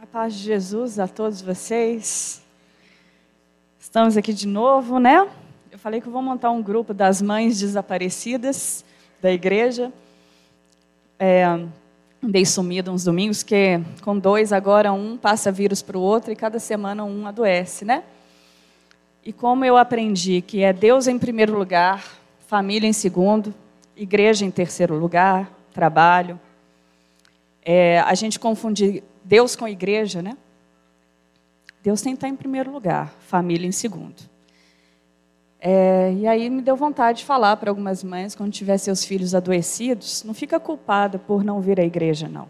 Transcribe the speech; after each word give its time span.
A 0.00 0.06
paz 0.06 0.34
de 0.34 0.44
Jesus 0.44 1.00
a 1.00 1.08
todos 1.08 1.42
vocês. 1.42 2.40
Estamos 3.80 4.16
aqui 4.16 4.32
de 4.32 4.46
novo, 4.46 5.00
né? 5.00 5.28
Eu 5.72 5.78
falei 5.78 6.00
que 6.00 6.06
eu 6.06 6.12
vou 6.12 6.22
montar 6.22 6.52
um 6.52 6.62
grupo 6.62 6.94
das 6.94 7.20
mães 7.20 7.58
desaparecidas 7.58 8.84
da 9.20 9.32
igreja. 9.32 9.92
É, 11.18 11.64
dei 12.22 12.46
sumida 12.46 12.92
uns 12.92 13.02
domingos, 13.02 13.42
que 13.42 13.80
com 14.00 14.16
dois 14.16 14.52
agora 14.52 14.92
um 14.92 15.16
passa 15.16 15.50
vírus 15.50 15.82
para 15.82 15.98
o 15.98 16.00
outro 16.00 16.30
e 16.30 16.36
cada 16.36 16.60
semana 16.60 17.04
um 17.04 17.26
adoece, 17.26 17.84
né? 17.84 18.04
E 19.24 19.32
como 19.32 19.64
eu 19.64 19.76
aprendi 19.76 20.40
que 20.42 20.62
é 20.62 20.72
Deus 20.72 21.08
em 21.08 21.18
primeiro 21.18 21.58
lugar, 21.58 22.04
família 22.46 22.86
em 22.86 22.92
segundo, 22.92 23.52
igreja 23.96 24.44
em 24.44 24.50
terceiro 24.52 24.96
lugar, 24.96 25.50
trabalho. 25.74 26.38
É, 27.64 27.98
a 27.98 28.14
gente 28.14 28.38
confunde 28.38 29.02
Deus 29.28 29.54
com 29.54 29.68
igreja, 29.68 30.22
né? 30.22 30.38
Deus 31.82 32.00
tem 32.00 32.14
que 32.14 32.16
estar 32.16 32.28
em 32.28 32.34
primeiro 32.34 32.72
lugar, 32.72 33.12
família 33.20 33.66
em 33.66 33.72
segundo. 33.72 34.22
É, 35.60 36.14
e 36.14 36.26
aí 36.26 36.48
me 36.48 36.62
deu 36.62 36.74
vontade 36.74 37.18
de 37.18 37.24
falar 37.26 37.54
para 37.58 37.70
algumas 37.70 38.02
mães, 38.02 38.34
quando 38.34 38.50
tiver 38.50 38.78
seus 38.78 39.04
filhos 39.04 39.34
adoecidos, 39.34 40.24
não 40.24 40.32
fica 40.32 40.58
culpada 40.58 41.18
por 41.18 41.44
não 41.44 41.60
vir 41.60 41.78
à 41.78 41.84
igreja, 41.84 42.26
não. 42.26 42.48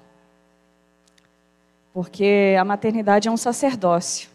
Porque 1.92 2.54
a 2.56 2.64
maternidade 2.64 3.26
é 3.26 3.30
um 3.30 3.36
sacerdócio. 3.36 4.28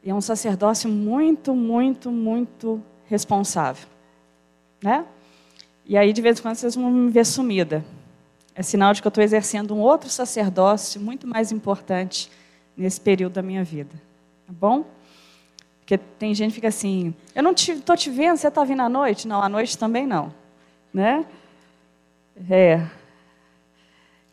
E 0.00 0.10
é 0.10 0.14
um 0.14 0.20
sacerdócio 0.20 0.88
muito, 0.88 1.56
muito, 1.56 2.08
muito 2.08 2.80
responsável. 3.06 3.88
Né? 4.80 5.04
E 5.84 5.96
aí, 5.96 6.12
de 6.12 6.22
vez 6.22 6.38
em 6.38 6.42
quando, 6.42 6.54
vocês 6.54 6.76
vão 6.76 6.88
me 6.88 7.10
ver 7.10 7.26
sumida. 7.26 7.84
É 8.54 8.62
sinal 8.62 8.92
de 8.92 9.02
que 9.02 9.06
eu 9.06 9.10
estou 9.10 9.24
exercendo 9.24 9.74
um 9.74 9.80
outro 9.80 10.08
sacerdócio 10.08 11.00
muito 11.00 11.26
mais 11.26 11.50
importante 11.50 12.30
nesse 12.76 13.00
período 13.00 13.32
da 13.32 13.42
minha 13.42 13.64
vida. 13.64 13.94
Tá 14.46 14.52
bom? 14.52 14.84
Porque 15.80 15.98
tem 15.98 16.34
gente 16.34 16.50
que 16.50 16.54
fica 16.54 16.68
assim, 16.68 17.12
eu 17.34 17.42
não 17.42 17.52
estou 17.52 17.96
te, 17.96 18.04
te 18.04 18.10
vendo, 18.10 18.36
você 18.36 18.48
está 18.48 18.64
vindo 18.64 18.80
à 18.80 18.88
noite? 18.88 19.26
Não, 19.26 19.42
à 19.42 19.48
noite 19.48 19.76
também 19.76 20.06
não. 20.06 20.32
Né? 20.92 21.26
É. 22.48 22.86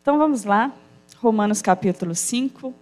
Então 0.00 0.16
vamos 0.18 0.44
lá, 0.44 0.72
Romanos 1.18 1.60
capítulo 1.60 2.14
5. 2.14 2.72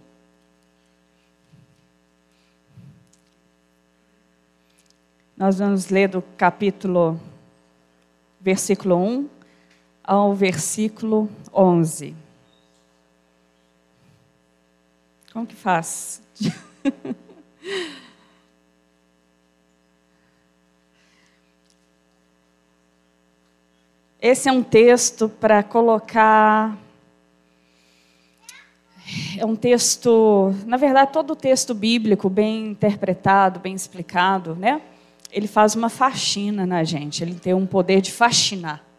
Nós 5.35 5.57
vamos 5.57 5.89
ler 5.89 6.07
do 6.07 6.21
capítulo, 6.37 7.19
versículo 8.39 8.95
1 8.95 9.40
ao 10.03 10.33
versículo 10.33 11.29
11. 11.53 12.15
Como 15.31 15.45
que 15.45 15.55
faz? 15.55 16.21
Esse 24.21 24.49
é 24.49 24.51
um 24.51 24.61
texto 24.61 25.29
para 25.29 25.63
colocar. 25.63 26.77
É 29.37 29.45
um 29.45 29.55
texto, 29.55 30.53
na 30.65 30.77
verdade, 30.77 31.11
todo 31.11 31.31
o 31.31 31.35
texto 31.35 31.73
bíblico 31.73 32.29
bem 32.29 32.67
interpretado, 32.67 33.59
bem 33.59 33.73
explicado, 33.73 34.55
né? 34.55 34.81
Ele 35.31 35.47
faz 35.47 35.75
uma 35.75 35.89
faxina 35.89 36.65
na 36.65 36.83
gente, 36.83 37.23
ele 37.23 37.35
tem 37.35 37.53
um 37.53 37.65
poder 37.65 38.01
de 38.01 38.11
fascinar 38.11 38.90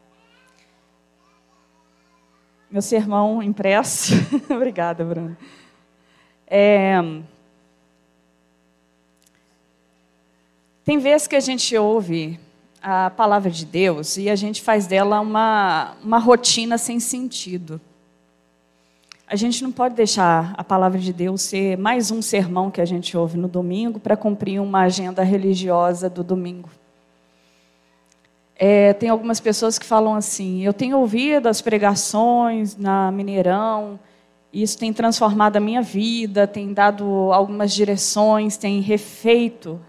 meu 2.72 2.80
sermão 2.80 3.42
impresso. 3.42 4.14
Obrigada, 4.48 5.04
Bruno. 5.04 5.36
É... 6.46 6.98
Tem 10.82 10.98
vezes 10.98 11.28
que 11.28 11.36
a 11.36 11.40
gente 11.40 11.76
ouve 11.76 12.40
a 12.82 13.10
palavra 13.10 13.50
de 13.50 13.66
Deus 13.66 14.16
e 14.16 14.30
a 14.30 14.34
gente 14.34 14.62
faz 14.62 14.86
dela 14.86 15.20
uma, 15.20 15.94
uma 16.02 16.18
rotina 16.18 16.78
sem 16.78 16.98
sentido. 16.98 17.78
A 19.26 19.36
gente 19.36 19.62
não 19.62 19.70
pode 19.70 19.94
deixar 19.94 20.54
a 20.56 20.64
palavra 20.64 20.98
de 20.98 21.12
Deus 21.12 21.42
ser 21.42 21.76
mais 21.76 22.10
um 22.10 22.22
sermão 22.22 22.70
que 22.70 22.80
a 22.80 22.86
gente 22.86 23.16
ouve 23.16 23.36
no 23.36 23.48
domingo 23.48 24.00
para 24.00 24.16
cumprir 24.16 24.60
uma 24.60 24.80
agenda 24.80 25.22
religiosa 25.22 26.08
do 26.08 26.24
domingo. 26.24 26.70
É, 28.64 28.92
tem 28.92 29.08
algumas 29.08 29.40
pessoas 29.40 29.76
que 29.76 29.84
falam 29.84 30.14
assim: 30.14 30.62
eu 30.62 30.72
tenho 30.72 30.96
ouvido 30.96 31.48
as 31.48 31.60
pregações 31.60 32.76
na 32.76 33.10
Mineirão, 33.10 33.98
isso 34.52 34.78
tem 34.78 34.92
transformado 34.92 35.56
a 35.56 35.60
minha 35.60 35.82
vida, 35.82 36.46
tem 36.46 36.72
dado 36.72 37.04
algumas 37.32 37.74
direções, 37.74 38.56
tem 38.56 38.80
refeito 38.80 39.80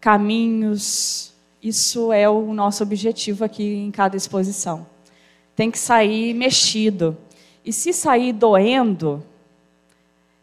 caminhos. 0.00 1.34
Isso 1.60 2.12
é 2.12 2.28
o 2.28 2.54
nosso 2.54 2.84
objetivo 2.84 3.44
aqui 3.44 3.64
em 3.64 3.90
cada 3.90 4.16
exposição. 4.16 4.86
Tem 5.56 5.68
que 5.68 5.78
sair 5.78 6.32
mexido. 6.32 7.18
E 7.64 7.72
se 7.72 7.92
sair 7.92 8.32
doendo, 8.32 9.20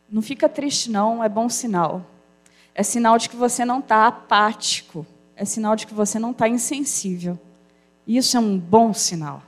não 0.10 0.22
fica 0.22 0.50
triste, 0.50 0.92
não, 0.92 1.24
é 1.24 1.30
bom 1.30 1.48
sinal. 1.48 2.06
É 2.76 2.84
sinal 2.84 3.18
de 3.18 3.30
que 3.30 3.38
você 3.38 3.64
não 3.64 3.80
está 3.80 4.06
apático 4.06 5.08
é 5.38 5.46
sinal 5.46 5.76
de 5.76 5.88
que 5.88 5.94
você 5.94 6.20
não 6.20 6.32
está 6.32 6.50
insensível. 6.50 7.40
Isso 8.06 8.36
é 8.36 8.40
um 8.40 8.58
bom 8.58 8.94
sinal. 8.94 9.42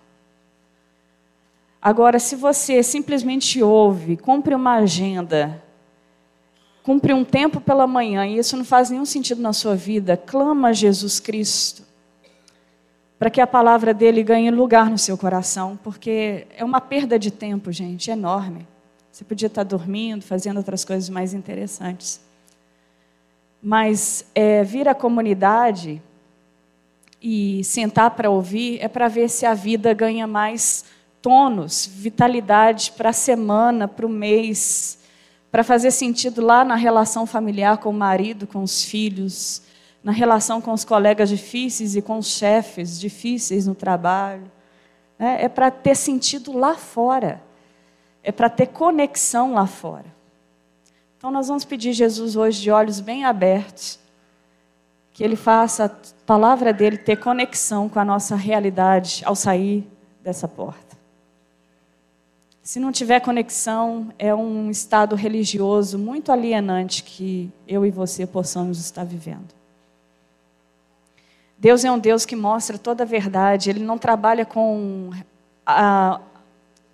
Agora, 1.81 2.19
se 2.19 2.35
você 2.35 2.81
simplesmente 2.81 3.61
ouve, 3.61 4.16
cumpre 4.16 4.55
uma 4.55 4.75
agenda, 4.75 5.61
cumpre 6.83 7.13
um 7.13 7.25
tempo 7.25 7.59
pela 7.59 7.88
manhã 7.88 8.25
e 8.25 8.38
isso 8.38 8.55
não 8.55 8.63
faz 8.63 8.89
nenhum 8.89 9.05
sentido 9.05 9.41
na 9.41 9.51
sua 9.51 9.75
vida, 9.75 10.16
clama 10.16 10.69
a 10.69 10.73
Jesus 10.73 11.19
Cristo 11.19 11.89
para 13.19 13.29
que 13.29 13.41
a 13.41 13.45
palavra 13.45 13.94
dele 13.94 14.23
ganhe 14.23 14.50
lugar 14.50 14.89
no 14.89 14.97
seu 14.97 15.17
coração, 15.17 15.77
porque 15.83 16.47
é 16.56 16.63
uma 16.63 16.79
perda 16.79 17.19
de 17.19 17.29
tempo, 17.29 17.69
gente, 17.69 18.09
enorme. 18.09 18.66
Você 19.11 19.25
podia 19.25 19.47
estar 19.47 19.63
dormindo, 19.63 20.23
fazendo 20.23 20.56
outras 20.56 20.85
coisas 20.85 21.09
mais 21.09 21.33
interessantes. 21.33 22.21
Mas 23.61 24.25
é, 24.33 24.63
vir 24.63 24.87
à 24.87 24.95
comunidade 24.95 26.01
e 27.21 27.63
sentar 27.63 28.11
para 28.11 28.29
ouvir 28.29 28.79
é 28.81 28.87
para 28.87 29.07
ver 29.07 29.29
se 29.29 29.45
a 29.45 29.53
vida 29.53 29.93
ganha 29.93 30.25
mais 30.25 30.85
tônus, 31.21 31.85
vitalidade 31.85 32.93
para 32.93 33.09
a 33.09 33.13
semana, 33.13 33.87
para 33.87 34.05
o 34.05 34.09
mês, 34.09 34.99
para 35.51 35.63
fazer 35.63 35.91
sentido 35.91 36.41
lá 36.41 36.63
na 36.63 36.75
relação 36.75 37.25
familiar 37.25 37.77
com 37.77 37.89
o 37.89 37.93
marido, 37.93 38.47
com 38.47 38.63
os 38.63 38.85
filhos, 38.85 39.61
na 40.03 40.11
relação 40.11 40.61
com 40.61 40.71
os 40.71 40.85
colegas 40.85 41.29
difíceis 41.29 41.95
e 41.95 42.01
com 42.01 42.17
os 42.17 42.27
chefes 42.27 42.99
difíceis 42.99 43.67
no 43.67 43.75
trabalho. 43.75 44.49
Né? 45.17 45.43
É 45.43 45.49
para 45.49 45.69
ter 45.69 45.95
sentido 45.95 46.57
lá 46.57 46.75
fora, 46.75 47.41
é 48.23 48.31
para 48.31 48.49
ter 48.49 48.67
conexão 48.67 49.53
lá 49.53 49.67
fora. 49.67 50.19
Então, 51.19 51.31
nós 51.31 51.50
vamos 51.50 51.66
pedir 51.66 51.91
Jesus 51.91 52.38
hoje 52.38 52.62
de 52.62 52.72
olhos 52.72 53.02
bem 53.02 53.25
abertos, 53.25 54.00
que 55.12 55.22
Ele 55.22 55.35
faça 55.35 55.84
a 55.84 55.90
palavra 56.25 56.72
dele 56.72 56.97
ter 56.97 57.18
conexão 57.18 57.90
com 57.90 58.00
a 58.00 58.06
nossa 58.06 58.38
realidade 58.38 59.22
ao 59.25 59.35
sair 59.35 59.85
dessa 60.24 60.47
porta. 60.47 60.97
Se 62.63 62.80
não 62.80 62.90
tiver 62.90 63.19
conexão, 63.19 64.13
é 64.18 64.34
um 64.34 64.72
estado 64.72 65.13
religioso 65.13 66.00
muito 66.00 66.31
alienante 66.31 67.03
que 67.03 67.51
eu 67.68 67.86
e 67.86 67.91
você 67.91 68.25
possamos 68.25 68.80
estar 68.80 69.03
vivendo. 69.03 69.53
Deus 71.57 71.84
é 71.84 71.91
um 71.91 72.00
Deus 72.00 72.25
que 72.25 72.36
mostra 72.38 72.78
toda 72.78 73.03
a 73.03 73.06
verdade, 73.06 73.69
Ele 73.69 73.84
não 73.84 73.97
trabalha 73.97 74.46
com 74.46 75.09
a 75.66 76.22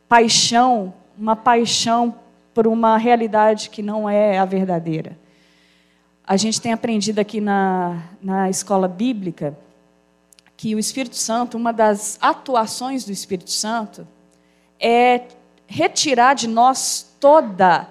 paixão, 0.10 0.92
uma 1.16 1.36
paixão 1.36 2.25
por 2.56 2.68
uma 2.68 2.98
realidade 2.98 3.70
que 3.70 3.84
não 3.84 4.10
é 4.10 4.40
a 4.40 4.46
verdadeira. 4.46 5.20
A 6.26 6.38
gente 6.38 6.62
tem 6.62 6.72
aprendido 6.72 7.20
aqui 7.20 7.42
na, 7.42 8.02
na 8.22 8.50
escola 8.50 8.88
bíblica 8.88 9.56
que 10.56 10.74
o 10.74 10.80
Espírito 10.80 11.18
Santo, 11.18 11.58
uma 11.58 11.74
das 11.74 12.18
atuações 12.22 13.04
do 13.04 13.12
Espírito 13.12 13.52
Santo, 13.52 14.08
é 14.80 15.28
retirar 15.68 16.34
de 16.34 16.48
nós 16.48 17.14
toda 17.20 17.90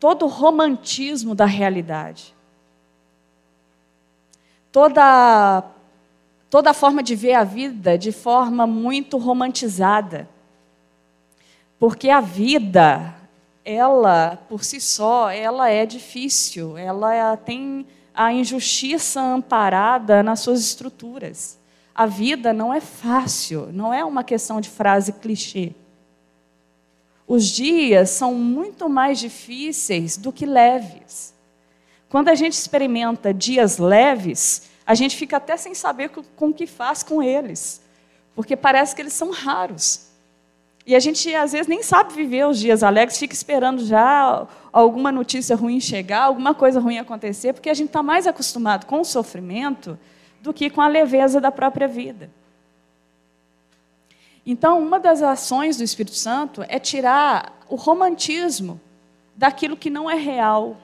todo 0.00 0.24
o 0.24 0.28
romantismo 0.28 1.32
da 1.32 1.46
realidade. 1.46 2.34
Toda 4.72 5.62
toda 6.50 6.70
a 6.70 6.74
forma 6.74 7.04
de 7.04 7.14
ver 7.14 7.34
a 7.34 7.44
vida 7.44 7.96
de 7.96 8.10
forma 8.10 8.66
muito 8.66 9.16
romantizada. 9.16 10.28
Porque 11.78 12.10
a 12.10 12.20
vida 12.20 13.21
ela, 13.64 14.38
por 14.48 14.64
si 14.64 14.80
só, 14.80 15.30
ela 15.30 15.68
é 15.68 15.86
difícil, 15.86 16.76
ela 16.76 17.36
tem 17.36 17.86
a 18.14 18.32
injustiça 18.32 19.20
amparada 19.20 20.22
nas 20.22 20.40
suas 20.40 20.60
estruturas. 20.60 21.58
A 21.94 22.06
vida 22.06 22.52
não 22.52 22.72
é 22.72 22.80
fácil, 22.80 23.68
não 23.72 23.92
é 23.92 24.04
uma 24.04 24.24
questão 24.24 24.60
de 24.60 24.68
frase 24.68 25.12
clichê. 25.12 25.72
Os 27.26 27.46
dias 27.46 28.10
são 28.10 28.34
muito 28.34 28.88
mais 28.88 29.18
difíceis 29.18 30.16
do 30.16 30.32
que 30.32 30.44
leves. 30.44 31.32
Quando 32.08 32.28
a 32.28 32.34
gente 32.34 32.54
experimenta 32.54 33.32
dias 33.32 33.78
leves, 33.78 34.70
a 34.84 34.94
gente 34.94 35.16
fica 35.16 35.36
até 35.36 35.56
sem 35.56 35.74
saber 35.74 36.10
com 36.10 36.48
o 36.48 36.52
que 36.52 36.66
faz 36.66 37.02
com 37.02 37.22
eles, 37.22 37.80
porque 38.34 38.56
parece 38.56 38.94
que 38.94 39.00
eles 39.00 39.14
são 39.14 39.30
raros. 39.30 40.11
E 40.84 40.96
a 40.96 41.00
gente 41.00 41.32
às 41.34 41.52
vezes 41.52 41.68
nem 41.68 41.82
sabe 41.82 42.12
viver 42.12 42.46
os 42.46 42.58
dias 42.58 42.82
alegres, 42.82 43.18
fica 43.18 43.34
esperando 43.34 43.84
já 43.84 44.46
alguma 44.72 45.12
notícia 45.12 45.54
ruim 45.54 45.80
chegar, 45.80 46.22
alguma 46.22 46.54
coisa 46.54 46.80
ruim 46.80 46.98
acontecer, 46.98 47.52
porque 47.52 47.70
a 47.70 47.74
gente 47.74 47.88
está 47.88 48.02
mais 48.02 48.26
acostumado 48.26 48.86
com 48.86 49.00
o 49.00 49.04
sofrimento 49.04 49.98
do 50.40 50.52
que 50.52 50.68
com 50.68 50.80
a 50.80 50.88
leveza 50.88 51.40
da 51.40 51.52
própria 51.52 51.86
vida. 51.86 52.28
Então, 54.44 54.80
uma 54.80 54.98
das 54.98 55.22
ações 55.22 55.76
do 55.76 55.84
Espírito 55.84 56.16
Santo 56.16 56.64
é 56.68 56.80
tirar 56.80 57.64
o 57.68 57.76
romantismo 57.76 58.80
daquilo 59.36 59.76
que 59.76 59.88
não 59.88 60.10
é 60.10 60.16
real 60.16 60.76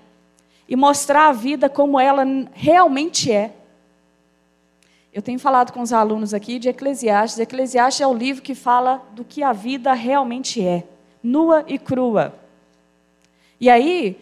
e 0.68 0.76
mostrar 0.76 1.28
a 1.28 1.32
vida 1.32 1.68
como 1.68 1.98
ela 1.98 2.24
realmente 2.52 3.32
é. 3.32 3.52
Eu 5.18 5.22
tenho 5.22 5.40
falado 5.40 5.72
com 5.72 5.82
os 5.82 5.92
alunos 5.92 6.32
aqui 6.32 6.60
de 6.60 6.68
Eclesiastes. 6.68 7.40
Eclesiastes 7.40 8.00
é 8.00 8.06
o 8.06 8.14
livro 8.14 8.40
que 8.40 8.54
fala 8.54 9.02
do 9.14 9.24
que 9.24 9.42
a 9.42 9.52
vida 9.52 9.92
realmente 9.92 10.64
é, 10.64 10.84
nua 11.20 11.64
e 11.66 11.76
crua. 11.76 12.32
E 13.60 13.68
aí, 13.68 14.16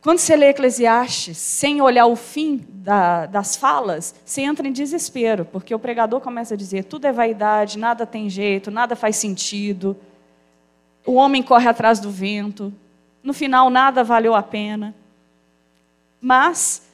quando 0.00 0.20
você 0.20 0.36
lê 0.36 0.50
Eclesiastes 0.50 1.36
sem 1.36 1.82
olhar 1.82 2.06
o 2.06 2.14
fim 2.14 2.64
da, 2.72 3.26
das 3.26 3.56
falas, 3.56 4.14
você 4.24 4.42
entra 4.42 4.68
em 4.68 4.70
desespero, 4.70 5.44
porque 5.44 5.74
o 5.74 5.78
pregador 5.80 6.20
começa 6.20 6.54
a 6.54 6.56
dizer: 6.56 6.84
tudo 6.84 7.06
é 7.06 7.12
vaidade, 7.12 7.76
nada 7.76 8.06
tem 8.06 8.30
jeito, 8.30 8.70
nada 8.70 8.94
faz 8.94 9.16
sentido, 9.16 9.96
o 11.04 11.14
homem 11.14 11.42
corre 11.42 11.68
atrás 11.68 11.98
do 11.98 12.12
vento, 12.12 12.72
no 13.24 13.32
final 13.32 13.70
nada 13.70 14.04
valeu 14.04 14.36
a 14.36 14.42
pena. 14.44 14.94
Mas, 16.20 16.87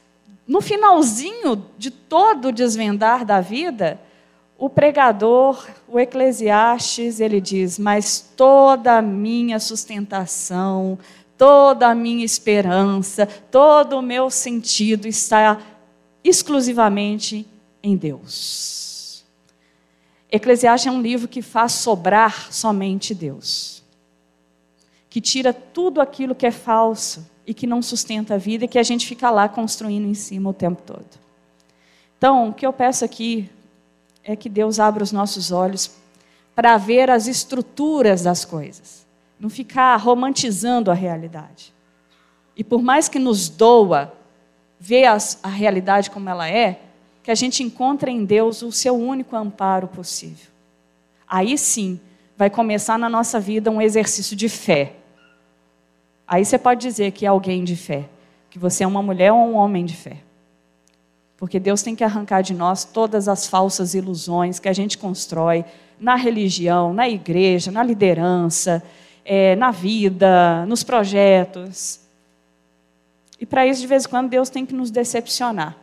no 0.46 0.60
finalzinho 0.60 1.64
de 1.78 1.90
todo 1.90 2.48
o 2.48 2.52
desvendar 2.52 3.24
da 3.24 3.40
vida, 3.40 4.00
o 4.58 4.68
pregador, 4.68 5.66
o 5.88 5.98
Eclesiastes, 5.98 7.18
ele 7.18 7.40
diz: 7.40 7.78
Mas 7.78 8.20
toda 8.36 8.98
a 8.98 9.02
minha 9.02 9.58
sustentação, 9.58 10.98
toda 11.36 11.88
a 11.88 11.94
minha 11.94 12.24
esperança, 12.24 13.26
todo 13.26 13.98
o 13.98 14.02
meu 14.02 14.30
sentido 14.30 15.06
está 15.08 15.60
exclusivamente 16.22 17.46
em 17.82 17.96
Deus. 17.96 19.24
Eclesiastes 20.30 20.86
é 20.86 20.90
um 20.90 21.00
livro 21.00 21.28
que 21.28 21.40
faz 21.40 21.72
sobrar 21.72 22.52
somente 22.52 23.14
Deus, 23.14 23.82
que 25.08 25.20
tira 25.20 25.52
tudo 25.52 26.00
aquilo 26.00 26.34
que 26.34 26.46
é 26.46 26.50
falso 26.50 27.33
e 27.46 27.52
que 27.52 27.66
não 27.66 27.82
sustenta 27.82 28.34
a 28.34 28.38
vida 28.38 28.64
e 28.64 28.68
que 28.68 28.78
a 28.78 28.82
gente 28.82 29.06
fica 29.06 29.30
lá 29.30 29.48
construindo 29.48 30.06
em 30.06 30.14
cima 30.14 30.50
o 30.50 30.54
tempo 30.54 30.82
todo. 30.82 31.06
Então, 32.16 32.48
o 32.48 32.54
que 32.54 32.66
eu 32.66 32.72
peço 32.72 33.04
aqui 33.04 33.50
é 34.22 34.34
que 34.34 34.48
Deus 34.48 34.80
abra 34.80 35.02
os 35.02 35.12
nossos 35.12 35.52
olhos 35.52 35.90
para 36.54 36.76
ver 36.76 37.10
as 37.10 37.26
estruturas 37.26 38.22
das 38.22 38.44
coisas, 38.44 39.06
não 39.38 39.50
ficar 39.50 39.96
romantizando 39.96 40.90
a 40.90 40.94
realidade. 40.94 41.74
E 42.56 42.64
por 42.64 42.82
mais 42.82 43.08
que 43.08 43.18
nos 43.18 43.48
doa 43.48 44.12
ver 44.78 45.06
a 45.06 45.48
realidade 45.48 46.10
como 46.10 46.28
ela 46.28 46.48
é, 46.48 46.80
que 47.22 47.30
a 47.30 47.34
gente 47.34 47.62
encontre 47.62 48.10
em 48.10 48.24
Deus 48.24 48.62
o 48.62 48.70
seu 48.70 48.94
único 48.94 49.34
amparo 49.34 49.88
possível. 49.88 50.46
Aí 51.26 51.56
sim, 51.56 51.98
vai 52.36 52.50
começar 52.50 52.98
na 52.98 53.08
nossa 53.08 53.40
vida 53.40 53.70
um 53.70 53.80
exercício 53.80 54.36
de 54.36 54.48
fé 54.48 54.96
Aí 56.26 56.44
você 56.44 56.58
pode 56.58 56.80
dizer 56.80 57.12
que 57.12 57.26
é 57.26 57.28
alguém 57.28 57.64
de 57.64 57.76
fé, 57.76 58.08
que 58.50 58.58
você 58.58 58.84
é 58.84 58.86
uma 58.86 59.02
mulher 59.02 59.32
ou 59.32 59.38
um 59.38 59.54
homem 59.54 59.84
de 59.84 59.94
fé. 59.94 60.18
Porque 61.36 61.60
Deus 61.60 61.82
tem 61.82 61.94
que 61.94 62.04
arrancar 62.04 62.42
de 62.42 62.54
nós 62.54 62.84
todas 62.84 63.28
as 63.28 63.46
falsas 63.46 63.94
ilusões 63.94 64.58
que 64.58 64.68
a 64.68 64.72
gente 64.72 64.96
constrói 64.96 65.64
na 65.98 66.14
religião, 66.14 66.94
na 66.94 67.08
igreja, 67.08 67.70
na 67.70 67.82
liderança, 67.82 68.82
é, 69.24 69.54
na 69.56 69.70
vida, 69.70 70.64
nos 70.66 70.82
projetos. 70.82 72.00
E 73.38 73.44
para 73.44 73.66
isso, 73.66 73.80
de 73.80 73.86
vez 73.86 74.04
em 74.04 74.08
quando, 74.08 74.28
Deus 74.30 74.48
tem 74.48 74.64
que 74.64 74.74
nos 74.74 74.90
decepcionar. 74.90 75.76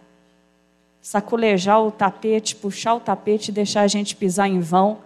Saculejar 1.01 1.81
o 1.81 1.91
tapete, 1.91 2.55
puxar 2.55 2.95
o 2.95 2.99
tapete 2.99 3.51
deixar 3.51 3.81
a 3.81 3.87
gente 3.87 4.15
pisar 4.15 4.47
em 4.47 4.59
vão 4.59 4.99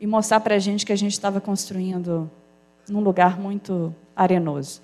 e 0.00 0.06
mostrar 0.06 0.40
para 0.40 0.54
a 0.54 0.58
gente 0.58 0.86
que 0.86 0.92
a 0.92 0.96
gente 0.96 1.12
estava 1.12 1.40
construindo 1.40 2.30
num 2.88 3.00
lugar 3.00 3.38
muito 3.38 3.94
arenoso. 4.14 4.80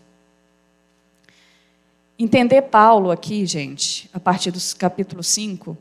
Entender 2.19 2.63
Paulo 2.63 3.11
aqui, 3.11 3.47
gente, 3.47 4.11
a 4.13 4.19
partir 4.19 4.51
do 4.51 4.59
capítulo 4.77 5.23
5, 5.23 5.77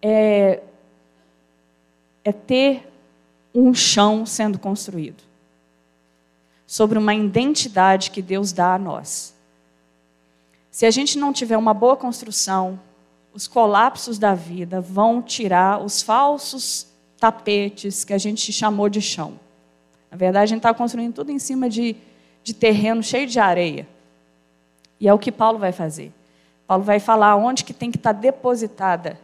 é, 0.00 0.62
é 2.24 2.32
ter 2.32 2.90
um 3.54 3.74
chão 3.74 4.24
sendo 4.24 4.58
construído 4.58 5.22
sobre 6.66 6.98
uma 6.98 7.14
identidade 7.14 8.10
que 8.10 8.22
Deus 8.22 8.52
dá 8.52 8.74
a 8.74 8.78
nós. 8.78 9.34
Se 10.70 10.86
a 10.86 10.90
gente 10.90 11.18
não 11.18 11.30
tiver 11.30 11.58
uma 11.58 11.74
boa 11.74 11.94
construção, 11.94 12.80
os 13.34 13.46
colapsos 13.46 14.18
da 14.18 14.34
vida 14.34 14.80
vão 14.80 15.20
tirar 15.20 15.84
os 15.84 16.00
falsos 16.00 16.86
tapetes 17.18 18.04
que 18.04 18.14
a 18.14 18.18
gente 18.18 18.50
chamou 18.50 18.88
de 18.88 19.02
chão. 19.02 19.38
Na 20.10 20.16
verdade, 20.16 20.44
a 20.44 20.46
gente 20.46 20.58
está 20.58 20.72
construindo 20.72 21.14
tudo 21.14 21.30
em 21.30 21.38
cima 21.38 21.68
de 21.68 21.94
de 22.42 22.52
terreno 22.52 23.02
cheio 23.02 23.26
de 23.26 23.38
areia. 23.38 23.86
E 24.98 25.08
é 25.08 25.14
o 25.14 25.18
que 25.18 25.32
Paulo 25.32 25.58
vai 25.58 25.72
fazer. 25.72 26.12
Paulo 26.66 26.84
vai 26.84 27.00
falar 27.00 27.36
onde 27.36 27.64
que 27.64 27.72
tem 27.72 27.90
que 27.90 27.96
estar 27.96 28.12
depositada 28.12 29.18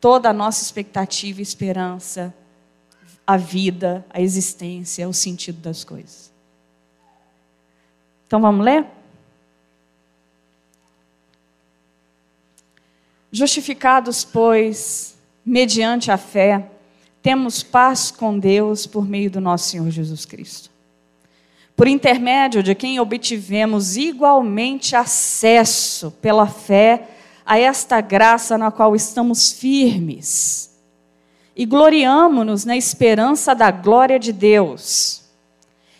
toda 0.00 0.30
a 0.30 0.32
nossa 0.32 0.62
expectativa 0.62 1.42
esperança, 1.42 2.34
a 3.26 3.36
vida, 3.36 4.04
a 4.10 4.20
existência, 4.20 5.08
o 5.08 5.12
sentido 5.12 5.60
das 5.60 5.84
coisas. 5.84 6.32
Então 8.26 8.40
vamos 8.40 8.64
ler? 8.64 8.86
Justificados, 13.32 14.24
pois, 14.24 15.16
mediante 15.44 16.10
a 16.10 16.16
fé, 16.16 16.70
temos 17.22 17.62
paz 17.62 18.10
com 18.10 18.38
Deus 18.38 18.86
por 18.86 19.06
meio 19.06 19.30
do 19.30 19.40
nosso 19.40 19.68
Senhor 19.68 19.90
Jesus 19.90 20.24
Cristo 20.24 20.69
por 21.80 21.88
intermédio 21.88 22.62
de 22.62 22.74
quem 22.74 23.00
obtivemos 23.00 23.96
igualmente 23.96 24.94
acesso 24.94 26.10
pela 26.20 26.46
fé 26.46 27.08
a 27.42 27.58
esta 27.58 28.02
graça 28.02 28.58
na 28.58 28.70
qual 28.70 28.94
estamos 28.94 29.50
firmes. 29.50 30.78
E 31.56 31.64
gloriamo-nos 31.64 32.66
na 32.66 32.76
esperança 32.76 33.54
da 33.54 33.70
glória 33.70 34.18
de 34.18 34.30
Deus. 34.30 35.22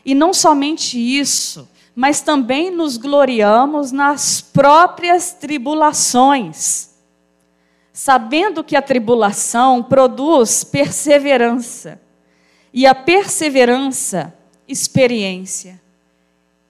E 0.04 0.14
não 0.14 0.34
somente 0.34 0.99
isso, 0.99 1.66
mas 1.96 2.20
também 2.20 2.70
nos 2.70 2.99
gloriamos 2.99 3.90
nas 3.90 4.42
próprias 4.42 5.32
tribulações, 5.32 6.90
sabendo 7.90 8.62
que 8.62 8.76
a 8.76 8.82
tribulação 8.82 9.82
produz 9.82 10.62
perseverança, 10.62 11.99
e 12.70 12.87
a 12.87 12.94
perseverança, 12.94 14.34
experiência. 14.70 15.80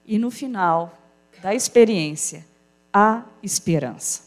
E 0.05 0.17
no 0.17 0.31
final 0.31 0.97
da 1.41 1.53
experiência, 1.53 2.45
a 2.91 3.21
esperança. 3.41 4.23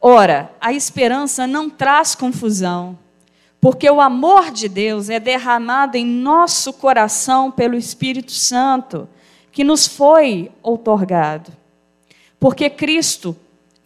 Ora, 0.00 0.52
a 0.60 0.72
esperança 0.72 1.46
não 1.46 1.70
traz 1.70 2.14
confusão, 2.14 2.98
porque 3.60 3.88
o 3.88 4.00
amor 4.00 4.50
de 4.50 4.68
Deus 4.68 5.08
é 5.08 5.18
derramado 5.18 5.96
em 5.96 6.04
nosso 6.04 6.72
coração 6.72 7.50
pelo 7.50 7.76
Espírito 7.76 8.32
Santo, 8.32 9.08
que 9.50 9.64
nos 9.64 9.86
foi 9.86 10.50
outorgado. 10.62 11.52
Porque 12.38 12.68
Cristo, 12.68 13.34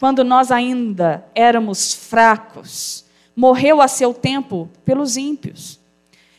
quando 0.01 0.25
nós 0.25 0.51
ainda 0.51 1.25
éramos 1.35 1.95
fracos, 1.95 3.05
morreu 3.37 3.81
a 3.81 3.87
seu 3.87 4.13
tempo 4.13 4.69
pelos 4.85 5.17
ímpios 5.17 5.78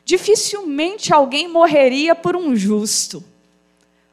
dificilmente 0.09 1.13
alguém 1.13 1.47
morreria 1.47 2.15
por 2.15 2.35
um 2.35 2.55
justo, 2.55 3.23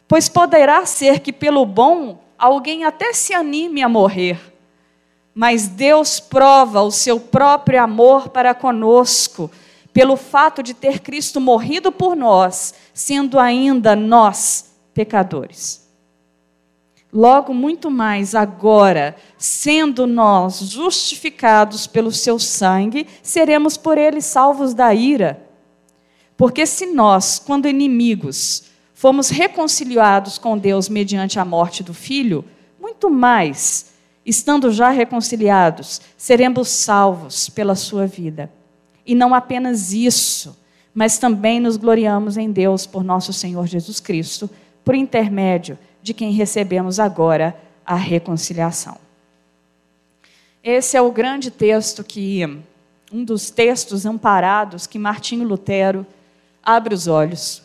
pois 0.07 0.29
poderá 0.29 0.85
ser 0.85 1.21
que 1.21 1.33
pelo 1.33 1.65
bom 1.65 2.23
alguém 2.37 2.85
até 2.85 3.15
se 3.15 3.33
anime 3.33 3.83
a 3.83 3.89
morrer. 3.89 4.39
Mas 5.35 5.69
Deus 5.69 6.21
prova 6.21 6.83
o 6.83 6.91
seu 6.91 7.19
próprio 7.19 7.83
amor 7.83 8.29
para 8.29 8.53
conosco, 8.53 9.51
pelo 9.91 10.19
fato 10.19 10.63
de 10.63 10.75
ter 10.75 11.01
Cristo 11.01 11.41
morrido 11.41 11.91
por 11.91 12.15
nós, 12.15 12.75
sendo 12.93 13.41
ainda 13.41 13.97
nós 13.97 14.77
pecadores. 14.93 15.89
Logo, 17.11 17.55
muito 17.55 17.91
mais 17.91 18.35
agora, 18.35 19.17
sendo 19.39 20.07
nós 20.07 20.59
justificados 20.59 21.87
pelo 21.87 22.13
seu 22.13 22.39
sangue, 22.39 23.07
seremos 23.23 23.79
por 23.79 23.97
ele 23.97 24.21
salvos 24.21 24.75
da 24.75 24.93
ira. 24.93 25.46
Porque 26.37 26.67
se 26.67 26.87
nós, 26.87 27.39
quando 27.39 27.69
inimigos, 27.69 28.65
fomos 28.93 29.31
reconciliados 29.31 30.39
com 30.39 30.59
Deus 30.59 30.89
mediante 30.89 31.39
a 31.39 31.45
morte 31.45 31.83
do 31.83 31.95
Filho, 31.95 32.45
muito 32.81 33.11
mais, 33.11 33.93
estando 34.25 34.71
já 34.71 34.91
reconciliados, 34.91 36.01
seremos 36.17 36.69
salvos 36.69 37.49
pela 37.49 37.75
sua 37.75 38.07
vida. 38.07 38.51
E 39.05 39.15
não 39.15 39.35
apenas 39.35 39.93
isso, 39.93 40.59
mas 40.95 41.19
também 41.19 41.61
nos 41.61 41.77
gloriamos 41.77 42.37
em 42.37 42.51
Deus 42.51 42.87
por 42.87 43.05
nosso 43.05 43.33
Senhor 43.33 43.67
Jesus 43.67 44.01
Cristo, 44.01 44.51
por 44.85 44.95
intermédio 44.95 45.79
de 46.03 46.13
quem 46.13 46.33
recebemos 46.33 47.01
agora 47.01 47.57
a 47.85 47.95
reconciliação. 47.95 48.99
Esse 50.63 50.97
é 50.97 51.03
o 51.03 51.13
grande 51.13 51.51
texto 51.51 52.03
que, 52.03 52.45
um 53.13 53.25
dos 53.25 53.51
textos 53.51 54.05
amparados 54.05 54.87
que 54.87 54.99
Martinho 54.99 55.47
Lutero 55.47 56.05
abre 56.67 56.93
os 56.93 57.07
olhos 57.07 57.63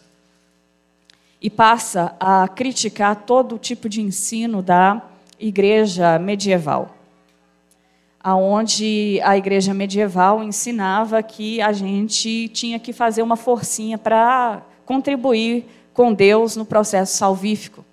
e 1.42 1.50
passa 1.50 2.16
a 2.20 2.48
criticar 2.48 3.24
todo 3.26 3.58
tipo 3.58 3.90
de 3.90 4.00
ensino 4.00 4.62
da 4.62 5.02
igreja 5.40 6.20
medieval, 6.20 6.96
aonde 8.24 9.20
a 9.24 9.36
igreja 9.36 9.74
medieval 9.74 10.44
ensinava 10.44 11.24
que 11.24 11.60
a 11.60 11.74
gente 11.74 12.48
tinha 12.50 12.78
que 12.78 12.94
fazer 12.94 13.24
uma 13.24 13.36
forcinha 13.36 13.98
para 13.98 14.62
contribuir 14.86 15.66
com 15.96 16.14
Deus 16.14 16.56
no 16.56 16.64
processo 16.64 17.18
salvífico. 17.18 17.84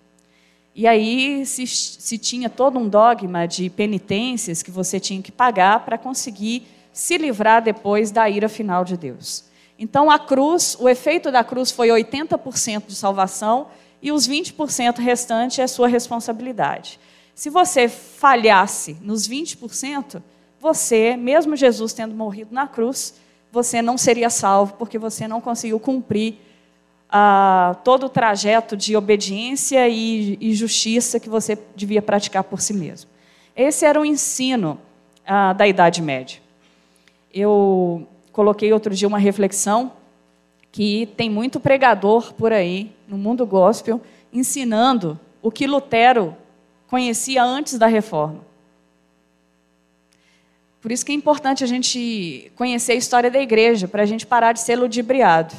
E 0.74 0.86
aí 0.86 1.46
se, 1.46 1.66
se 1.66 2.18
tinha 2.18 2.50
todo 2.50 2.78
um 2.78 2.86
dogma 2.86 3.46
de 3.46 3.70
penitências 3.70 4.62
que 4.62 4.70
você 4.70 5.00
tinha 5.00 5.22
que 5.22 5.32
pagar 5.32 5.86
para 5.86 5.96
conseguir 5.96 6.66
se 6.92 7.16
livrar 7.16 7.62
depois 7.62 8.10
da 8.10 8.28
ira 8.28 8.48
final 8.48 8.84
de 8.84 8.96
Deus. 8.96 9.47
Então, 9.78 10.10
a 10.10 10.18
cruz, 10.18 10.76
o 10.80 10.88
efeito 10.88 11.30
da 11.30 11.44
cruz 11.44 11.70
foi 11.70 11.88
80% 11.88 12.86
de 12.86 12.94
salvação 12.96 13.68
e 14.02 14.10
os 14.10 14.28
20% 14.28 14.98
restantes 14.98 15.58
é 15.58 15.66
sua 15.66 15.86
responsabilidade. 15.86 16.98
Se 17.34 17.48
você 17.48 17.88
falhasse 17.88 18.96
nos 19.00 19.28
20%, 19.28 20.20
você, 20.60 21.16
mesmo 21.16 21.54
Jesus 21.54 21.92
tendo 21.92 22.14
morrido 22.14 22.52
na 22.52 22.66
cruz, 22.66 23.14
você 23.52 23.80
não 23.80 23.96
seria 23.96 24.28
salvo 24.28 24.74
porque 24.74 24.98
você 24.98 25.28
não 25.28 25.40
conseguiu 25.40 25.78
cumprir 25.78 26.38
ah, 27.08 27.76
todo 27.84 28.06
o 28.06 28.08
trajeto 28.08 28.76
de 28.76 28.96
obediência 28.96 29.88
e, 29.88 30.36
e, 30.40 30.52
justiça 30.54 31.18
que 31.18 31.28
você 31.28 31.56
devia 31.74 32.02
praticar 32.02 32.44
por 32.44 32.60
si 32.60 32.74
mesmo. 32.74 33.08
Esse 33.56 33.86
era 33.86 34.00
o 34.00 34.04
ensino 34.04 34.78
ah, 35.24 35.52
da 35.52 35.66
Idade 35.66 36.02
Média. 36.02 36.40
Eu 37.32 38.06
coloquei 38.38 38.72
outro 38.72 38.94
dia 38.94 39.08
uma 39.08 39.18
reflexão 39.18 39.90
que 40.70 41.06
tem 41.16 41.28
muito 41.28 41.58
pregador 41.58 42.32
por 42.34 42.52
aí, 42.52 42.92
no 43.08 43.18
mundo 43.18 43.44
gospel, 43.44 44.00
ensinando 44.32 45.18
o 45.42 45.50
que 45.50 45.66
Lutero 45.66 46.36
conhecia 46.86 47.42
antes 47.42 47.76
da 47.76 47.88
reforma. 47.88 48.38
Por 50.80 50.92
isso 50.92 51.04
que 51.04 51.10
é 51.10 51.16
importante 51.16 51.64
a 51.64 51.66
gente 51.66 52.52
conhecer 52.54 52.92
a 52.92 52.94
história 52.94 53.28
da 53.28 53.40
igreja, 53.40 53.88
para 53.88 54.04
a 54.04 54.06
gente 54.06 54.24
parar 54.24 54.52
de 54.52 54.60
ser 54.60 54.76
ludibriado, 54.76 55.56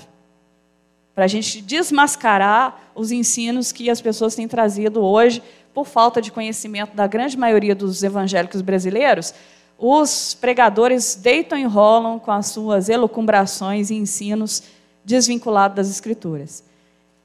para 1.13 1.25
a 1.25 1.27
gente 1.27 1.61
desmascarar 1.61 2.91
os 2.95 3.11
ensinos 3.11 3.73
que 3.73 3.89
as 3.89 3.99
pessoas 3.99 4.35
têm 4.35 4.47
trazido 4.47 5.03
hoje, 5.03 5.43
por 5.73 5.85
falta 5.85 6.21
de 6.21 6.31
conhecimento 6.31 6.95
da 6.95 7.05
grande 7.07 7.37
maioria 7.37 7.75
dos 7.75 8.01
evangélicos 8.03 8.61
brasileiros, 8.61 9.33
os 9.79 10.33
pregadores 10.33 11.15
deitam 11.15 11.57
e 11.57 11.63
rolam 11.63 12.19
com 12.19 12.31
as 12.31 12.47
suas 12.47 12.89
elucubrações 12.89 13.89
e 13.89 13.95
ensinos 13.95 14.63
desvinculados 15.05 15.77
das 15.77 15.89
Escrituras. 15.89 16.61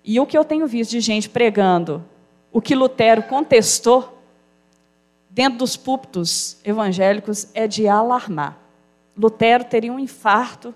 E 0.05 0.21
o 0.21 0.27
que 0.27 0.39
eu 0.39 0.45
tenho 0.45 0.67
visto 0.69 0.93
de 0.93 1.01
gente 1.01 1.29
pregando 1.29 2.05
o 2.53 2.61
que 2.61 2.77
Lutero 2.77 3.25
contestou 3.25 4.17
dentro 5.29 5.59
dos 5.59 5.77
púlpitos 5.77 6.57
evangélicos 6.65 7.49
é 7.53 7.67
de 7.67 7.89
alarmar. 7.89 8.57
Lutero 9.17 9.65
teria 9.65 9.93
um 9.93 9.99
infarto 9.99 10.73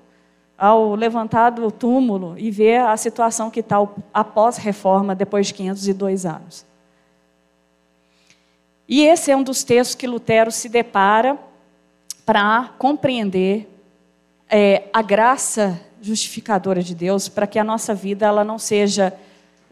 ao 0.56 0.96
levantar 0.96 1.50
do 1.50 1.70
túmulo 1.70 2.36
e 2.36 2.50
ver 2.50 2.80
a 2.80 2.96
situação 2.96 3.48
que 3.48 3.60
está 3.60 3.76
após 4.12 4.56
reforma, 4.56 5.14
depois 5.14 5.46
de 5.46 5.54
502 5.54 6.26
anos. 6.26 6.66
E 8.88 9.04
esse 9.04 9.30
é 9.30 9.36
um 9.36 9.44
dos 9.44 9.62
textos 9.62 9.94
que 9.94 10.08
Lutero 10.08 10.50
se 10.50 10.68
depara 10.68 11.38
para 12.28 12.74
compreender 12.76 13.66
é, 14.50 14.82
a 14.92 15.00
graça 15.00 15.80
justificadora 15.98 16.82
de 16.82 16.94
Deus, 16.94 17.26
para 17.26 17.46
que 17.46 17.58
a 17.58 17.64
nossa 17.64 17.94
vida 17.94 18.26
ela 18.26 18.44
não 18.44 18.58
seja 18.58 19.14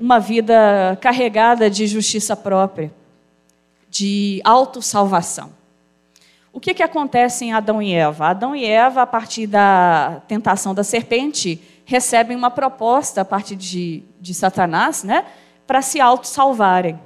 uma 0.00 0.18
vida 0.18 0.96
carregada 1.02 1.68
de 1.68 1.86
justiça 1.86 2.34
própria, 2.34 2.90
de 3.90 4.40
autossalvação. 4.42 5.52
O 6.50 6.58
que, 6.58 6.72
que 6.72 6.82
acontece 6.82 7.44
em 7.44 7.52
Adão 7.52 7.82
e 7.82 7.92
Eva? 7.92 8.28
Adão 8.28 8.56
e 8.56 8.64
Eva, 8.64 9.02
a 9.02 9.06
partir 9.06 9.46
da 9.46 10.22
tentação 10.26 10.74
da 10.74 10.82
serpente, 10.82 11.60
recebem 11.84 12.34
uma 12.34 12.50
proposta 12.50 13.20
a 13.20 13.24
partir 13.26 13.56
de, 13.56 14.02
de 14.18 14.32
Satanás 14.32 15.04
né, 15.04 15.26
para 15.66 15.82
se 15.82 16.00
autossalvarem, 16.00 16.98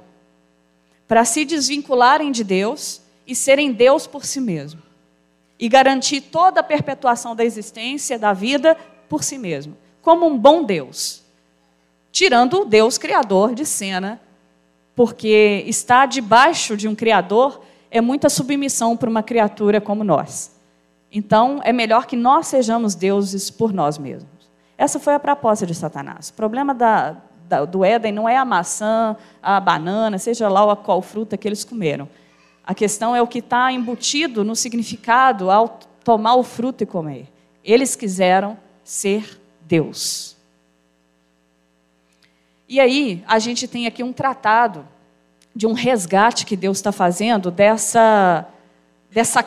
para 1.09 1.25
se 1.25 1.43
desvincularem 1.43 2.31
de 2.31 2.41
Deus 2.41 3.01
e 3.27 3.35
serem 3.35 3.73
Deus 3.73 4.07
por 4.07 4.23
si 4.23 4.39
mesmo 4.39 4.90
e 5.61 5.69
garantir 5.69 6.21
toda 6.21 6.61
a 6.61 6.63
perpetuação 6.63 7.35
da 7.35 7.45
existência, 7.45 8.17
da 8.17 8.33
vida, 8.33 8.75
por 9.07 9.23
si 9.23 9.37
mesmo, 9.37 9.77
como 10.01 10.25
um 10.25 10.35
bom 10.35 10.63
Deus. 10.63 11.21
Tirando 12.11 12.61
o 12.61 12.65
Deus 12.65 12.97
criador 12.97 13.53
de 13.53 13.63
cena, 13.63 14.19
porque 14.95 15.63
estar 15.67 16.07
debaixo 16.07 16.75
de 16.75 16.87
um 16.87 16.95
criador 16.95 17.61
é 17.91 18.01
muita 18.01 18.27
submissão 18.27 18.97
para 18.97 19.09
uma 19.09 19.21
criatura 19.21 19.79
como 19.79 20.03
nós. 20.03 20.59
Então, 21.11 21.59
é 21.63 21.71
melhor 21.71 22.07
que 22.07 22.15
nós 22.15 22.47
sejamos 22.47 22.95
deuses 22.95 23.51
por 23.51 23.71
nós 23.71 23.99
mesmos. 23.99 24.49
Essa 24.77 24.99
foi 24.99 25.13
a 25.13 25.19
proposta 25.19 25.65
de 25.65 25.75
Satanás. 25.75 26.29
O 26.29 26.33
problema 26.33 26.73
da, 26.73 27.17
da, 27.47 27.65
do 27.65 27.85
Éden 27.85 28.13
não 28.13 28.27
é 28.27 28.35
a 28.35 28.45
maçã, 28.45 29.15
a 29.43 29.59
banana, 29.59 30.17
seja 30.17 30.49
lá 30.49 30.75
qual 30.75 31.01
fruta 31.03 31.37
que 31.37 31.47
eles 31.47 31.63
comeram. 31.63 32.09
A 32.71 32.73
questão 32.73 33.13
é 33.13 33.21
o 33.21 33.27
que 33.27 33.39
está 33.39 33.69
embutido 33.69 34.45
no 34.45 34.55
significado 34.55 35.51
ao 35.51 35.77
tomar 36.05 36.35
o 36.35 36.43
fruto 36.43 36.85
e 36.85 36.87
comer. 36.87 37.27
Eles 37.65 37.97
quiseram 37.97 38.57
ser 38.81 39.41
Deus. 39.59 40.37
E 42.69 42.79
aí, 42.79 43.25
a 43.27 43.39
gente 43.39 43.67
tem 43.67 43.87
aqui 43.87 44.01
um 44.01 44.13
tratado 44.13 44.87
de 45.53 45.67
um 45.67 45.73
resgate 45.73 46.45
que 46.45 46.55
Deus 46.55 46.77
está 46.77 46.93
fazendo 46.93 47.51
dessa, 47.51 48.47
dessa 49.11 49.45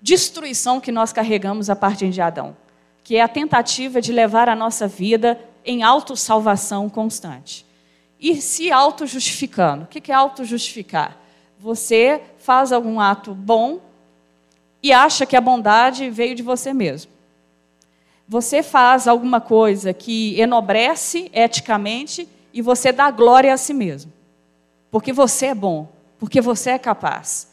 destruição 0.00 0.80
que 0.80 0.90
nós 0.90 1.12
carregamos 1.12 1.70
a 1.70 1.76
partir 1.76 2.10
de 2.10 2.20
Adão, 2.20 2.56
que 3.04 3.14
é 3.14 3.22
a 3.22 3.28
tentativa 3.28 4.00
de 4.00 4.12
levar 4.12 4.48
a 4.48 4.56
nossa 4.56 4.88
vida 4.88 5.38
em 5.64 5.84
autossalvação 5.84 6.88
constante. 6.88 7.64
E 8.18 8.42
se 8.42 8.72
auto-justificando. 8.72 9.84
O 9.84 9.86
que 9.86 10.10
é 10.10 10.14
auto-justificar? 10.16 11.21
Você 11.62 12.20
faz 12.38 12.72
algum 12.72 12.98
ato 12.98 13.32
bom 13.32 13.78
e 14.82 14.92
acha 14.92 15.24
que 15.24 15.36
a 15.36 15.40
bondade 15.40 16.10
veio 16.10 16.34
de 16.34 16.42
você 16.42 16.74
mesmo. 16.74 17.12
Você 18.26 18.64
faz 18.64 19.06
alguma 19.06 19.40
coisa 19.40 19.94
que 19.94 20.40
enobrece 20.40 21.30
eticamente 21.32 22.28
e 22.52 22.60
você 22.60 22.90
dá 22.90 23.12
glória 23.12 23.54
a 23.54 23.56
si 23.56 23.72
mesmo. 23.72 24.12
Porque 24.90 25.12
você 25.12 25.46
é 25.46 25.54
bom, 25.54 25.86
porque 26.18 26.40
você 26.40 26.70
é 26.70 26.78
capaz. 26.80 27.52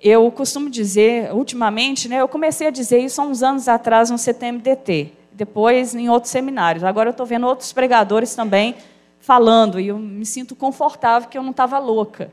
Eu 0.00 0.30
costumo 0.30 0.70
dizer, 0.70 1.34
ultimamente, 1.34 2.08
né, 2.08 2.20
eu 2.20 2.28
comecei 2.28 2.68
a 2.68 2.70
dizer 2.70 3.00
isso 3.00 3.20
há 3.20 3.24
uns 3.24 3.42
anos 3.42 3.66
atrás 3.66 4.10
no 4.10 4.18
CTMDT, 4.18 5.10
depois 5.32 5.92
em 5.92 6.08
outros 6.08 6.30
seminários. 6.30 6.84
Agora 6.84 7.08
eu 7.08 7.10
estou 7.12 7.26
vendo 7.26 7.48
outros 7.48 7.72
pregadores 7.72 8.32
também 8.32 8.76
falando 9.18 9.80
e 9.80 9.88
eu 9.88 9.98
me 9.98 10.24
sinto 10.24 10.54
confortável 10.54 11.28
que 11.28 11.36
eu 11.36 11.42
não 11.42 11.50
estava 11.50 11.80
louca. 11.80 12.30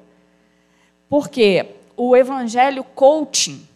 Porque 1.11 1.65
o 1.97 2.15
evangelho 2.15 2.85
coaching 2.85 3.67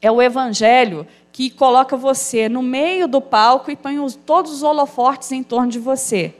é 0.00 0.10
o 0.10 0.22
evangelho 0.22 1.06
que 1.30 1.50
coloca 1.50 1.98
você 1.98 2.48
no 2.48 2.62
meio 2.62 3.06
do 3.06 3.20
palco 3.20 3.70
e 3.70 3.76
põe 3.76 3.98
os, 3.98 4.14
todos 4.14 4.50
os 4.50 4.62
holofortes 4.62 5.30
em 5.32 5.42
torno 5.42 5.70
de 5.70 5.78
você. 5.78 6.34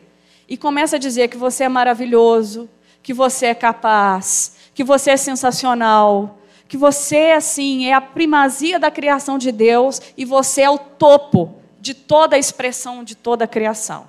E 0.49 0.57
começa 0.57 0.97
a 0.97 0.99
dizer 0.99 1.29
que 1.29 1.37
você 1.37 1.65
é 1.65 1.69
maravilhoso, 1.69 2.67
que 3.03 3.13
você 3.13 3.45
é 3.45 3.55
capaz, 3.55 4.57
que 4.75 4.83
você 4.83 5.11
é 5.11 5.17
sensacional, 5.19 6.39
que 6.67 6.79
você 6.79 7.33
assim 7.37 7.85
é 7.85 7.93
a 7.93 8.01
primazia 8.01 8.79
da 8.79 8.91
criação 8.91 9.37
de 9.37 9.53
Deus 9.53 10.01
e 10.17 10.25
você 10.25 10.63
é 10.63 10.71
o 10.71 10.79
topo 10.79 11.57
de 11.79 11.93
toda 11.93 12.37
a 12.37 12.39
expressão 12.39 13.05
de 13.05 13.15
toda 13.15 13.45
a 13.45 13.49
criação. 13.49 14.07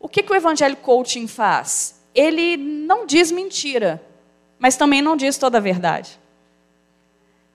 O 0.00 0.08
que, 0.08 0.24
que 0.24 0.32
o 0.32 0.36
evangelho 0.36 0.76
coaching 0.78 1.28
faz? 1.28 2.02
Ele 2.12 2.56
não 2.56 3.06
diz 3.06 3.30
mentira 3.30 4.09
mas 4.60 4.76
também 4.76 5.00
não 5.00 5.16
diz 5.16 5.38
toda 5.38 5.56
a 5.56 5.60
verdade. 5.60 6.20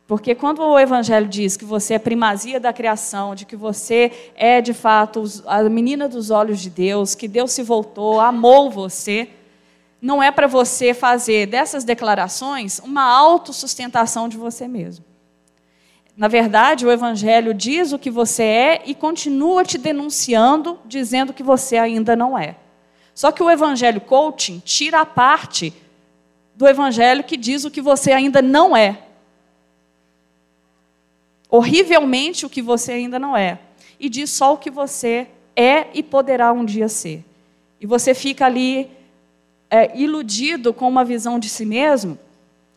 Porque 0.08 0.36
quando 0.36 0.62
o 0.62 0.78
Evangelho 0.78 1.28
diz 1.28 1.56
que 1.56 1.66
você 1.66 1.94
é 1.94 2.00
primazia 2.00 2.60
da 2.60 2.74
criação, 2.74 3.34
de 3.34 3.46
que 3.46 3.56
você 3.56 4.12
é 4.36 4.60
de 4.60 4.74
fato 4.74 5.24
a 5.46 5.64
menina 5.64 6.10
dos 6.10 6.30
olhos 6.30 6.60
de 6.60 6.70
Deus, 6.70 7.16
que 7.16 7.28
Deus 7.28 7.52
se 7.52 7.64
voltou, 7.64 8.20
amou 8.20 8.70
você, 8.70 9.30
não 10.02 10.22
é 10.22 10.32
para 10.32 10.46
você 10.46 10.94
fazer 10.94 11.48
dessas 11.48 11.84
declarações 11.84 12.80
uma 12.80 13.04
autossustentação 13.04 14.28
de 14.28 14.38
você 14.38 14.68
mesmo. 14.68 15.06
Na 16.18 16.28
verdade, 16.28 16.86
o 16.86 16.92
Evangelho 16.92 17.54
diz 17.54 17.92
o 17.92 18.00
que 18.00 18.10
você 18.10 18.44
é 18.44 18.82
e 18.86 18.96
continua 18.96 19.64
te 19.64 19.78
denunciando, 19.78 20.80
dizendo 20.86 21.34
que 21.34 21.44
você 21.44 21.78
ainda 21.78 22.16
não 22.16 22.38
é. 22.38 22.56
Só 23.14 23.32
que 23.32 23.42
o 23.42 23.50
Evangelho 23.50 24.00
coaching 24.00 24.62
tira 24.64 25.02
a 25.02 25.06
parte 25.06 25.74
do 26.56 26.68
Evangelho 26.68 27.24
que 27.24 27.38
diz 27.38 27.66
o 27.66 27.72
que 27.72 27.82
você 27.82 28.12
ainda 28.12 28.42
não 28.42 28.76
é 28.76 29.06
horrivelmente 31.56 32.46
o 32.46 32.50
que 32.50 32.62
você 32.62 32.94
ainda 32.94 33.20
não 33.20 33.36
é, 33.36 33.60
e 34.00 34.10
diz 34.10 34.30
só 34.30 34.54
o 34.54 34.58
que 34.58 34.70
você 34.70 35.28
é 35.56 35.88
e 35.94 36.04
poderá 36.04 36.52
um 36.52 36.66
dia 36.66 36.90
ser. 36.90 37.24
E 37.80 37.86
você 37.86 38.14
fica 38.14 38.46
ali 38.46 38.90
é, 39.70 39.98
iludido 39.98 40.74
com 40.74 40.88
uma 40.88 41.06
visão 41.06 41.40
de 41.40 41.48
si 41.48 41.66
mesmo, 41.66 42.18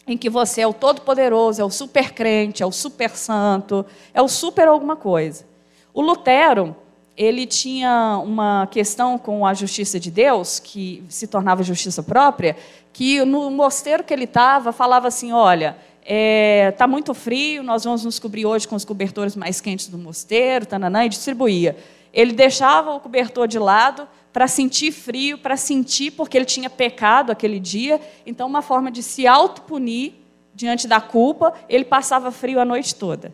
em 0.06 0.16
que 0.16 0.30
você 0.30 0.62
é 0.62 0.66
o 0.66 0.72
todo-poderoso, 0.72 1.60
é 1.60 1.64
o 1.64 1.70
super 1.70 2.12
crente, 2.12 2.62
é 2.62 2.66
o 2.66 2.72
super 2.72 3.10
santo, 3.10 3.84
é 4.14 4.22
o 4.22 4.28
super 4.28 4.68
alguma 4.68 4.96
coisa. 4.96 5.44
O 5.92 6.00
Lutero, 6.00 6.76
ele 7.18 7.48
tinha 7.48 8.22
uma 8.24 8.68
questão 8.70 9.18
com 9.18 9.44
a 9.44 9.52
justiça 9.52 9.98
de 9.98 10.08
Deus, 10.08 10.60
que 10.60 11.02
se 11.08 11.26
tornava 11.26 11.64
justiça 11.64 12.00
própria, 12.00 12.56
que 12.92 13.24
no 13.24 13.50
mosteiro 13.50 14.04
que 14.04 14.14
ele 14.14 14.24
estava, 14.24 14.72
falava 14.72 15.08
assim: 15.08 15.32
olha, 15.32 15.76
Está 16.00 16.14
é, 16.14 16.70
tá 16.70 16.86
muito 16.86 17.12
frio, 17.12 17.62
nós 17.62 17.84
vamos 17.84 18.02
nos 18.02 18.18
cobrir 18.18 18.46
hoje 18.46 18.66
com 18.66 18.74
os 18.74 18.82
cobertores 18.82 19.36
mais 19.36 19.60
quentes 19.60 19.88
do 19.88 19.98
mosteiro, 19.98 20.64
tananã, 20.64 21.04
e 21.04 21.08
distribuía. 21.10 21.76
Ele 22.14 22.32
deixava 22.32 22.94
o 22.94 23.00
cobertor 23.00 23.46
de 23.46 23.58
lado 23.58 24.08
para 24.32 24.48
sentir 24.48 24.90
frio, 24.90 25.36
para 25.36 25.54
sentir 25.54 26.12
porque 26.12 26.38
ele 26.38 26.46
tinha 26.46 26.70
pecado 26.70 27.30
aquele 27.30 27.60
dia. 27.60 28.00
Então, 28.24 28.46
uma 28.46 28.62
forma 28.62 28.90
de 28.90 29.02
se 29.02 29.26
autopunir 29.26 30.14
diante 30.54 30.88
da 30.88 30.98
culpa, 30.98 31.52
ele 31.68 31.84
passava 31.84 32.32
frio 32.32 32.58
a 32.58 32.64
noite 32.64 32.94
toda. 32.94 33.30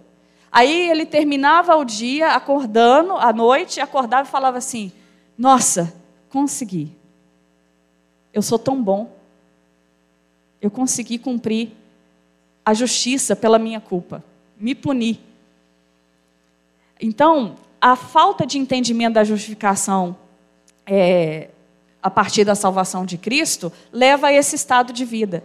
Aí 0.54 0.88
ele 0.88 1.04
terminava 1.04 1.74
o 1.74 1.84
dia 1.84 2.28
acordando, 2.28 3.14
à 3.16 3.32
noite, 3.32 3.80
acordava 3.80 4.28
e 4.28 4.30
falava 4.30 4.56
assim: 4.56 4.92
Nossa, 5.36 5.92
consegui. 6.30 6.92
Eu 8.32 8.40
sou 8.40 8.56
tão 8.56 8.80
bom. 8.80 9.10
Eu 10.62 10.70
consegui 10.70 11.18
cumprir 11.18 11.72
a 12.64 12.72
justiça 12.72 13.34
pela 13.34 13.58
minha 13.58 13.80
culpa, 13.80 14.22
me 14.56 14.76
punir. 14.76 15.18
Então, 17.00 17.56
a 17.80 17.96
falta 17.96 18.46
de 18.46 18.56
entendimento 18.56 19.14
da 19.14 19.24
justificação 19.24 20.16
é, 20.86 21.50
a 22.00 22.08
partir 22.08 22.44
da 22.44 22.54
salvação 22.54 23.04
de 23.04 23.18
Cristo 23.18 23.72
leva 23.92 24.28
a 24.28 24.32
esse 24.32 24.54
estado 24.54 24.92
de 24.92 25.04
vida. 25.04 25.44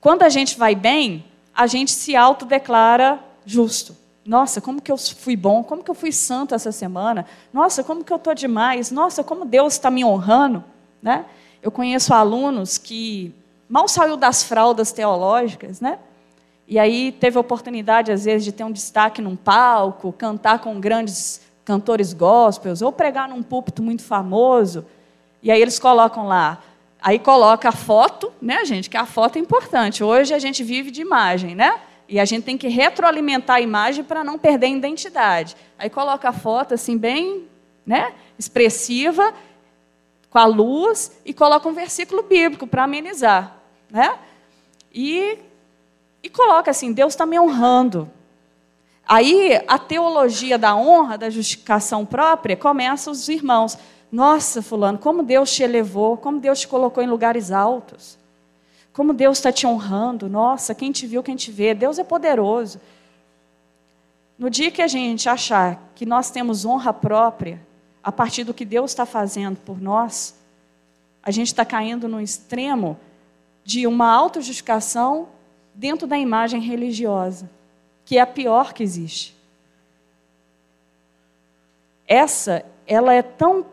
Quando 0.00 0.24
a 0.24 0.28
gente 0.28 0.58
vai 0.58 0.74
bem, 0.74 1.24
a 1.54 1.68
gente 1.68 1.92
se 1.92 2.16
autodeclara 2.16 3.20
justo. 3.44 4.05
Nossa, 4.26 4.60
como 4.60 4.82
que 4.82 4.90
eu 4.90 4.98
fui 4.98 5.36
bom, 5.36 5.62
como 5.62 5.84
que 5.84 5.90
eu 5.90 5.94
fui 5.94 6.10
santo 6.10 6.54
essa 6.54 6.72
semana. 6.72 7.24
Nossa, 7.52 7.84
como 7.84 8.02
que 8.02 8.12
eu 8.12 8.16
estou 8.16 8.34
demais. 8.34 8.90
Nossa, 8.90 9.22
como 9.22 9.44
Deus 9.44 9.74
está 9.74 9.90
me 9.90 10.04
honrando. 10.04 10.64
Né? 11.00 11.24
Eu 11.62 11.70
conheço 11.70 12.12
alunos 12.12 12.76
que 12.76 13.34
mal 13.68 13.86
saiu 13.88 14.16
das 14.16 14.42
fraldas 14.42 14.92
teológicas, 14.92 15.80
né? 15.80 15.98
E 16.68 16.78
aí 16.80 17.12
teve 17.12 17.38
a 17.38 17.40
oportunidade, 17.40 18.10
às 18.10 18.24
vezes, 18.24 18.44
de 18.44 18.50
ter 18.50 18.64
um 18.64 18.72
destaque 18.72 19.22
num 19.22 19.36
palco, 19.36 20.12
cantar 20.12 20.58
com 20.58 20.80
grandes 20.80 21.40
cantores 21.64 22.12
gospels, 22.12 22.82
ou 22.82 22.90
pregar 22.90 23.28
num 23.28 23.42
púlpito 23.42 23.82
muito 23.82 24.02
famoso. 24.02 24.84
E 25.42 25.50
aí 25.50 25.62
eles 25.62 25.78
colocam 25.78 26.26
lá. 26.26 26.60
Aí 27.00 27.20
coloca 27.20 27.68
a 27.68 27.72
foto, 27.72 28.32
né, 28.42 28.64
gente? 28.64 28.90
Que 28.90 28.96
a 28.96 29.06
foto 29.06 29.36
é 29.36 29.38
importante. 29.38 30.02
Hoje 30.02 30.34
a 30.34 30.40
gente 30.40 30.64
vive 30.64 30.90
de 30.90 31.02
imagem, 31.02 31.54
né? 31.54 31.80
E 32.08 32.20
a 32.20 32.24
gente 32.24 32.44
tem 32.44 32.56
que 32.56 32.68
retroalimentar 32.68 33.56
a 33.56 33.60
imagem 33.60 34.04
para 34.04 34.22
não 34.22 34.38
perder 34.38 34.66
a 34.66 34.70
identidade. 34.70 35.56
Aí 35.78 35.90
coloca 35.90 36.28
a 36.28 36.32
foto 36.32 36.74
assim 36.74 36.96
bem, 36.96 37.48
né, 37.84 38.14
expressiva, 38.38 39.34
com 40.30 40.38
a 40.38 40.44
luz 40.44 41.12
e 41.24 41.32
coloca 41.32 41.68
um 41.68 41.72
versículo 41.72 42.22
bíblico 42.22 42.66
para 42.66 42.84
amenizar, 42.84 43.56
né? 43.90 44.18
E 44.92 45.38
e 46.26 46.28
coloca 46.28 46.70
assim: 46.72 46.92
Deus 46.92 47.12
está 47.12 47.24
me 47.24 47.38
honrando. 47.38 48.10
Aí 49.06 49.62
a 49.68 49.78
teologia 49.78 50.58
da 50.58 50.74
honra, 50.74 51.16
da 51.16 51.30
justificação 51.30 52.04
própria, 52.04 52.56
começa 52.56 53.10
os 53.10 53.28
irmãos. 53.28 53.78
Nossa, 54.10 54.60
Fulano, 54.60 54.98
como 54.98 55.22
Deus 55.22 55.52
te 55.52 55.62
elevou, 55.62 56.16
como 56.16 56.40
Deus 56.40 56.60
te 56.60 56.68
colocou 56.68 57.02
em 57.02 57.06
lugares 57.06 57.52
altos. 57.52 58.18
Como 58.96 59.12
Deus 59.12 59.36
está 59.36 59.52
te 59.52 59.66
honrando. 59.66 60.26
Nossa, 60.26 60.74
quem 60.74 60.90
te 60.90 61.06
viu, 61.06 61.22
quem 61.22 61.36
te 61.36 61.52
vê. 61.52 61.74
Deus 61.74 61.98
é 61.98 62.02
poderoso. 62.02 62.80
No 64.38 64.48
dia 64.48 64.70
que 64.70 64.80
a 64.80 64.88
gente 64.88 65.28
achar 65.28 65.92
que 65.94 66.06
nós 66.06 66.30
temos 66.30 66.64
honra 66.64 66.94
própria, 66.94 67.60
a 68.02 68.10
partir 68.10 68.42
do 68.42 68.54
que 68.54 68.64
Deus 68.64 68.92
está 68.92 69.04
fazendo 69.04 69.58
por 69.58 69.78
nós, 69.82 70.34
a 71.22 71.30
gente 71.30 71.48
está 71.48 71.62
caindo 71.62 72.08
no 72.08 72.18
extremo 72.18 72.98
de 73.62 73.86
uma 73.86 74.10
autojustificação 74.10 75.28
dentro 75.74 76.06
da 76.06 76.16
imagem 76.16 76.62
religiosa, 76.62 77.50
que 78.02 78.16
é 78.16 78.22
a 78.22 78.26
pior 78.26 78.72
que 78.72 78.82
existe. 78.82 79.36
Essa, 82.08 82.64
ela 82.86 83.12
é 83.12 83.20
tão 83.20 83.66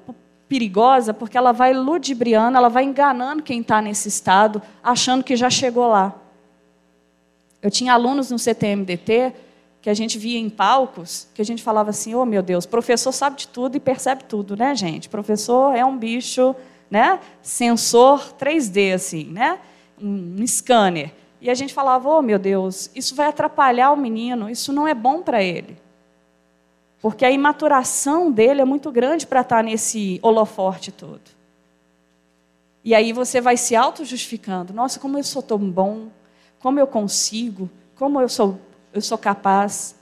perigosa 0.53 1.15
porque 1.15 1.35
ela 1.35 1.51
vai 1.51 1.73
ludibriando, 1.73 2.55
ela 2.55 2.69
vai 2.69 2.83
enganando 2.83 3.41
quem 3.41 3.61
está 3.61 3.81
nesse 3.81 4.07
estado, 4.07 4.61
achando 4.83 5.23
que 5.23 5.35
já 5.35 5.49
chegou 5.49 5.87
lá. 5.87 6.13
Eu 7.59 7.71
tinha 7.71 7.91
alunos 7.91 8.29
no 8.29 8.37
CTMDT 8.37 9.33
que 9.81 9.89
a 9.89 9.95
gente 9.95 10.19
via 10.19 10.37
em 10.37 10.51
palcos, 10.51 11.27
que 11.33 11.41
a 11.41 11.45
gente 11.45 11.63
falava 11.63 11.89
assim, 11.89 12.13
oh 12.13 12.23
meu 12.23 12.43
Deus, 12.43 12.67
professor 12.67 13.11
sabe 13.11 13.37
de 13.37 13.47
tudo 13.47 13.77
e 13.77 13.79
percebe 13.79 14.25
tudo, 14.25 14.55
né, 14.55 14.75
gente? 14.75 15.09
Professor 15.09 15.75
é 15.75 15.83
um 15.83 15.97
bicho, 15.97 16.55
né? 16.87 17.19
Sensor 17.41 18.35
3D, 18.39 18.93
assim, 18.93 19.23
né? 19.23 19.57
Um 19.99 20.45
scanner. 20.45 21.11
E 21.41 21.49
a 21.49 21.55
gente 21.55 21.73
falava: 21.73 22.07
oh 22.07 22.21
meu 22.21 22.37
Deus, 22.37 22.91
isso 22.93 23.15
vai 23.15 23.27
atrapalhar 23.27 23.91
o 23.91 23.97
menino, 23.97 24.49
isso 24.49 24.71
não 24.71 24.87
é 24.87 24.93
bom 24.93 25.23
para 25.23 25.41
ele. 25.41 25.77
Porque 27.03 27.25
a 27.25 27.31
imaturação 27.31 28.31
dele 28.31 28.61
é 28.61 28.65
muito 28.65 28.89
grande 28.89 29.27
para 29.27 29.41
estar 29.41 29.57
tá 29.57 29.61
nesse 29.61 30.21
holoforte 30.21 30.89
todo. 30.89 31.19
E 32.81 32.95
aí 32.95 33.11
você 33.11 33.41
vai 33.41 33.57
se 33.57 33.75
auto-justificando: 33.75 34.73
nossa, 34.73 35.01
como 35.01 35.17
eu 35.17 35.23
sou 35.25 35.41
tão 35.41 35.59
bom, 35.59 36.07
como 36.59 36.79
eu 36.79 36.87
consigo, 36.87 37.69
como 37.97 38.21
eu 38.21 38.29
sou, 38.29 38.57
eu 38.93 39.01
sou 39.01 39.17
capaz. 39.17 39.95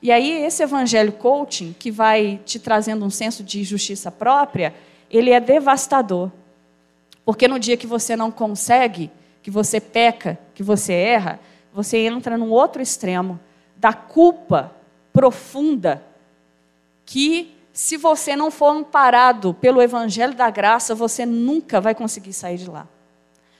E 0.00 0.12
aí 0.12 0.44
esse 0.44 0.62
evangelho 0.62 1.10
coaching, 1.14 1.74
que 1.76 1.90
vai 1.90 2.40
te 2.44 2.60
trazendo 2.60 3.04
um 3.04 3.10
senso 3.10 3.42
de 3.42 3.64
justiça 3.64 4.12
própria, 4.12 4.72
ele 5.10 5.32
é 5.32 5.40
devastador. 5.40 6.30
Porque 7.24 7.48
no 7.48 7.58
dia 7.58 7.76
que 7.76 7.86
você 7.86 8.14
não 8.14 8.30
consegue, 8.30 9.10
que 9.42 9.50
você 9.50 9.80
peca, 9.80 10.38
que 10.54 10.62
você 10.62 10.92
erra, 10.92 11.40
você 11.72 11.98
entra 11.98 12.38
num 12.38 12.52
outro 12.52 12.80
extremo 12.80 13.40
da 13.76 13.92
culpa 13.92 14.70
profunda 15.12 16.13
que 17.04 17.54
se 17.72 17.96
você 17.96 18.36
não 18.36 18.50
for 18.50 18.70
amparado 18.70 19.52
pelo 19.54 19.82
evangelho 19.82 20.34
da 20.34 20.48
graça, 20.48 20.94
você 20.94 21.26
nunca 21.26 21.80
vai 21.80 21.94
conseguir 21.94 22.32
sair 22.32 22.56
de 22.56 22.70
lá. 22.70 22.86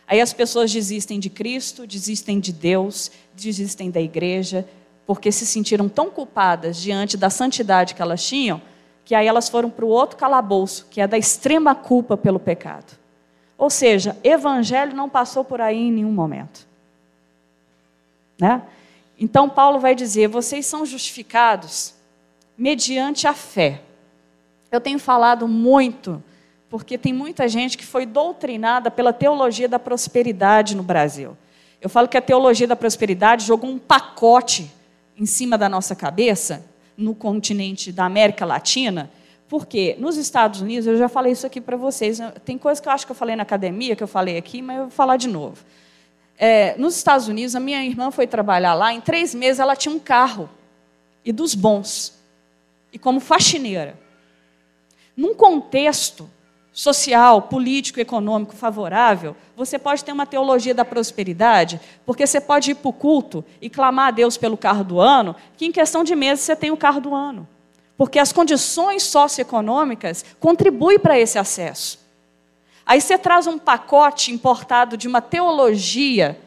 Aí 0.07 0.21
as 0.21 0.33
pessoas 0.33 0.73
desistem 0.73 1.19
de 1.19 1.31
Cristo, 1.31 1.87
desistem 1.87 2.39
de 2.39 2.53
Deus, 2.53 3.11
desistem 3.35 3.91
da 3.91 4.01
igreja, 4.01 4.69
porque 5.07 5.33
se 5.33 5.45
sentiram 5.45 5.89
tão 5.89 6.11
culpadas 6.11 6.77
diante 6.77 7.17
da 7.17 7.29
santidade 7.31 7.95
que 7.95 8.03
elas 8.03 8.25
tinham, 8.25 8.63
que 9.05 9.15
aí 9.15 9.27
elas 9.27 9.49
foram 9.49 9.69
para 9.69 9.85
o 9.85 9.89
outro 9.89 10.17
calabouço, 10.17 10.87
que 10.91 11.01
é 11.01 11.07
da 11.07 11.19
extrema 11.19 11.75
culpa 11.75 12.17
pelo 12.17 12.39
pecado. 12.39 12.97
Ou 13.59 13.71
seja, 13.71 14.17
evangelho 14.23 14.95
não 14.95 15.09
passou 15.09 15.45
por 15.45 15.61
aí 15.61 15.89
em 15.89 15.93
nenhum 15.93 16.13
momento. 16.13 16.67
Né? 18.39 18.63
Então, 19.19 19.49
Paulo 19.49 19.79
vai 19.79 19.95
dizer: 19.95 20.29
vocês 20.29 20.67
são 20.67 20.85
justificados 20.85 21.94
mediante 22.57 23.27
a 23.27 23.35
fé. 23.35 23.83
Eu 24.71 24.81
tenho 24.81 24.99
falado 24.99 25.47
muito, 25.47 26.23
porque 26.69 26.99
tem 26.99 27.13
muita 27.13 27.49
gente 27.49 27.79
que 27.79 27.85
foi 27.85 28.05
doutrinada 28.07 28.91
pela 28.91 29.13
teologia 29.13 29.69
da 29.69 29.79
prosperidade 29.79 30.77
no 30.77 30.83
Brasil. 30.83 31.37
Eu 31.81 31.89
falo 31.91 32.09
que 32.09 32.17
a 32.17 32.23
teologia 32.23 32.67
da 32.67 32.75
prosperidade 32.75 33.45
jogou 33.45 33.71
um 33.71 33.79
pacote 33.79 34.71
em 35.17 35.27
cima 35.27 35.57
da 35.57 35.69
nossa 35.69 35.95
cabeça, 35.95 36.65
no 36.97 37.15
continente 37.15 37.93
da 37.93 38.05
América 38.05 38.45
Latina, 38.45 39.11
porque 39.49 39.95
nos 39.99 40.17
Estados 40.17 40.61
Unidos, 40.61 40.87
eu 40.87 40.97
já 40.97 41.09
falei 41.09 41.33
isso 41.33 41.47
aqui 41.47 41.61
para 41.61 41.77
vocês, 41.77 42.19
tem 42.45 42.57
coisa 42.57 42.81
que 42.81 42.89
eu 42.89 42.93
acho 42.93 43.05
que 43.07 43.13
eu 43.13 43.17
falei 43.17 43.37
na 43.37 43.43
academia, 43.43 43.95
que 43.95 44.03
eu 44.03 44.09
falei 44.09 44.37
aqui, 44.37 44.63
mas 44.63 44.77
eu 44.77 44.83
vou 44.85 44.91
falar 44.91 45.17
de 45.17 45.29
novo. 45.29 45.59
É, 46.37 46.77
nos 46.77 46.97
Estados 46.97 47.29
Unidos, 47.29 47.55
a 47.55 47.61
minha 47.61 47.85
irmã 47.85 48.11
foi 48.11 48.27
trabalhar 48.27 48.75
lá, 48.75 48.93
em 48.93 49.01
três 49.01 49.35
meses 49.35 49.61
ela 49.61 49.77
tinha 49.77 49.95
um 49.95 49.99
carro, 49.99 50.49
e 51.25 51.33
dos 51.33 51.55
bons, 51.55 52.15
e 52.95 52.99
como 52.99 53.19
faxineira. 53.19 53.99
Num 55.17 55.35
contexto 55.35 56.31
social, 56.73 57.43
político, 57.43 58.01
econômico 58.01 58.55
favorável, 58.55 59.37
você 59.57 59.79
pode 59.79 60.05
ter 60.05 60.13
uma 60.13 60.27
teologia 60.27 60.75
da 60.75 60.85
prosperidade, 60.85 61.81
porque 62.07 62.27
você 62.27 62.41
pode 62.41 62.71
ir 62.71 62.75
para 62.77 62.89
o 62.89 62.93
culto 62.93 63.45
e 63.61 63.69
clamar 63.69 64.09
a 64.09 64.11
Deus 64.13 64.37
pelo 64.37 64.57
carro 64.57 64.85
do 64.85 65.01
ano, 65.01 65.35
que 65.57 65.67
em 65.67 65.73
questão 65.73 66.03
de 66.03 66.15
meses 66.15 66.45
você 66.45 66.57
tem 66.57 66.71
o 66.71 66.77
carro 66.77 67.01
do 67.01 67.15
ano. 67.15 67.49
Porque 67.97 68.19
as 68.19 68.33
condições 68.33 69.03
socioeconômicas 69.03 70.25
contribuem 70.41 70.99
para 70.99 71.19
esse 71.19 71.39
acesso. 71.39 71.99
Aí 72.87 73.01
você 73.01 73.17
traz 73.19 73.47
um 73.47 73.59
pacote 73.59 74.33
importado 74.33 74.97
de 74.97 75.09
uma 75.09 75.21
teologia 75.21 76.39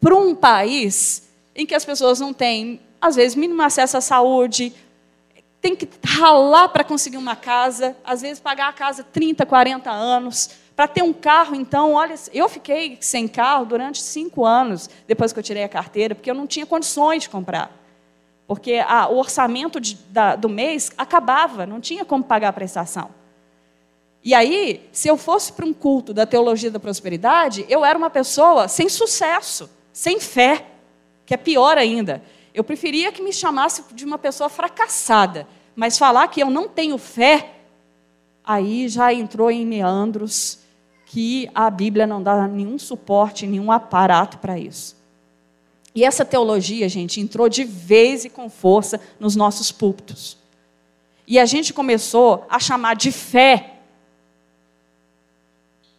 para 0.00 0.14
um 0.14 0.34
país 0.34 1.28
em 1.54 1.64
que 1.64 1.74
as 1.74 1.84
pessoas 1.84 2.20
não 2.20 2.32
têm, 2.32 2.80
às 3.00 3.16
vezes, 3.16 3.36
mínimo 3.36 3.62
acesso 3.62 3.96
à 3.96 4.00
saúde, 4.00 4.72
tem 5.64 5.74
que 5.74 5.88
ralar 6.04 6.68
para 6.68 6.84
conseguir 6.84 7.16
uma 7.16 7.34
casa, 7.34 7.96
às 8.04 8.20
vezes 8.20 8.38
pagar 8.38 8.68
a 8.68 8.72
casa 8.74 9.02
30, 9.02 9.46
40 9.46 9.90
anos. 9.90 10.50
Para 10.76 10.86
ter 10.86 11.02
um 11.02 11.10
carro, 11.10 11.54
então, 11.54 11.94
olha, 11.94 12.14
eu 12.34 12.50
fiquei 12.50 12.98
sem 13.00 13.26
carro 13.26 13.64
durante 13.64 14.02
cinco 14.02 14.44
anos 14.44 14.90
depois 15.06 15.32
que 15.32 15.38
eu 15.38 15.42
tirei 15.42 15.64
a 15.64 15.68
carteira, 15.68 16.14
porque 16.14 16.30
eu 16.30 16.34
não 16.34 16.46
tinha 16.46 16.66
condições 16.66 17.22
de 17.22 17.30
comprar. 17.30 17.74
Porque 18.46 18.74
a, 18.86 19.08
o 19.08 19.16
orçamento 19.16 19.80
de, 19.80 19.94
da, 20.10 20.36
do 20.36 20.50
mês 20.50 20.92
acabava, 20.98 21.64
não 21.64 21.80
tinha 21.80 22.04
como 22.04 22.22
pagar 22.22 22.48
a 22.48 22.52
prestação. 22.52 23.08
E 24.22 24.34
aí, 24.34 24.86
se 24.92 25.08
eu 25.08 25.16
fosse 25.16 25.50
para 25.50 25.64
um 25.64 25.72
culto 25.72 26.12
da 26.12 26.26
teologia 26.26 26.70
da 26.70 26.78
prosperidade, 26.78 27.64
eu 27.70 27.82
era 27.82 27.96
uma 27.96 28.10
pessoa 28.10 28.68
sem 28.68 28.90
sucesso, 28.90 29.70
sem 29.94 30.20
fé, 30.20 30.66
que 31.24 31.32
é 31.32 31.38
pior 31.38 31.78
ainda. 31.78 32.22
Eu 32.54 32.62
preferia 32.62 33.10
que 33.10 33.20
me 33.20 33.32
chamasse 33.32 33.84
de 33.92 34.04
uma 34.04 34.16
pessoa 34.16 34.48
fracassada, 34.48 35.46
mas 35.74 35.98
falar 35.98 36.28
que 36.28 36.40
eu 36.40 36.48
não 36.48 36.68
tenho 36.68 36.96
fé, 36.96 37.56
aí 38.44 38.88
já 38.88 39.12
entrou 39.12 39.50
em 39.50 39.66
meandros 39.66 40.60
que 41.04 41.50
a 41.52 41.68
Bíblia 41.68 42.06
não 42.06 42.22
dá 42.22 42.46
nenhum 42.46 42.78
suporte, 42.78 43.44
nenhum 43.44 43.72
aparato 43.72 44.38
para 44.38 44.56
isso. 44.56 44.96
E 45.92 46.04
essa 46.04 46.24
teologia, 46.24 46.88
gente, 46.88 47.20
entrou 47.20 47.48
de 47.48 47.64
vez 47.64 48.24
e 48.24 48.30
com 48.30 48.48
força 48.48 49.00
nos 49.18 49.34
nossos 49.34 49.72
púlpitos. 49.72 50.36
E 51.26 51.38
a 51.38 51.46
gente 51.46 51.72
começou 51.72 52.46
a 52.48 52.60
chamar 52.60 52.94
de 52.94 53.10
fé 53.10 53.78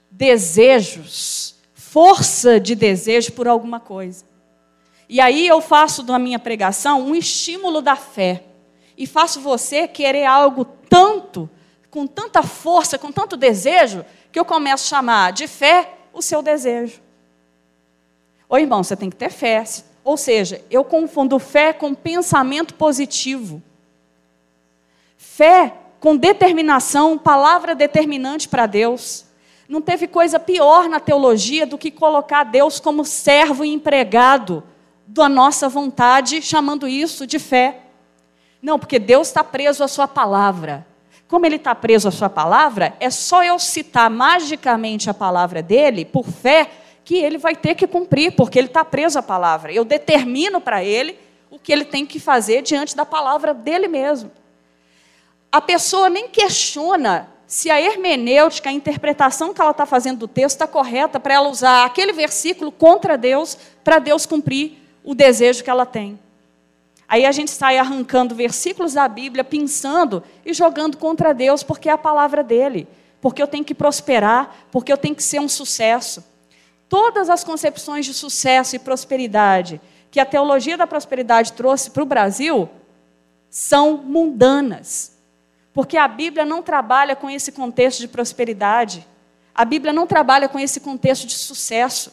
desejos, 0.10 1.56
força 1.74 2.60
de 2.60 2.76
desejo 2.76 3.34
por 3.34 3.48
alguma 3.48 3.80
coisa. 3.80 4.24
E 5.08 5.22
aí 5.22 5.48
eu 5.48 5.62
faço 5.62 6.04
da 6.04 6.18
minha 6.18 6.40
pregação 6.40 7.02
um 7.02 7.16
estímulo 7.16 7.82
da 7.82 7.96
fé. 7.96 8.44
E 8.98 9.06
faço 9.06 9.40
você 9.40 9.88
querer 9.88 10.26
algo 10.26 10.66
tanto, 10.90 11.50
com 11.92 12.08
tanta 12.08 12.42
força, 12.42 12.98
com 12.98 13.12
tanto 13.12 13.38
desejo, 13.38 14.06
que 14.32 14.40
eu 14.40 14.46
começo 14.46 14.86
a 14.86 14.98
chamar 14.98 15.34
de 15.34 15.48
fé 15.48 15.94
o 16.14 16.22
seu 16.22 16.42
desejo. 16.42 17.02
Ô 18.50 18.58
irmão, 18.58 18.84
você 18.84 18.96
tem 18.96 19.10
que 19.10 19.16
ter 19.16 19.30
fé. 19.30 19.64
Ou 20.04 20.18
seja, 20.18 20.64
eu 20.70 20.84
confundo 20.84 21.38
fé 21.40 21.74
com 21.74 21.94
pensamento 21.94 22.74
positivo. 22.74 23.62
Fé 25.18 25.74
com 26.00 26.16
determinação, 26.16 27.18
palavra 27.18 27.76
determinante 27.76 28.48
para 28.48 28.66
Deus. 28.66 29.26
Não 29.68 29.82
teve 29.82 30.08
coisa 30.08 30.40
pior 30.40 30.88
na 30.88 31.00
teologia 31.00 31.66
do 31.66 31.78
que 31.78 31.90
colocar 31.90 32.44
Deus 32.44 32.80
como 32.80 33.04
servo 33.04 33.66
e 33.66 33.74
empregado 33.74 34.64
da 35.08 35.30
nossa 35.30 35.70
vontade, 35.70 36.42
chamando 36.42 36.88
isso 36.88 37.28
de 37.28 37.40
fé. 37.40 37.82
Não, 38.62 38.80
porque 38.80 38.98
Deus 38.98 39.28
está 39.28 39.44
preso 39.44 39.84
à 39.84 39.88
sua 39.88 40.08
palavra. 40.08 40.86
Como 41.28 41.46
ele 41.46 41.56
está 41.56 41.74
preso 41.76 42.08
à 42.08 42.12
sua 42.12 42.30
palavra, 42.30 42.96
é 43.00 43.10
só 43.10 43.44
eu 43.44 43.60
citar 43.60 44.10
magicamente 44.10 45.10
a 45.10 45.14
palavra 45.14 45.62
dele, 45.62 46.06
por 46.06 46.26
fé, 46.26 46.70
que 47.04 47.16
ele 47.16 47.38
vai 47.38 47.56
ter 47.56 47.76
que 47.76 47.86
cumprir, 47.86 48.36
porque 48.36 48.58
ele 48.58 48.68
está 48.68 48.84
preso 48.84 49.20
à 49.20 49.24
palavra. 49.24 49.72
Eu 49.72 49.86
determino 49.86 50.60
para 50.60 50.84
ele 50.84 51.18
o 51.50 51.60
que 51.60 51.72
ele 51.72 51.86
tem 51.86 52.06
que 52.06 52.20
fazer 52.20 52.62
diante 52.62 52.96
da 52.96 53.06
palavra 53.06 53.54
dele 53.54 53.88
mesmo. 53.88 54.32
A 55.52 55.62
pessoa 55.62 56.10
nem 56.10 56.28
questiona 56.28 57.30
se 57.48 57.70
a 57.70 57.80
hermenêutica, 57.80 58.70
a 58.70 58.74
interpretação 58.74 59.54
que 59.54 59.62
ela 59.62 59.72
está 59.72 59.86
fazendo 59.86 60.20
do 60.20 60.28
texto 60.28 60.56
está 60.56 60.68
correta 60.68 61.20
para 61.20 61.36
ela 61.36 61.48
usar 61.48 61.86
aquele 61.86 62.12
versículo 62.12 62.72
contra 62.72 63.18
Deus, 63.18 63.58
para 63.84 64.00
Deus 64.00 64.26
cumprir 64.26 64.85
o 65.06 65.14
desejo 65.14 65.64
que 65.64 65.70
ela 65.70 65.86
tem. 65.86 66.20
Aí 67.08 67.26
a 67.26 67.32
gente 67.32 67.52
sai 67.52 67.78
arrancando 67.78 68.34
versículos 68.34 68.94
da 68.94 69.08
Bíblia, 69.08 69.44
pensando 69.44 70.24
e 70.44 70.54
jogando 70.54 70.98
contra 70.98 71.34
Deus, 71.34 71.62
porque 71.62 71.88
é 71.88 71.92
a 71.92 71.98
palavra 71.98 72.44
dele, 72.44 72.88
porque 73.22 73.42
eu 73.42 73.48
tenho 73.48 73.64
que 73.64 73.76
prosperar, 73.76 74.56
porque 74.72 74.92
eu 74.92 74.98
tenho 74.98 75.16
que 75.16 75.24
ser 75.24 75.40
um 75.40 75.48
sucesso. 75.48 76.24
Todas 76.90 77.30
as 77.30 77.44
concepções 77.44 78.06
de 78.06 78.14
sucesso 78.14 78.76
e 78.76 78.80
prosperidade 78.80 79.80
que 80.10 80.20
a 80.20 80.26
teologia 80.26 80.78
da 80.78 80.88
prosperidade 80.88 81.54
trouxe 81.54 81.92
para 81.92 82.02
o 82.02 82.06
Brasil 82.06 82.70
são 83.50 83.98
mundanas, 83.98 85.18
porque 85.74 85.98
a 85.98 86.08
Bíblia 86.08 86.46
não 86.46 86.64
trabalha 86.64 87.16
com 87.16 87.30
esse 87.30 87.52
contexto 87.52 88.00
de 88.00 88.08
prosperidade, 88.08 89.06
a 89.54 89.64
Bíblia 89.64 89.94
não 89.94 90.08
trabalha 90.08 90.50
com 90.50 90.58
esse 90.58 90.80
contexto 90.80 91.28
de 91.28 91.36
sucesso. 91.36 92.12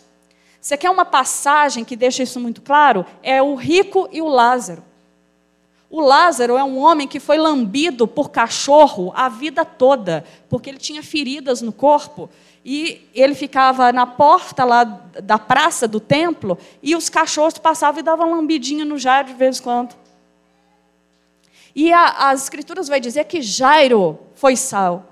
Você 0.63 0.77
quer 0.77 0.91
uma 0.91 1.05
passagem 1.05 1.85
que 1.85 1.97
deixa 1.97 2.23
isso 2.23 2.39
muito 2.39 2.63
claro? 2.63 3.05
É 3.21 3.43
o 3.43 3.57
rico 3.57 4.09
e 4.13 4.23
o 4.23 4.29
Lázaro. 4.29 4.85
O 5.91 6.01
Lázaro 6.01 6.57
é 6.57 6.63
um 6.63 6.79
homem 6.79 7.09
que 7.09 7.19
foi 7.19 7.37
lambido 7.37 8.07
por 8.07 8.31
cachorro 8.31 9.13
a 9.17 9.29
vida 9.29 9.65
toda, 9.65 10.25
porque 10.49 10.71
ele 10.71 10.79
tinha 10.79 11.03
feridas 11.03 11.61
no 11.61 11.73
corpo. 11.73 12.31
E 12.65 13.09
ele 13.13 13.35
ficava 13.35 13.93
na 13.93 14.07
porta 14.07 14.65
lá 14.65 14.85
da 14.85 15.37
praça 15.37 15.89
do 15.89 15.99
templo 15.99 16.57
e 16.81 16.95
os 16.95 17.09
cachorros 17.09 17.59
passavam 17.59 17.99
e 17.99 18.05
davam 18.05 18.31
lambidinha 18.31 18.85
no 18.85 18.97
Jairo 18.97 19.29
de 19.29 19.35
vez 19.35 19.59
em 19.59 19.63
quando. 19.65 19.97
E 21.75 21.93
a, 21.93 22.31
as 22.31 22.45
escrituras 22.45 22.87
vai 22.87 23.01
dizer 23.01 23.25
que 23.25 23.43
Jairo 23.43 24.17
foi 24.37 24.55
salvo. 24.55 25.05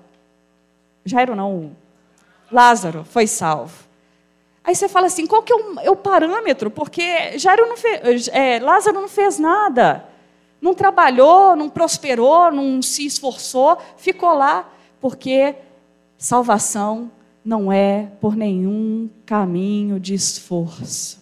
Jairo 1.03 1.35
não, 1.35 1.75
Lázaro 2.49 3.03
foi 3.03 3.27
salvo. 3.27 3.90
Aí 4.63 4.75
você 4.75 4.87
fala 4.87 5.07
assim, 5.07 5.25
qual 5.25 5.41
que 5.41 5.51
é 5.51 5.55
o, 5.55 5.79
é 5.79 5.89
o 5.89 5.95
parâmetro? 5.95 6.69
Porque 6.69 7.37
Jairo 7.37 7.67
não 7.67 7.77
fez, 7.77 8.27
é, 8.29 8.59
Lázaro 8.59 9.01
não 9.01 9.07
fez 9.07 9.39
nada. 9.39 10.05
Não 10.61 10.75
trabalhou, 10.75 11.55
não 11.55 11.69
prosperou, 11.69 12.51
não 12.51 12.81
se 12.81 13.05
esforçou, 13.05 13.77
ficou 13.97 14.33
lá, 14.33 14.69
porque 14.99 15.55
salvação 16.17 17.11
não 17.43 17.71
é 17.71 18.11
por 18.21 18.35
nenhum 18.35 19.09
caminho 19.25 19.99
de 19.99 20.13
esforço. 20.13 21.19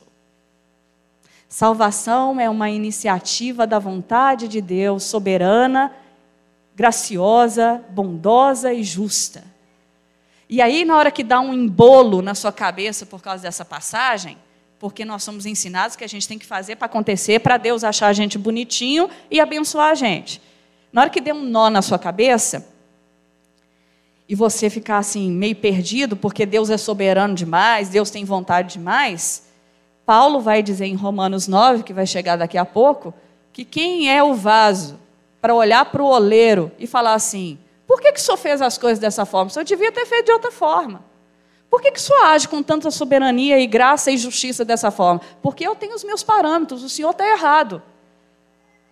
Salvação 1.48 2.40
é 2.40 2.50
uma 2.50 2.70
iniciativa 2.70 3.66
da 3.66 3.80
vontade 3.80 4.48
de 4.48 4.60
Deus, 4.60 5.04
soberana, 5.04 5.94
graciosa, 6.76 7.84
bondosa 7.90 8.74
e 8.74 8.84
justa. 8.84 9.44
E 10.50 10.62
aí, 10.62 10.84
na 10.84 10.98
hora 10.98 11.12
que 11.12 11.24
dá 11.24 11.40
um 11.40 11.54
embolo 11.54 12.24
na 12.24 12.34
sua 12.34 12.52
cabeça 12.52 13.06
por 13.06 13.22
causa 13.22 13.44
dessa 13.44 13.64
passagem, 13.64 14.36
porque 14.80 15.06
nós 15.06 15.24
somos 15.24 15.46
ensinados 15.46 15.96
que 15.96 16.04
a 16.04 16.08
gente 16.08 16.28
tem 16.28 16.40
que 16.40 16.46
fazer 16.46 16.76
para 16.78 16.88
acontecer, 16.88 17.40
para 17.40 17.58
Deus 17.58 17.84
achar 17.84 18.08
a 18.08 18.14
gente 18.14 18.38
bonitinho 18.38 19.10
e 19.30 19.40
abençoar 19.40 19.92
a 19.92 19.96
gente. 19.96 20.42
Na 20.92 21.02
hora 21.02 21.10
que 21.12 21.22
der 21.22 21.34
um 21.34 21.44
nó 21.44 21.70
na 21.70 21.84
sua 21.84 22.00
cabeça, 22.00 22.68
e 24.28 24.34
você 24.34 24.70
ficar 24.70 24.98
assim, 24.98 25.30
meio 25.30 25.56
perdido, 25.56 26.16
porque 26.16 26.46
Deus 26.46 26.72
é 26.72 26.78
soberano 26.78 27.36
demais, 27.36 27.90
Deus 27.90 28.10
tem 28.10 28.26
vontade 28.26 28.74
demais, 28.74 29.48
Paulo 30.06 30.40
vai 30.40 30.64
dizer 30.64 30.88
em 30.88 30.96
Romanos 30.96 31.48
9, 31.48 31.84
que 31.84 31.94
vai 31.94 32.08
chegar 32.08 32.36
daqui 32.36 32.58
a 32.58 32.66
pouco, 32.66 33.14
que 33.54 33.64
quem 33.64 34.12
é 34.12 34.24
o 34.24 34.34
vaso 34.34 35.00
para 35.40 35.54
olhar 35.54 35.86
para 35.86 36.02
o 36.02 36.08
oleiro 36.08 36.72
e 36.80 36.88
falar 36.88 37.14
assim: 37.14 37.60
por 37.90 38.00
que, 38.00 38.12
que 38.12 38.20
o 38.20 38.24
senhor 38.24 38.38
fez 38.38 38.62
as 38.62 38.78
coisas 38.78 39.00
dessa 39.00 39.26
forma? 39.26 39.48
O 39.48 39.50
senhor 39.50 39.66
devia 39.66 39.92
ter 39.92 40.06
feito 40.06 40.28
de 40.28 40.32
outra 40.32 40.52
forma. 40.52 41.04
Por 41.72 41.82
que, 41.82 41.90
que 41.90 41.98
o 41.98 42.02
senhor 42.02 42.24
age 42.24 42.48
com 42.48 42.62
tanta 42.62 42.92
soberania 42.92 43.60
e 43.60 43.66
graça 43.66 44.12
e 44.12 44.18
justiça 44.18 44.64
dessa 44.64 44.92
forma? 44.92 45.20
Porque 45.42 45.66
eu 45.66 45.74
tenho 45.74 45.96
os 45.96 46.04
meus 46.04 46.22
parâmetros, 46.22 46.84
o 46.84 46.90
senhor 46.90 47.10
está 47.10 47.28
errado. 47.28 47.82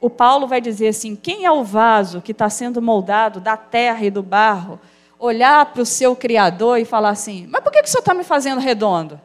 O 0.02 0.10
Paulo 0.10 0.48
vai 0.48 0.60
dizer 0.60 0.88
assim: 0.88 1.16
quem 1.16 1.46
é 1.46 1.52
o 1.52 1.64
vaso 1.64 2.24
que 2.24 2.32
está 2.32 2.50
sendo 2.50 2.82
moldado 2.82 3.40
da 3.40 3.56
terra 3.56 4.04
e 4.04 4.10
do 4.10 4.24
barro? 4.24 4.80
Olhar 5.20 5.64
para 5.68 5.84
o 5.84 5.86
seu 5.86 6.16
Criador 6.16 6.80
e 6.80 6.86
falar 6.86 7.10
assim: 7.10 7.46
mas 7.52 7.62
por 7.62 7.72
que, 7.72 7.84
que 7.84 7.88
o 7.88 7.92
senhor 7.92 8.02
está 8.02 8.16
me 8.16 8.24
fazendo 8.24 8.60
redondo? 8.60 9.22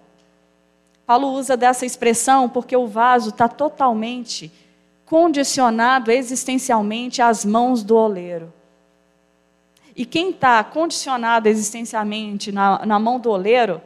Paulo 1.06 1.28
usa 1.28 1.56
dessa 1.56 1.86
expressão 1.86 2.46
porque 2.46 2.76
o 2.76 2.86
vaso 2.86 3.30
está 3.30 3.48
totalmente 3.48 4.52
condicionado 5.06 6.10
existencialmente 6.10 7.22
às 7.22 7.42
mãos 7.42 7.82
do 7.82 7.96
oleiro. 7.96 8.52
E 9.94 10.04
quem 10.06 10.30
está 10.30 10.62
condicionado 10.64 11.48
existencialmente 11.48 12.50
na, 12.50 12.84
na 12.86 12.98
mão 12.98 13.20
do 13.20 13.30
oleiro, 13.30 13.80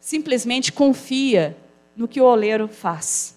simplesmente 0.00 0.72
confia 0.72 1.56
no 1.96 2.08
que 2.08 2.20
o 2.20 2.24
oleiro 2.24 2.66
faz. 2.66 3.36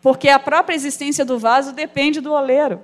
Porque 0.00 0.28
a 0.28 0.38
própria 0.38 0.74
existência 0.74 1.24
do 1.24 1.38
vaso 1.38 1.72
depende 1.72 2.20
do 2.20 2.32
oleiro. 2.32 2.80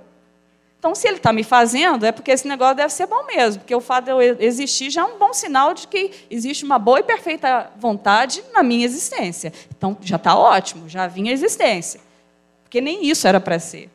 Então, 0.79 0.95
se 0.95 1.07
ele 1.07 1.19
está 1.19 1.31
me 1.31 1.45
fazendo, 1.45 2.07
é 2.07 2.11
porque 2.11 2.31
esse 2.31 2.49
negócio 2.49 2.75
deve 2.75 2.91
ser 2.95 3.07
bom 3.07 3.27
mesmo, 3.27 3.61
porque 3.61 3.75
o 3.75 3.83
fato 3.83 4.07
de 4.07 4.11
eu 4.11 4.23
existir 4.23 4.89
já 4.89 5.03
é 5.03 5.05
um 5.05 5.19
bom 5.19 5.31
sinal 5.35 5.75
de 5.75 5.87
que 5.87 6.11
existe 6.31 6.65
uma 6.65 6.79
boa 6.79 7.01
e 7.01 7.03
perfeita 7.03 7.71
vontade 7.77 8.43
na 8.55 8.63
minha 8.63 8.87
existência. 8.87 9.53
Então, 9.77 9.95
já 10.01 10.17
está 10.17 10.35
ótimo, 10.35 10.89
já 10.89 11.07
vinha 11.07 11.31
a 11.31 11.35
existência. 11.35 12.01
Porque 12.63 12.81
nem 12.81 13.05
isso 13.05 13.29
era 13.29 13.39
para 13.39 13.59
ser. 13.59 13.91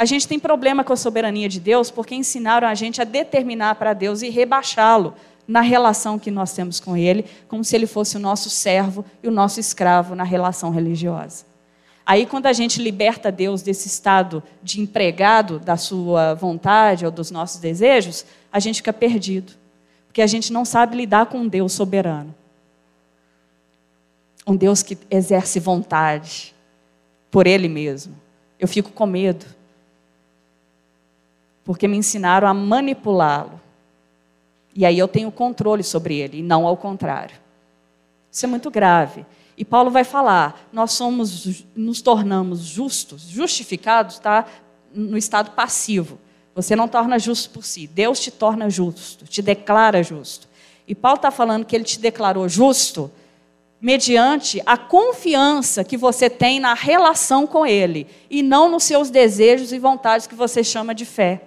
A 0.00 0.06
gente 0.06 0.26
tem 0.26 0.38
problema 0.38 0.82
com 0.82 0.94
a 0.94 0.96
soberania 0.96 1.46
de 1.46 1.60
Deus 1.60 1.90
porque 1.90 2.14
ensinaram 2.14 2.66
a 2.66 2.74
gente 2.74 3.02
a 3.02 3.04
determinar 3.04 3.74
para 3.74 3.92
Deus 3.92 4.22
e 4.22 4.30
rebaixá-lo 4.30 5.12
na 5.46 5.60
relação 5.60 6.18
que 6.18 6.30
nós 6.30 6.54
temos 6.54 6.80
com 6.80 6.96
Ele, 6.96 7.26
como 7.46 7.62
se 7.62 7.76
Ele 7.76 7.86
fosse 7.86 8.16
o 8.16 8.18
nosso 8.18 8.48
servo 8.48 9.04
e 9.22 9.28
o 9.28 9.30
nosso 9.30 9.60
escravo 9.60 10.14
na 10.14 10.24
relação 10.24 10.70
religiosa. 10.70 11.44
Aí, 12.06 12.24
quando 12.24 12.46
a 12.46 12.52
gente 12.54 12.80
liberta 12.80 13.30
Deus 13.30 13.60
desse 13.60 13.88
estado 13.88 14.42
de 14.62 14.80
empregado 14.80 15.58
da 15.58 15.76
sua 15.76 16.32
vontade 16.32 17.04
ou 17.04 17.12
dos 17.12 17.30
nossos 17.30 17.60
desejos, 17.60 18.24
a 18.50 18.58
gente 18.58 18.76
fica 18.76 18.94
perdido. 18.94 19.52
Porque 20.06 20.22
a 20.22 20.26
gente 20.26 20.50
não 20.50 20.64
sabe 20.64 20.96
lidar 20.96 21.26
com 21.26 21.40
um 21.40 21.46
Deus 21.46 21.74
soberano. 21.74 22.34
Um 24.46 24.56
Deus 24.56 24.82
que 24.82 24.96
exerce 25.10 25.60
vontade 25.60 26.54
por 27.30 27.46
Ele 27.46 27.68
mesmo. 27.68 28.16
Eu 28.58 28.66
fico 28.66 28.90
com 28.92 29.04
medo. 29.04 29.59
Porque 31.70 31.86
me 31.86 31.96
ensinaram 31.96 32.48
a 32.48 32.52
manipulá-lo. 32.52 33.60
E 34.74 34.84
aí 34.84 34.98
eu 34.98 35.06
tenho 35.06 35.30
controle 35.30 35.84
sobre 35.84 36.18
ele, 36.18 36.38
e 36.38 36.42
não 36.42 36.66
ao 36.66 36.76
contrário. 36.76 37.36
Isso 38.28 38.44
é 38.44 38.48
muito 38.48 38.68
grave. 38.72 39.24
E 39.56 39.64
Paulo 39.64 39.88
vai 39.88 40.02
falar: 40.02 40.66
nós 40.72 40.90
somos, 40.90 41.64
nos 41.76 42.02
tornamos 42.02 42.58
justos, 42.62 43.22
justificados, 43.22 44.18
tá? 44.18 44.46
No 44.92 45.16
estado 45.16 45.52
passivo. 45.52 46.18
Você 46.56 46.74
não 46.74 46.88
torna 46.88 47.20
justo 47.20 47.50
por 47.50 47.62
si. 47.62 47.86
Deus 47.86 48.18
te 48.18 48.32
torna 48.32 48.68
justo, 48.68 49.24
te 49.24 49.40
declara 49.40 50.02
justo. 50.02 50.48
E 50.88 50.94
Paulo 50.96 51.18
está 51.18 51.30
falando 51.30 51.64
que 51.64 51.76
ele 51.76 51.84
te 51.84 52.00
declarou 52.00 52.48
justo 52.48 53.12
mediante 53.80 54.60
a 54.66 54.76
confiança 54.76 55.84
que 55.84 55.96
você 55.96 56.28
tem 56.28 56.58
na 56.58 56.74
relação 56.74 57.46
com 57.46 57.64
Ele 57.64 58.08
e 58.28 58.42
não 58.42 58.68
nos 58.68 58.82
seus 58.82 59.08
desejos 59.08 59.72
e 59.72 59.78
vontades 59.78 60.26
que 60.26 60.34
você 60.34 60.64
chama 60.64 60.92
de 60.92 61.04
fé. 61.04 61.44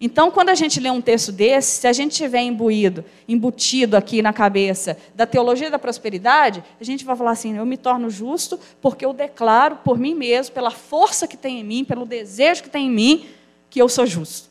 Então, 0.00 0.30
quando 0.30 0.48
a 0.48 0.54
gente 0.54 0.80
lê 0.80 0.90
um 0.90 1.00
texto 1.00 1.30
desse, 1.30 1.80
se 1.80 1.86
a 1.86 1.92
gente 1.92 2.16
tiver 2.16 2.40
imbuído, 2.42 3.04
embutido 3.28 3.96
aqui 3.96 4.22
na 4.22 4.32
cabeça 4.32 4.96
da 5.14 5.26
teologia 5.26 5.70
da 5.70 5.78
prosperidade, 5.78 6.64
a 6.80 6.84
gente 6.84 7.04
vai 7.04 7.14
falar 7.14 7.32
assim: 7.32 7.56
eu 7.56 7.66
me 7.66 7.76
torno 7.76 8.08
justo 8.08 8.58
porque 8.80 9.04
eu 9.04 9.12
declaro 9.12 9.76
por 9.84 9.98
mim 9.98 10.14
mesmo, 10.14 10.54
pela 10.54 10.70
força 10.70 11.28
que 11.28 11.36
tem 11.36 11.60
em 11.60 11.64
mim, 11.64 11.84
pelo 11.84 12.06
desejo 12.06 12.62
que 12.62 12.70
tem 12.70 12.86
em 12.86 12.90
mim, 12.90 13.26
que 13.68 13.80
eu 13.80 13.88
sou 13.88 14.06
justo. 14.06 14.49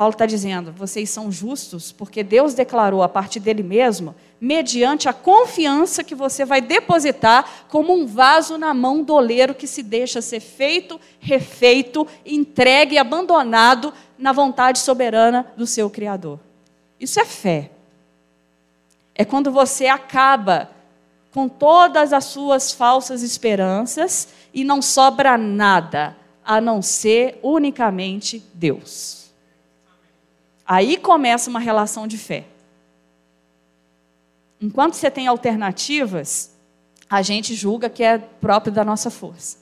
Paulo 0.00 0.12
está 0.12 0.24
dizendo: 0.24 0.72
vocês 0.72 1.10
são 1.10 1.30
justos 1.30 1.92
porque 1.92 2.22
Deus 2.22 2.54
declarou 2.54 3.02
a 3.02 3.08
partir 3.08 3.38
dele 3.38 3.62
mesmo, 3.62 4.14
mediante 4.40 5.10
a 5.10 5.12
confiança 5.12 6.02
que 6.02 6.14
você 6.14 6.42
vai 6.42 6.62
depositar 6.62 7.66
como 7.68 7.92
um 7.92 8.06
vaso 8.06 8.56
na 8.56 8.72
mão 8.72 9.02
do 9.02 9.12
oleiro 9.12 9.54
que 9.54 9.66
se 9.66 9.82
deixa 9.82 10.22
ser 10.22 10.40
feito, 10.40 10.98
refeito, 11.18 12.06
entregue 12.24 12.94
e 12.94 12.98
abandonado 12.98 13.92
na 14.16 14.32
vontade 14.32 14.78
soberana 14.78 15.52
do 15.54 15.66
seu 15.66 15.90
Criador. 15.90 16.40
Isso 16.98 17.20
é 17.20 17.26
fé. 17.26 17.70
É 19.14 19.22
quando 19.22 19.50
você 19.50 19.86
acaba 19.86 20.70
com 21.30 21.46
todas 21.46 22.14
as 22.14 22.24
suas 22.24 22.72
falsas 22.72 23.22
esperanças 23.22 24.28
e 24.54 24.64
não 24.64 24.80
sobra 24.80 25.36
nada 25.36 26.16
a 26.42 26.58
não 26.58 26.80
ser 26.80 27.38
unicamente 27.42 28.42
Deus. 28.54 29.19
Aí 30.72 30.96
começa 30.96 31.50
uma 31.50 31.58
relação 31.58 32.06
de 32.06 32.16
fé. 32.16 32.44
Enquanto 34.60 34.94
você 34.94 35.10
tem 35.10 35.26
alternativas, 35.26 36.52
a 37.10 37.22
gente 37.22 37.56
julga 37.56 37.90
que 37.90 38.04
é 38.04 38.18
próprio 38.18 38.72
da 38.72 38.84
nossa 38.84 39.10
força. 39.10 39.58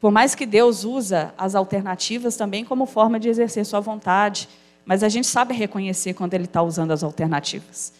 Por 0.00 0.10
mais 0.10 0.34
que 0.34 0.46
Deus 0.46 0.84
usa 0.84 1.34
as 1.36 1.54
alternativas 1.54 2.34
também 2.34 2.64
como 2.64 2.86
forma 2.86 3.20
de 3.20 3.28
exercer 3.28 3.66
sua 3.66 3.80
vontade, 3.80 4.48
mas 4.86 5.02
a 5.02 5.10
gente 5.10 5.26
sabe 5.26 5.52
reconhecer 5.52 6.14
quando 6.14 6.32
Ele 6.32 6.44
está 6.44 6.62
usando 6.62 6.92
as 6.92 7.02
alternativas. 7.02 7.92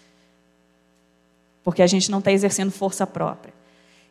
Porque 1.62 1.82
a 1.82 1.86
gente 1.86 2.10
não 2.10 2.20
está 2.20 2.32
exercendo 2.32 2.70
força 2.70 3.06
própria. 3.06 3.52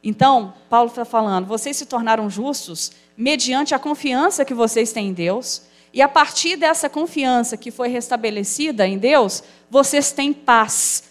Então, 0.03 0.53
Paulo 0.69 0.89
está 0.89 1.05
falando: 1.05 1.47
vocês 1.47 1.75
se 1.75 1.87
tornaram 1.87 2.29
justos 2.29 2.91
mediante 3.17 3.73
a 3.73 3.79
confiança 3.79 4.45
que 4.45 4.53
vocês 4.53 4.93
têm 4.93 5.07
em 5.07 5.13
Deus 5.13 5.70
e 5.93 6.01
a 6.01 6.07
partir 6.07 6.55
dessa 6.55 6.89
confiança 6.89 7.57
que 7.57 7.71
foi 7.71 7.89
restabelecida 7.89 8.87
em 8.87 8.97
Deus, 8.97 9.43
vocês 9.69 10.11
têm 10.11 10.31
paz 10.31 11.03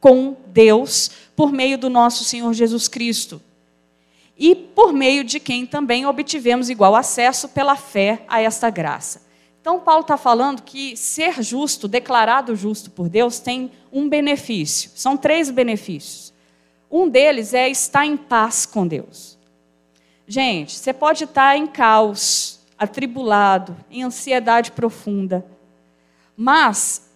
com 0.00 0.36
Deus 0.46 1.10
por 1.34 1.52
meio 1.52 1.78
do 1.78 1.88
nosso 1.88 2.24
Senhor 2.24 2.52
Jesus 2.52 2.88
Cristo. 2.88 3.40
E 4.36 4.54
por 4.54 4.92
meio 4.92 5.24
de 5.24 5.40
quem 5.40 5.66
também 5.66 6.06
obtivemos 6.06 6.70
igual 6.70 6.94
acesso 6.94 7.48
pela 7.48 7.74
fé 7.74 8.22
a 8.28 8.40
esta 8.40 8.70
graça. 8.70 9.26
Então, 9.60 9.80
Paulo 9.80 10.02
está 10.02 10.16
falando 10.16 10.62
que 10.62 10.96
ser 10.96 11.42
justo, 11.42 11.88
declarado 11.88 12.54
justo 12.54 12.90
por 12.90 13.08
Deus, 13.08 13.40
tem 13.40 13.72
um 13.92 14.08
benefício. 14.08 14.90
São 14.94 15.16
três 15.16 15.50
benefícios. 15.50 16.32
Um 16.90 17.08
deles 17.08 17.52
é 17.52 17.68
estar 17.68 18.06
em 18.06 18.16
paz 18.16 18.64
com 18.64 18.86
Deus. 18.86 19.36
Gente, 20.26 20.72
você 20.72 20.92
pode 20.92 21.24
estar 21.24 21.56
em 21.56 21.66
caos, 21.66 22.57
atribulado, 22.78 23.76
em 23.90 24.02
ansiedade 24.02 24.72
profunda. 24.72 25.44
Mas 26.36 27.10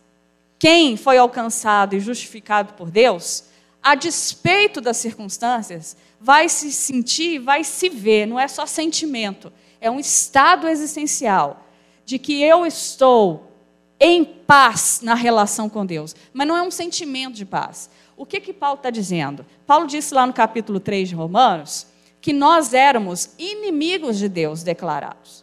quem 0.59 0.97
foi 0.97 1.19
alcançado 1.19 1.95
e 1.95 2.01
justificado 2.01 2.75
por 2.75 2.91
Deus, 2.91 3.45
a 3.83 3.95
despeito 3.95 4.81
das 4.81 4.97
circunstâncias, 4.97 5.97
vai 6.21 6.49
se 6.49 6.73
sentir, 6.73 7.39
vai 7.39 7.65
se 7.65 7.89
ver, 7.89 8.27
não 8.27 8.39
é 8.39 8.47
só 8.47 8.65
sentimento, 8.65 9.53
é 9.81 9.91
um 9.91 9.99
estado 9.99 10.69
existencial 10.69 11.67
de 12.05 12.19
que 12.19 12.43
eu 12.43 12.65
estou 12.65 13.53
em 13.99 14.25
paz 14.25 15.01
na 15.03 15.15
relação 15.15 15.69
com 15.69 15.87
Deus. 15.87 16.15
Mas 16.33 16.47
não 16.47 16.57
é 16.57 16.63
um 16.63 16.71
sentimento 16.71 17.35
de 17.35 17.45
paz. 17.45 17.89
O 18.17 18.27
que 18.27 18.41
que 18.41 18.53
Paulo 18.53 18.77
está 18.77 18.91
dizendo? 18.91 19.47
Paulo 19.67 19.87
disse 19.87 20.13
lá 20.13 20.27
no 20.27 20.33
capítulo 20.33 20.79
3 20.81 21.09
de 21.09 21.15
Romanos 21.15 21.87
que 22.21 22.33
nós 22.33 22.75
éramos 22.75 23.31
inimigos 23.39 24.19
de 24.19 24.29
Deus 24.29 24.63
declarados. 24.63 25.42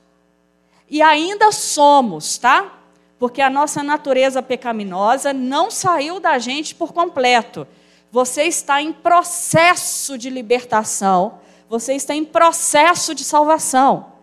E 0.89 1.01
ainda 1.01 1.51
somos, 1.51 2.37
tá? 2.37 2.79
Porque 3.19 3.41
a 3.41 3.49
nossa 3.49 3.83
natureza 3.83 4.41
pecaminosa 4.41 5.33
não 5.33 5.69
saiu 5.69 6.19
da 6.19 6.39
gente 6.39 6.73
por 6.73 6.93
completo. 6.93 7.67
Você 8.11 8.43
está 8.43 8.81
em 8.81 8.91
processo 8.91 10.17
de 10.17 10.29
libertação, 10.29 11.39
você 11.69 11.93
está 11.93 12.15
em 12.15 12.25
processo 12.25 13.13
de 13.13 13.23
salvação. 13.23 14.13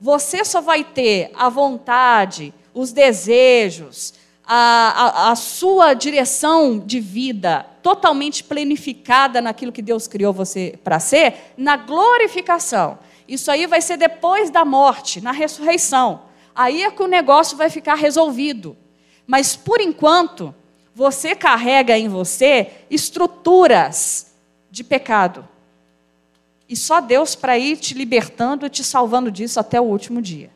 Você 0.00 0.44
só 0.44 0.60
vai 0.60 0.84
ter 0.84 1.30
a 1.34 1.48
vontade, 1.48 2.54
os 2.72 2.92
desejos, 2.92 4.14
a, 4.46 5.26
a, 5.26 5.32
a, 5.32 5.36
sua 5.36 5.92
direção 5.92 6.78
de 6.78 7.00
vida 7.00 7.66
totalmente 7.82 8.44
planificada 8.44 9.40
naquilo 9.40 9.72
que 9.72 9.82
Deus 9.82 10.06
criou 10.06 10.32
você 10.32 10.78
para 10.84 11.00
ser, 11.00 11.52
na 11.56 11.76
glorificação. 11.76 12.98
Isso 13.28 13.50
aí 13.50 13.66
vai 13.66 13.80
ser 13.80 13.96
depois 13.96 14.50
da 14.50 14.64
morte, 14.64 15.20
na 15.20 15.32
ressurreição. 15.32 16.22
Aí 16.54 16.82
é 16.82 16.90
que 16.90 17.02
o 17.02 17.08
negócio 17.08 17.56
vai 17.56 17.68
ficar 17.68 17.94
resolvido. 17.94 18.76
Mas 19.26 19.56
por 19.56 19.80
enquanto, 19.80 20.54
você 20.94 21.34
carrega 21.34 21.98
em 21.98 22.08
você 22.08 22.70
estruturas 22.88 24.34
de 24.70 24.82
pecado. 24.82 25.46
E 26.68 26.76
só 26.76 27.00
Deus 27.00 27.34
para 27.34 27.58
ir 27.58 27.76
te 27.76 27.94
libertando 27.94 28.66
e 28.66 28.70
te 28.70 28.82
salvando 28.82 29.30
disso 29.30 29.60
até 29.60 29.80
o 29.80 29.84
último 29.84 30.22
dia. 30.22 30.50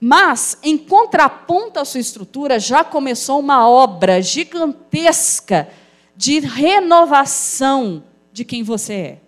Mas, 0.00 0.58
em 0.62 0.78
contraponto 0.78 1.78
à 1.78 1.84
sua 1.84 2.00
estrutura, 2.00 2.58
já 2.58 2.82
começou 2.82 3.38
uma 3.38 3.68
obra 3.68 4.22
gigantesca 4.22 5.68
de 6.16 6.40
renovação 6.40 8.02
de 8.32 8.44
quem 8.44 8.62
você 8.62 8.94
é. 8.94 9.18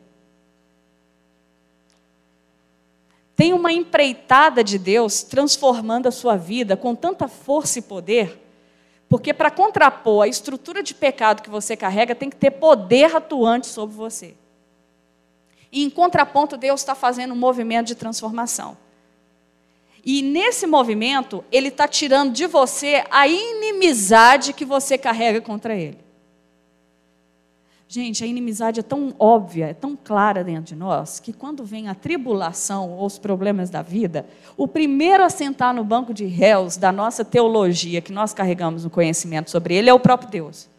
Tem 3.42 3.52
uma 3.52 3.72
empreitada 3.72 4.62
de 4.62 4.78
Deus 4.78 5.24
transformando 5.24 6.06
a 6.06 6.12
sua 6.12 6.36
vida 6.36 6.76
com 6.76 6.94
tanta 6.94 7.26
força 7.26 7.80
e 7.80 7.82
poder, 7.82 8.40
porque 9.08 9.34
para 9.34 9.50
contrapor 9.50 10.22
a 10.22 10.28
estrutura 10.28 10.80
de 10.80 10.94
pecado 10.94 11.42
que 11.42 11.50
você 11.50 11.76
carrega, 11.76 12.14
tem 12.14 12.30
que 12.30 12.36
ter 12.36 12.52
poder 12.52 13.16
atuante 13.16 13.66
sobre 13.66 13.96
você. 13.96 14.36
E 15.72 15.82
em 15.82 15.90
contraponto, 15.90 16.56
Deus 16.56 16.82
está 16.82 16.94
fazendo 16.94 17.34
um 17.34 17.36
movimento 17.36 17.88
de 17.88 17.96
transformação. 17.96 18.76
E 20.04 20.22
nesse 20.22 20.64
movimento, 20.64 21.44
ele 21.50 21.66
está 21.66 21.88
tirando 21.88 22.32
de 22.32 22.46
você 22.46 23.02
a 23.10 23.26
inimizade 23.26 24.52
que 24.52 24.64
você 24.64 24.96
carrega 24.96 25.40
contra 25.40 25.74
ele. 25.74 25.98
Gente, 27.94 28.24
a 28.24 28.26
inimizade 28.26 28.80
é 28.80 28.82
tão 28.82 29.14
óbvia, 29.18 29.66
é 29.66 29.74
tão 29.74 29.94
clara 29.94 30.42
dentro 30.42 30.64
de 30.64 30.74
nós, 30.74 31.20
que 31.20 31.30
quando 31.30 31.62
vem 31.62 31.88
a 31.88 31.94
tribulação 31.94 32.90
ou 32.90 33.04
os 33.04 33.18
problemas 33.18 33.68
da 33.68 33.82
vida, 33.82 34.24
o 34.56 34.66
primeiro 34.66 35.22
a 35.22 35.28
sentar 35.28 35.74
no 35.74 35.84
banco 35.84 36.14
de 36.14 36.24
réus 36.24 36.78
da 36.78 36.90
nossa 36.90 37.22
teologia, 37.22 38.00
que 38.00 38.10
nós 38.10 38.32
carregamos 38.32 38.84
no 38.84 38.88
conhecimento 38.88 39.50
sobre 39.50 39.74
ele, 39.74 39.90
é 39.90 39.92
o 39.92 40.00
próprio 40.00 40.30
Deus. 40.30 40.70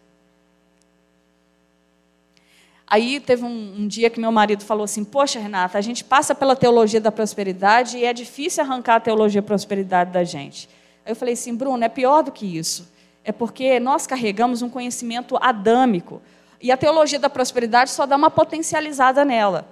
Aí 2.87 3.19
teve 3.19 3.45
um, 3.45 3.81
um, 3.81 3.87
dia 3.87 4.09
que 4.09 4.19
meu 4.19 4.31
marido 4.31 4.63
falou 4.63 4.85
assim: 4.85 5.03
Poxa, 5.03 5.39
Renata, 5.39 5.77
a 5.77 5.81
gente 5.81 6.03
passa 6.03 6.33
pela 6.33 6.55
teologia 6.55 6.99
da 6.99 7.11
prosperidade 7.11 7.95
e 7.95 8.05
é 8.05 8.11
difícil 8.11 8.63
arrancar 8.63 8.95
a 8.95 8.99
teologia 8.99 9.39
da 9.39 9.45
prosperidade 9.45 10.09
da 10.09 10.23
gente. 10.23 10.67
Aí 11.05 11.11
eu 11.11 11.15
falei 11.15 11.35
assim: 11.35 11.53
Bruno, 11.55 11.83
é 11.83 11.89
pior 11.89 12.23
do 12.23 12.31
que 12.31 12.57
isso. 12.57 12.91
É 13.23 13.31
porque 13.31 13.79
nós 13.79 14.07
carregamos 14.07 14.63
um 14.63 14.69
conhecimento 14.69 15.37
adâmico. 15.39 16.19
E 16.63 16.71
a 16.71 16.77
teologia 16.77 17.19
da 17.19 17.29
prosperidade 17.29 17.91
só 17.91 18.05
dá 18.05 18.15
uma 18.15 18.31
potencializada 18.31 19.25
nela. 19.25 19.67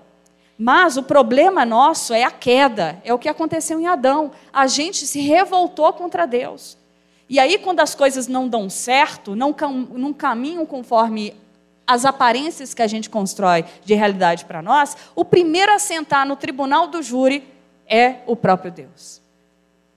Mas 0.58 0.98
o 0.98 1.04
problema 1.04 1.66
nosso 1.66 2.14
é 2.14 2.26
a 2.26 2.30
queda, 2.30 3.02
é 3.06 3.14
o 3.14 3.18
que 3.18 3.30
aconteceu 3.30 3.80
em 3.80 3.88
Adão. 3.88 4.32
A 4.52 4.68
gente 4.68 5.08
se 5.08 5.22
revoltou 5.22 5.94
contra 5.94 6.28
Deus. 6.28 6.78
E 7.30 7.40
aí, 7.40 7.58
quando 7.58 7.80
as 7.80 7.96
coisas 7.96 8.28
não 8.28 8.46
dão 8.46 8.70
certo, 8.70 9.38
não, 9.38 9.56
não 9.94 10.12
caminham 10.12 10.66
conforme 10.66 11.34
as 11.88 12.04
aparências 12.04 12.74
que 12.74 12.82
a 12.82 12.88
gente 12.88 13.10
constrói 13.10 13.64
de 13.86 13.94
realidade 13.94 14.44
para 14.44 14.62
nós, 14.62 14.98
o 15.16 15.24
primeiro 15.24 15.72
a 15.72 15.80
sentar 15.80 16.26
no 16.26 16.36
tribunal 16.36 16.88
do 16.88 17.02
júri 17.02 17.48
é 17.88 18.18
o 18.28 18.36
próprio 18.36 18.70
Deus. 18.70 19.22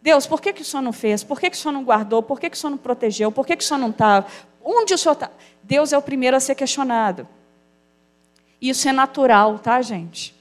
Deus, 0.00 0.26
por 0.26 0.40
que, 0.40 0.52
que 0.52 0.62
o 0.62 0.64
Senhor 0.64 0.82
não 0.82 0.92
fez? 0.92 1.24
Por 1.24 1.40
que, 1.40 1.50
que 1.50 1.56
o 1.56 1.58
Senhor 1.58 1.72
não 1.72 1.82
guardou? 1.82 2.22
Por 2.22 2.38
que, 2.38 2.50
que 2.50 2.56
o 2.56 2.60
Senhor 2.60 2.70
não 2.70 2.78
protegeu? 2.78 3.32
Por 3.32 3.46
que, 3.46 3.56
que 3.56 3.64
o 3.64 3.66
Senhor 3.66 3.80
não 3.80 3.90
estava? 3.90 4.26
Onde 4.64 4.94
o 4.94 4.98
Senhor 4.98 5.12
está? 5.12 5.30
Deus 5.62 5.92
é 5.92 5.98
o 5.98 6.02
primeiro 6.02 6.36
a 6.36 6.40
ser 6.40 6.54
questionado. 6.54 7.28
Isso 8.60 8.88
é 8.88 8.92
natural, 8.92 9.58
tá, 9.58 9.82
gente? 9.82 10.34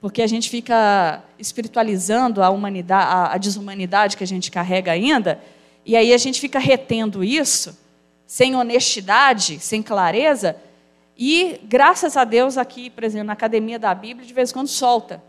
Porque 0.00 0.20
a 0.20 0.26
gente 0.26 0.50
fica 0.50 1.22
espiritualizando 1.38 2.42
a 2.42 2.50
humanidade, 2.50 3.34
a 3.34 3.38
desumanidade 3.38 4.16
que 4.16 4.24
a 4.24 4.26
gente 4.26 4.50
carrega 4.50 4.92
ainda, 4.92 5.42
e 5.86 5.96
aí 5.96 6.12
a 6.12 6.18
gente 6.18 6.40
fica 6.40 6.58
retendo 6.58 7.24
isso, 7.24 7.78
sem 8.26 8.54
honestidade, 8.54 9.58
sem 9.60 9.82
clareza, 9.82 10.56
e 11.16 11.60
graças 11.64 12.16
a 12.16 12.24
Deus 12.24 12.58
aqui, 12.58 12.90
por 12.90 13.04
exemplo, 13.04 13.28
na 13.28 13.32
academia 13.32 13.78
da 13.78 13.94
Bíblia, 13.94 14.26
de 14.26 14.34
vez 14.34 14.50
em 14.50 14.54
quando 14.54 14.68
solta. 14.68 15.22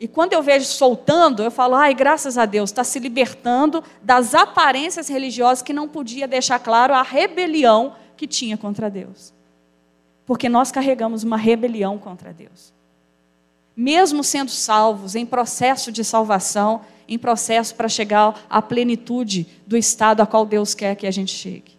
E 0.00 0.06
quando 0.06 0.32
eu 0.32 0.42
vejo 0.42 0.64
soltando, 0.64 1.42
eu 1.42 1.50
falo, 1.50 1.74
ai, 1.74 1.92
graças 1.92 2.38
a 2.38 2.46
Deus, 2.46 2.70
está 2.70 2.84
se 2.84 3.00
libertando 3.00 3.82
das 4.00 4.32
aparências 4.34 5.08
religiosas 5.08 5.60
que 5.60 5.72
não 5.72 5.88
podia 5.88 6.28
deixar 6.28 6.60
claro 6.60 6.94
a 6.94 7.02
rebelião 7.02 7.96
que 8.16 8.26
tinha 8.26 8.56
contra 8.56 8.88
Deus. 8.88 9.34
Porque 10.24 10.48
nós 10.48 10.70
carregamos 10.70 11.24
uma 11.24 11.36
rebelião 11.36 11.98
contra 11.98 12.32
Deus. 12.32 12.72
Mesmo 13.74 14.22
sendo 14.22 14.50
salvos, 14.50 15.16
em 15.16 15.26
processo 15.26 15.90
de 15.90 16.04
salvação, 16.04 16.82
em 17.08 17.18
processo 17.18 17.74
para 17.74 17.88
chegar 17.88 18.46
à 18.48 18.62
plenitude 18.62 19.46
do 19.66 19.76
estado 19.76 20.20
a 20.20 20.26
qual 20.26 20.44
Deus 20.44 20.74
quer 20.74 20.94
que 20.94 21.06
a 21.06 21.10
gente 21.10 21.32
chegue. 21.32 21.78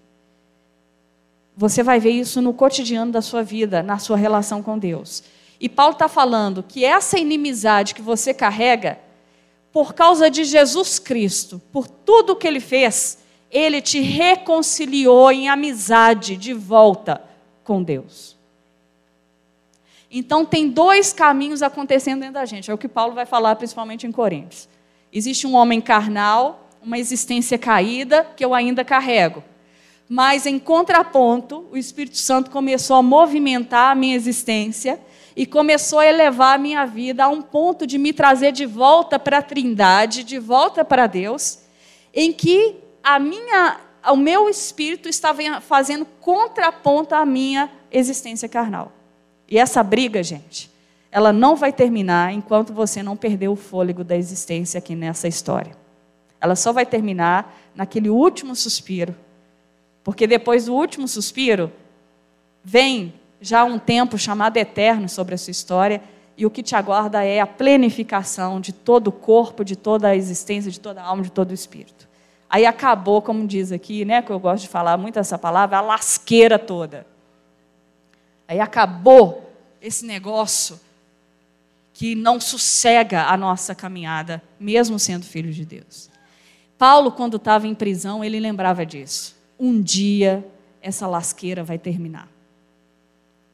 Você 1.55 1.83
vai 1.83 1.99
ver 1.99 2.11
isso 2.11 2.41
no 2.41 2.53
cotidiano 2.53 3.11
da 3.11 3.21
sua 3.21 3.43
vida, 3.43 3.83
na 3.83 3.97
sua 3.97 4.17
relação 4.17 4.63
com 4.63 4.77
Deus. 4.77 5.23
E 5.59 5.67
Paulo 5.67 5.93
está 5.93 6.07
falando 6.07 6.63
que 6.63 6.85
essa 6.85 7.19
inimizade 7.19 7.93
que 7.93 8.01
você 8.01 8.33
carrega, 8.33 8.99
por 9.71 9.93
causa 9.93 10.29
de 10.29 10.43
Jesus 10.43 10.97
Cristo, 10.99 11.61
por 11.71 11.87
tudo 11.87 12.35
que 12.35 12.47
ele 12.47 12.59
fez, 12.59 13.19
ele 13.51 13.81
te 13.81 13.99
reconciliou 13.99 15.31
em 15.31 15.49
amizade 15.49 16.37
de 16.37 16.53
volta 16.53 17.21
com 17.63 17.83
Deus. 17.83 18.37
Então, 20.11 20.43
tem 20.43 20.69
dois 20.69 21.13
caminhos 21.13 21.61
acontecendo 21.61 22.21
dentro 22.21 22.35
da 22.35 22.45
gente, 22.45 22.71
é 22.71 22.73
o 22.73 22.77
que 22.77 22.87
Paulo 22.87 23.13
vai 23.13 23.25
falar 23.25 23.55
principalmente 23.55 24.07
em 24.07 24.11
Coríntios. 24.11 24.67
Existe 25.11 25.45
um 25.45 25.55
homem 25.55 25.81
carnal, 25.81 26.67
uma 26.81 26.97
existência 26.97 27.57
caída, 27.57 28.25
que 28.35 28.43
eu 28.43 28.53
ainda 28.53 28.83
carrego. 28.83 29.43
Mas, 30.07 30.47
em 30.47 30.57
contraponto, 30.57 31.67
o 31.71 31.77
Espírito 31.77 32.17
Santo 32.17 32.49
começou 32.49 32.95
a 32.95 33.03
movimentar 33.03 33.91
a 33.91 33.95
minha 33.95 34.15
existência 34.15 34.99
e 35.39 35.45
começou 35.45 35.99
a 35.99 36.05
elevar 36.05 36.55
a 36.55 36.57
minha 36.57 36.85
vida 36.85 37.23
a 37.23 37.29
um 37.29 37.41
ponto 37.41 37.87
de 37.87 37.97
me 37.97 38.11
trazer 38.11 38.51
de 38.51 38.65
volta 38.65 39.17
para 39.17 39.37
a 39.37 39.41
Trindade, 39.41 40.21
de 40.25 40.37
volta 40.37 40.83
para 40.83 41.07
Deus, 41.07 41.59
em 42.13 42.33
que 42.33 42.75
a 43.01 43.17
minha, 43.17 43.79
o 44.11 44.17
meu 44.17 44.49
espírito 44.49 45.07
estava 45.07 45.61
fazendo 45.61 46.03
contraponto 46.19 47.15
à 47.15 47.25
minha 47.25 47.71
existência 47.89 48.49
carnal. 48.49 48.91
E 49.47 49.57
essa 49.57 49.81
briga, 49.81 50.21
gente, 50.21 50.69
ela 51.09 51.31
não 51.31 51.55
vai 51.55 51.71
terminar 51.71 52.33
enquanto 52.33 52.73
você 52.73 53.01
não 53.01 53.15
perder 53.15 53.47
o 53.47 53.55
fôlego 53.55 54.03
da 54.03 54.17
existência 54.17 54.77
aqui 54.77 54.93
nessa 54.93 55.29
história. 55.29 55.71
Ela 56.41 56.57
só 56.57 56.73
vai 56.73 56.85
terminar 56.85 57.57
naquele 57.73 58.09
último 58.09 58.53
suspiro. 58.57 59.15
Porque 60.03 60.27
depois 60.27 60.65
do 60.65 60.75
último 60.75 61.07
suspiro, 61.07 61.71
vem 62.61 63.13
já 63.41 63.63
um 63.63 63.79
tempo 63.79 64.17
chamado 64.17 64.57
eterno 64.57 65.07
sobre 65.07 65.35
a 65.35 65.37
sua 65.37 65.51
história, 65.51 66.01
e 66.37 66.45
o 66.45 66.49
que 66.49 66.63
te 66.63 66.75
aguarda 66.75 67.23
é 67.23 67.39
a 67.39 67.47
plenificação 67.47 68.61
de 68.61 68.71
todo 68.71 69.07
o 69.07 69.11
corpo, 69.11 69.63
de 69.63 69.75
toda 69.75 70.07
a 70.07 70.15
existência, 70.15 70.71
de 70.71 70.79
toda 70.79 71.01
a 71.01 71.05
alma, 71.05 71.23
de 71.23 71.31
todo 71.31 71.51
o 71.51 71.53
espírito. 71.53 72.07
Aí 72.49 72.65
acabou, 72.65 73.21
como 73.21 73.45
diz 73.45 73.71
aqui, 73.71 74.05
né, 74.05 74.21
que 74.21 74.31
eu 74.31 74.39
gosto 74.39 74.63
de 74.63 74.69
falar 74.69 74.97
muito 74.97 75.19
essa 75.19 75.37
palavra, 75.37 75.77
a 75.77 75.81
lasqueira 75.81 76.57
toda. 76.57 77.05
Aí 78.47 78.59
acabou 78.59 79.53
esse 79.81 80.05
negócio 80.05 80.79
que 81.93 82.15
não 82.15 82.39
sossega 82.39 83.25
a 83.25 83.35
nossa 83.35 83.75
caminhada, 83.75 84.41
mesmo 84.57 84.97
sendo 84.97 85.25
filho 85.25 85.51
de 85.51 85.65
Deus. 85.65 86.09
Paulo, 86.77 87.11
quando 87.11 87.35
estava 87.35 87.67
em 87.67 87.75
prisão, 87.75 88.23
ele 88.23 88.39
lembrava 88.39 88.85
disso. 88.85 89.35
Um 89.59 89.81
dia 89.81 90.45
essa 90.81 91.05
lasqueira 91.05 91.65
vai 91.65 91.77
terminar 91.77 92.38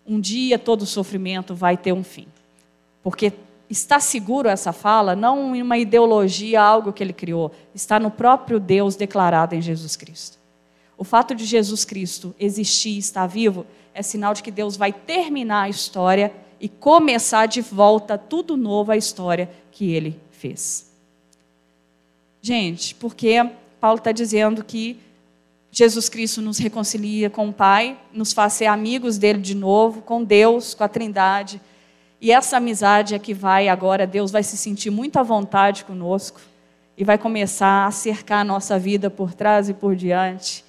um 0.05 0.19
dia 0.19 0.59
todo 0.59 0.85
sofrimento 0.85 1.55
vai 1.55 1.75
ter 1.75 1.91
um 1.91 2.03
fim. 2.03 2.27
Porque 3.01 3.33
está 3.69 3.99
seguro 3.99 4.47
essa 4.47 4.71
fala, 4.71 5.15
não 5.15 5.55
em 5.55 5.61
uma 5.61 5.77
ideologia, 5.77 6.61
algo 6.61 6.93
que 6.93 7.03
ele 7.03 7.13
criou, 7.13 7.51
está 7.73 7.99
no 7.99 8.11
próprio 8.11 8.59
Deus 8.59 8.95
declarado 8.95 9.55
em 9.55 9.61
Jesus 9.61 9.95
Cristo. 9.95 10.37
O 10.97 11.03
fato 11.03 11.35
de 11.35 11.45
Jesus 11.45 11.83
Cristo 11.83 12.33
existir 12.39 12.91
e 12.91 12.99
estar 12.99 13.27
vivo 13.27 13.65
é 13.93 14.01
sinal 14.01 14.33
de 14.33 14.43
que 14.43 14.51
Deus 14.51 14.77
vai 14.77 14.93
terminar 14.93 15.63
a 15.63 15.69
história 15.69 16.33
e 16.59 16.69
começar 16.69 17.47
de 17.47 17.61
volta 17.61 18.17
tudo 18.17 18.55
novo 18.55 18.91
a 18.91 18.97
história 18.97 19.49
que 19.71 19.91
ele 19.91 20.19
fez. 20.31 20.91
Gente, 22.41 22.95
porque 22.95 23.49
Paulo 23.79 23.97
está 23.97 24.11
dizendo 24.11 24.63
que 24.63 24.99
Jesus 25.77 26.07
Cristo 26.07 26.41
nos 26.41 26.57
reconcilia 26.57 27.29
com 27.29 27.49
o 27.49 27.53
Pai, 27.53 27.99
nos 28.13 28.31
faz 28.31 28.53
ser 28.53 28.67
amigos 28.67 29.17
dele 29.17 29.39
de 29.39 29.53
novo, 29.53 30.01
com 30.01 30.23
Deus, 30.23 30.73
com 30.73 30.85
a 30.85 30.87
Trindade. 30.87 31.61
E 32.21 32.31
essa 32.31 32.55
amizade 32.55 33.13
é 33.13 33.19
que 33.19 33.33
vai 33.33 33.67
agora, 33.67 34.07
Deus 34.07 34.31
vai 34.31 34.41
se 34.41 34.55
sentir 34.55 34.89
muito 34.89 35.19
à 35.19 35.23
vontade 35.23 35.83
conosco 35.83 36.39
e 36.97 37.03
vai 37.03 37.17
começar 37.17 37.87
a 37.87 37.91
cercar 37.91 38.39
a 38.39 38.43
nossa 38.45 38.79
vida 38.79 39.09
por 39.09 39.33
trás 39.33 39.67
e 39.67 39.73
por 39.73 39.97
diante. 39.97 40.63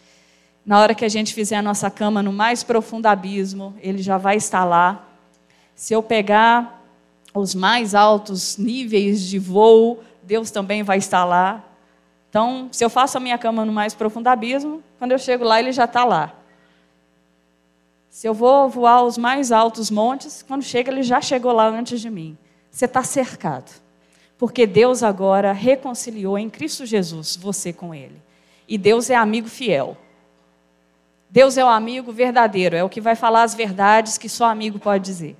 Na 0.64 0.80
hora 0.80 0.92
que 0.92 1.04
a 1.04 1.08
gente 1.08 1.32
fizer 1.32 1.54
a 1.54 1.62
nossa 1.62 1.88
cama 1.88 2.20
no 2.20 2.32
mais 2.32 2.64
profundo 2.64 3.06
abismo, 3.06 3.76
Ele 3.80 4.02
já 4.02 4.18
vai 4.18 4.36
estar 4.36 4.64
lá. 4.64 5.06
Se 5.76 5.94
eu 5.94 6.02
pegar 6.02 6.84
os 7.32 7.54
mais 7.54 7.94
altos 7.94 8.56
níveis 8.56 9.20
de 9.20 9.38
voo, 9.38 10.02
Deus 10.24 10.50
também 10.50 10.82
vai 10.82 10.98
estar 10.98 11.24
lá. 11.24 11.64
Então, 12.36 12.68
se 12.70 12.84
eu 12.84 12.90
faço 12.90 13.16
a 13.16 13.20
minha 13.20 13.38
cama 13.38 13.64
no 13.64 13.72
mais 13.72 13.94
profundo 13.94 14.26
abismo, 14.26 14.82
quando 14.98 15.12
eu 15.12 15.18
chego 15.18 15.42
lá, 15.42 15.58
ele 15.58 15.72
já 15.72 15.86
está 15.86 16.04
lá. 16.04 16.34
Se 18.10 18.26
eu 18.26 18.34
vou 18.34 18.68
voar 18.68 19.04
os 19.04 19.16
mais 19.16 19.50
altos 19.50 19.90
montes, 19.90 20.42
quando 20.42 20.62
chega, 20.62 20.92
ele 20.92 21.02
já 21.02 21.18
chegou 21.18 21.50
lá 21.50 21.66
antes 21.66 21.98
de 21.98 22.10
mim. 22.10 22.36
Você 22.70 22.84
está 22.84 23.02
cercado. 23.02 23.80
Porque 24.36 24.66
Deus 24.66 25.02
agora 25.02 25.50
reconciliou 25.54 26.36
em 26.36 26.50
Cristo 26.50 26.84
Jesus 26.84 27.36
você 27.36 27.72
com 27.72 27.94
Ele. 27.94 28.20
E 28.68 28.76
Deus 28.76 29.08
é 29.08 29.14
amigo 29.14 29.48
fiel. 29.48 29.96
Deus 31.30 31.56
é 31.56 31.64
o 31.64 31.68
amigo 31.68 32.12
verdadeiro, 32.12 32.76
é 32.76 32.84
o 32.84 32.90
que 32.90 33.00
vai 33.00 33.16
falar 33.16 33.44
as 33.44 33.54
verdades 33.54 34.18
que 34.18 34.28
só 34.28 34.44
amigo 34.44 34.78
pode 34.78 35.02
dizer. 35.02 35.38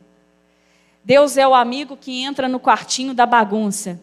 Deus 1.04 1.36
é 1.36 1.46
o 1.46 1.54
amigo 1.54 1.94
que 1.94 2.22
entra 2.22 2.48
no 2.48 2.58
quartinho 2.58 3.12
da 3.12 3.26
bagunça, 3.26 4.00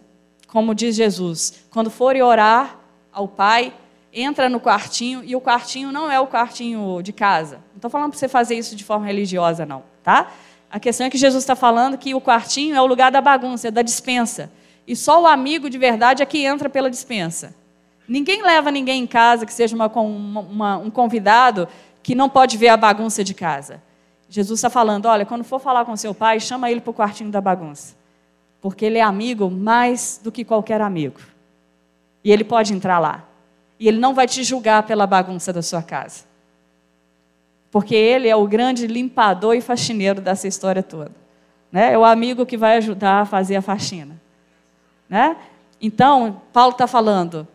como 0.48 0.76
diz 0.76 0.96
Jesus. 0.96 1.66
Quando 1.72 1.90
forem 1.90 2.22
orar, 2.22 2.83
ao 3.14 3.28
pai, 3.28 3.74
entra 4.12 4.50
no 4.50 4.60
quartinho, 4.60 5.24
e 5.24 5.36
o 5.36 5.42
quartinho 5.42 5.92
não 5.92 6.12
é 6.12 6.20
o 6.20 6.28
quartinho 6.28 7.02
de 7.02 7.14
casa. 7.14 7.58
Não 7.72 7.78
estou 7.78 7.90
falando 7.90 8.12
para 8.12 8.20
você 8.20 8.28
fazer 8.28 8.56
isso 8.56 8.76
de 8.76 8.84
forma 8.84 9.06
religiosa, 9.06 9.66
não, 9.66 9.84
tá? 10.04 10.32
A 10.70 10.80
questão 10.80 11.06
é 11.06 11.10
que 11.10 11.18
Jesus 11.18 11.44
está 11.44 11.56
falando 11.56 11.98
que 11.98 12.16
o 12.16 12.22
quartinho 12.22 12.76
é 12.76 12.82
o 12.82 12.86
lugar 12.86 13.12
da 13.12 13.22
bagunça, 13.22 13.70
da 13.70 13.82
dispensa. 13.82 14.52
e 14.88 14.96
só 14.96 15.22
o 15.22 15.28
amigo 15.28 15.70
de 15.70 15.78
verdade 15.78 16.22
é 16.22 16.26
que 16.26 16.44
entra 16.44 16.70
pela 16.70 16.90
dispensa. 16.90 17.56
Ninguém 18.08 18.42
leva 18.42 18.70
ninguém 18.70 19.04
em 19.04 19.08
casa 19.08 19.46
que 19.46 19.54
seja 19.54 19.76
uma, 19.76 19.88
uma, 19.88 20.78
um 20.78 20.90
convidado 20.90 21.68
que 22.02 22.14
não 22.14 22.30
pode 22.30 22.58
ver 22.58 22.68
a 22.68 22.78
bagunça 22.78 23.24
de 23.24 23.34
casa. 23.34 23.82
Jesus 24.28 24.60
está 24.60 24.70
falando: 24.70 25.06
olha, 25.06 25.26
quando 25.26 25.44
for 25.44 25.60
falar 25.60 25.86
com 25.86 25.96
seu 25.96 26.14
pai, 26.14 26.40
chama 26.40 26.70
ele 26.70 26.82
para 26.82 26.92
o 26.92 26.94
quartinho 26.94 27.30
da 27.30 27.40
bagunça. 27.40 27.96
Porque 28.60 28.84
ele 28.86 28.98
é 28.98 29.02
amigo 29.02 29.50
mais 29.50 30.20
do 30.24 30.32
que 30.32 30.44
qualquer 30.44 30.82
amigo. 30.82 31.20
E 32.24 32.32
ele 32.32 32.44
pode 32.44 32.74
entrar 32.74 33.00
lá. 33.00 33.28
E 33.80 33.88
ele 33.88 34.00
não 34.00 34.14
vai 34.14 34.28
te 34.28 34.44
julgar 34.44 34.84
pela 34.84 35.06
bagunça 35.06 35.52
da 35.52 35.62
sua 35.62 35.82
casa. 35.82 36.24
Porque 37.70 37.96
ele 37.96 38.28
é 38.28 38.36
o 38.36 38.48
grande 38.48 38.88
limpador 38.88 39.56
e 39.56 39.62
faxineiro 39.62 40.22
dessa 40.22 40.48
história 40.48 40.84
toda. 40.84 41.12
Né? 41.72 41.94
É 41.94 41.98
o 41.98 42.06
amigo 42.06 42.46
que 42.46 42.56
vai 42.56 42.78
ajudar 42.78 43.22
a 43.22 43.26
fazer 43.26 43.56
a 43.56 43.62
faxina. 43.62 44.22
Né? 45.10 45.36
Então, 45.82 46.42
Paulo 46.54 46.74
está 46.74 46.86
falando: 46.86 47.48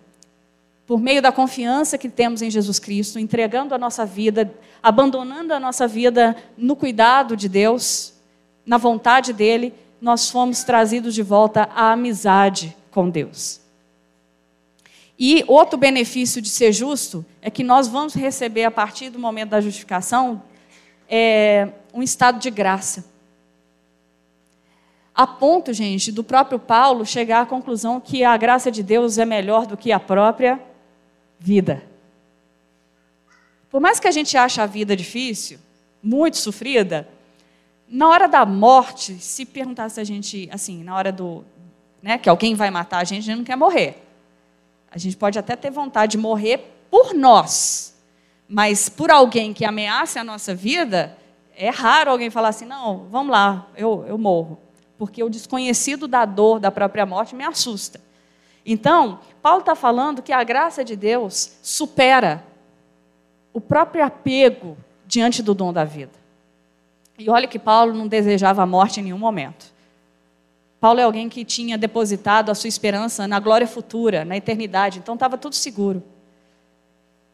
por 0.89 1.01
meio 1.01 1.23
da 1.23 1.31
confiança 1.31 1.97
que 1.97 2.09
temos 2.09 2.43
em 2.43 2.51
Jesus 2.51 2.79
Cristo, 2.79 3.19
entregando 3.19 3.75
a 3.75 3.79
nossa 3.79 4.05
vida, 4.05 4.53
abandonando 4.83 5.55
a 5.55 5.61
nossa 5.61 5.87
vida 5.87 6.35
no 6.57 6.75
cuidado 6.75 7.37
de 7.37 7.49
Deus, 7.49 8.15
na 8.67 8.77
vontade 8.77 9.33
dEle, 9.33 9.73
nós 10.01 10.31
fomos 10.31 10.65
trazidos 10.65 11.15
de 11.15 11.23
volta 11.23 11.69
à 11.75 11.93
amizade 11.93 12.77
com 12.91 13.09
Deus. 13.09 13.61
E 15.19 15.45
outro 15.49 15.77
benefício 15.77 16.41
de 16.41 16.49
ser 16.49 16.73
justo 16.73 17.27
é 17.43 17.51
que 17.51 17.65
nós 17.65 17.89
vamos 17.89 18.15
receber, 18.15 18.65
a 18.65 18.71
partir 18.71 19.11
do 19.11 19.19
momento 19.19 19.51
da 19.51 19.61
justificação, 19.61 20.41
é, 21.09 21.69
um 21.93 22.03
estado 22.03 22.39
de 22.39 22.51
graça. 22.51 23.05
A 25.13 25.27
ponto, 25.27 25.73
gente, 25.73 26.13
do 26.13 26.23
próprio 26.23 26.61
Paulo 26.61 27.05
chegar 27.05 27.41
à 27.41 27.47
conclusão 27.47 28.01
que 28.01 28.23
a 28.23 28.37
graça 28.37 28.71
de 28.71 28.85
Deus 28.85 29.19
é 29.19 29.25
melhor 29.25 29.67
do 29.67 29.77
que 29.77 29.91
a 29.91 29.99
própria 29.99 30.61
vida. 31.41 31.83
Por 33.69 33.81
mais 33.81 33.99
que 33.99 34.07
a 34.07 34.13
gente 34.13 34.37
ache 34.37 34.61
a 34.61 34.67
vida 34.67 34.95
difícil, 34.95 35.59
muito 36.01 36.37
sofrida, 36.37 37.09
na 37.89 38.09
hora 38.09 38.29
da 38.29 38.47
morte, 38.47 39.15
se 39.15 39.45
perguntasse 39.45 39.99
a 39.99 40.05
gente, 40.05 40.49
assim, 40.53 40.85
na 40.85 40.95
hora 40.95 41.11
do, 41.11 41.45
né, 42.01 42.19
que 42.19 42.29
alguém 42.29 42.55
vai 42.55 42.71
matar 42.71 42.99
a 42.99 43.05
gente, 43.05 43.19
a 43.19 43.23
gente 43.23 43.39
não 43.39 43.45
quer 43.45 43.57
morrer. 43.57 44.08
A 44.91 44.99
gente 44.99 45.17
pode 45.17 45.39
até 45.39 45.55
ter 45.55 45.71
vontade 45.71 46.13
de 46.13 46.19
morrer 46.19 46.87
por 46.91 47.15
nós, 47.15 47.95
mas 48.49 48.89
por 48.89 49.11
alguém 49.11 49.53
que 49.53 49.65
ameace 49.65 50.19
a 50.19 50.25
nossa 50.25 50.55
vida, 50.55 51.17
é 51.55 51.71
raro 51.71 52.11
alguém 52.11 52.31
falar 52.31 52.49
assim, 52.49 52.65
não, 52.65 53.07
vamos 53.11 53.33
lá, 53.33 53.67
eu, 53.77 54.05
eu 54.09 54.17
morro. 54.17 54.59
Porque 54.97 55.23
o 55.23 55.29
desconhecido 55.29 56.09
da 56.09 56.25
dor 56.25 56.59
da 56.59 56.71
própria 56.71 57.05
morte 57.05 57.35
me 57.35 57.45
assusta. 57.45 58.01
Então, 58.65 59.21
Paulo 59.43 59.61
está 59.61 59.75
falando 59.75 60.23
que 60.23 60.33
a 60.33 60.43
graça 60.43 60.85
de 60.85 60.97
Deus 60.97 61.59
supera 61.63 62.45
o 63.53 63.61
próprio 63.61 64.05
apego 64.05 64.77
diante 65.07 65.43
do 65.43 65.55
dom 65.55 65.73
da 65.73 65.85
vida. 65.85 66.13
E 67.19 67.29
olha 67.29 67.49
que 67.49 67.59
Paulo 67.59 67.93
não 67.93 68.07
desejava 68.07 68.63
a 68.63 68.67
morte 68.67 69.01
em 69.01 69.05
nenhum 69.05 69.19
momento. 69.19 69.73
Paulo 70.81 71.01
é 71.01 71.03
alguém 71.03 71.29
que 71.29 71.45
tinha 71.45 71.77
depositado 71.77 72.51
a 72.51 72.55
sua 72.55 72.69
esperança 72.69 73.27
na 73.27 73.41
glória 73.41 73.67
futura, 73.67 74.25
na 74.25 74.37
eternidade, 74.37 74.99
então 74.99 75.15
estava 75.15 75.37
tudo 75.37 75.55
seguro. 75.55 76.03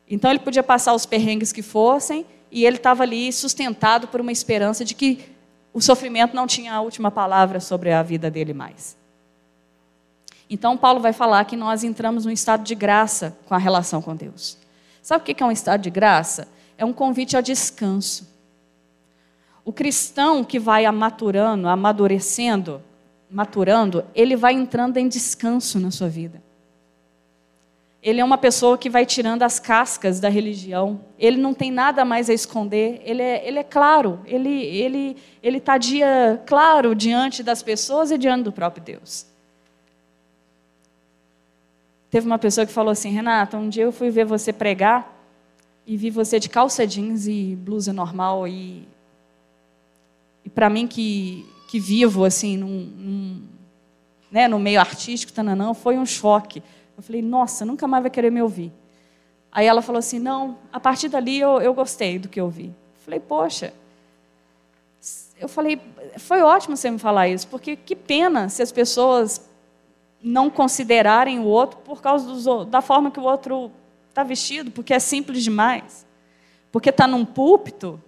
Então 0.09 0.31
ele 0.31 0.41
podia 0.41 0.63
passar 0.63 0.95
os 0.95 1.05
perrengues 1.05 1.53
que 1.53 1.63
fossem, 1.63 2.27
e 2.51 2.65
ele 2.65 2.77
estava 2.77 3.03
ali 3.03 3.33
sustentado 3.33 4.09
por 4.09 4.21
uma 4.21 4.33
esperança 4.33 4.85
de 4.85 4.95
que 4.95 5.35
o 5.73 5.81
sofrimento 5.81 6.37
não 6.37 6.47
tinha 6.47 6.73
a 6.73 6.81
última 6.81 7.11
palavra 7.11 7.59
sobre 7.59 7.93
a 7.93 8.03
vida 8.03 8.31
dele 8.31 8.55
mais. 8.55 8.97
Então, 10.49 10.77
Paulo 10.77 11.01
vai 11.01 11.13
falar 11.13 11.45
que 11.47 11.57
nós 11.57 11.83
entramos 11.83 12.25
num 12.25 12.31
estado 12.31 12.63
de 12.63 12.75
graça 12.75 13.37
com 13.47 13.55
a 13.55 13.59
relação 13.59 14.01
com 14.01 14.15
Deus. 14.15 14.57
Sabe 15.03 15.23
o 15.23 15.35
que 15.35 15.43
é 15.43 15.47
um 15.47 15.51
estado 15.51 15.81
de 15.81 15.91
graça? 15.91 16.47
É 16.79 16.85
um 16.85 16.93
convite 16.93 17.35
ao 17.35 17.43
descanso. 17.43 18.29
O 19.65 19.73
cristão 19.73 20.45
que 20.45 20.61
vai 20.61 20.85
amaturando, 20.85 21.67
amadurecendo, 21.67 22.81
maturando, 23.35 24.05
ele 24.15 24.37
vai 24.37 24.55
entrando 24.55 24.97
em 24.97 25.09
descanso 25.09 25.81
na 25.81 25.91
sua 25.91 26.09
vida. 26.09 26.41
Ele 28.01 28.21
é 28.21 28.25
uma 28.25 28.39
pessoa 28.39 28.79
que 28.79 28.89
vai 28.89 29.05
tirando 29.05 29.43
as 29.43 29.59
cascas 29.59 30.21
da 30.21 30.29
religião. 30.29 31.01
Ele 31.19 31.37
não 31.37 31.53
tem 31.53 31.73
nada 31.73 32.05
mais 32.05 32.31
a 32.31 32.35
esconder. 32.35 33.03
Ele 33.05 33.23
é, 33.23 33.49
ele 33.49 33.59
é 33.59 33.65
claro. 33.65 34.21
Ele 34.25 34.51
ele 34.51 35.17
ele 35.43 35.57
está 35.57 35.77
dia 35.79 36.41
claro 36.47 36.95
diante 36.95 37.43
das 37.43 37.61
pessoas 37.61 38.13
e 38.13 38.19
diante 38.19 38.45
do 38.45 38.53
próprio 38.53 38.85
Deus. 38.85 39.27
Teve 42.11 42.27
uma 42.27 42.39
pessoa 42.39 42.65
que 42.65 42.73
falou 42.73 42.93
assim, 42.93 43.11
Renata, 43.11 43.57
um 43.57 43.69
dia 43.69 43.83
eu 43.83 43.91
fui 43.91 44.11
ver 44.11 44.27
você 44.27 44.53
pregar 44.53 45.13
e 45.85 45.97
vi 45.97 46.09
você 46.09 46.39
de 46.39 46.49
calça 46.49 46.87
jeans 46.87 47.27
e 47.27 47.57
blusa 47.57 47.93
normal 47.93 48.47
e, 48.47 48.87
e 50.45 50.51
para 50.51 50.71
mim 50.71 50.87
que, 50.87 51.45
que 51.69 51.81
vivo 51.81 52.25
assim 52.25 52.57
num, 52.57 52.69
num, 52.69 53.43
né, 54.31 54.49
no 54.49 54.59
meio 54.59 54.81
artístico, 54.81 55.33
tananã, 55.33 55.75
foi 55.75 55.99
um 55.99 56.07
choque. 56.07 56.63
Eu 56.97 57.03
falei, 57.03 57.23
nossa, 57.23 57.65
nunca 57.65 57.87
mais 57.87 58.03
vai 58.03 58.11
querer 58.11 58.31
me 58.31 58.43
ouvir. 58.43 58.73
Aí 59.51 59.67
ela 59.67 59.83
falou 59.83 59.99
assim, 59.99 60.19
não, 60.19 60.59
a 60.73 60.81
partir 60.81 61.09
dali 61.09 61.39
eu, 61.39 61.61
eu 61.61 61.73
gostei 61.73 62.19
do 62.19 62.29
que 62.29 62.41
eu 62.41 62.49
vi. 62.49 62.67
Eu 62.67 63.01
falei, 63.05 63.21
poxa, 63.21 63.73
eu 65.39 65.49
falei, 65.49 65.81
foi 66.19 66.43
ótimo 66.43 66.77
você 66.77 66.91
me 66.91 66.99
falar 66.99 67.29
isso, 67.29 67.47
porque 67.49 67.77
que 67.77 67.95
pena 67.95 68.49
se 68.49 68.63
as 68.63 68.73
pessoas 68.73 69.49
não 70.23 70.49
considerarem 70.49 71.39
o 71.39 71.45
outro 71.45 71.79
por 71.81 72.01
causa 72.01 72.27
dos, 72.27 72.67
da 72.67 72.81
forma 72.81 73.11
que 73.11 73.21
o 73.21 73.25
outro 73.25 73.71
está 74.09 74.23
vestido, 74.23 74.71
porque 74.71 74.95
é 74.95 74.99
simples 74.99 75.45
demais, 75.45 76.07
porque 76.73 76.89
está 76.89 77.07
num 77.07 77.25
púlpito, 77.25 78.01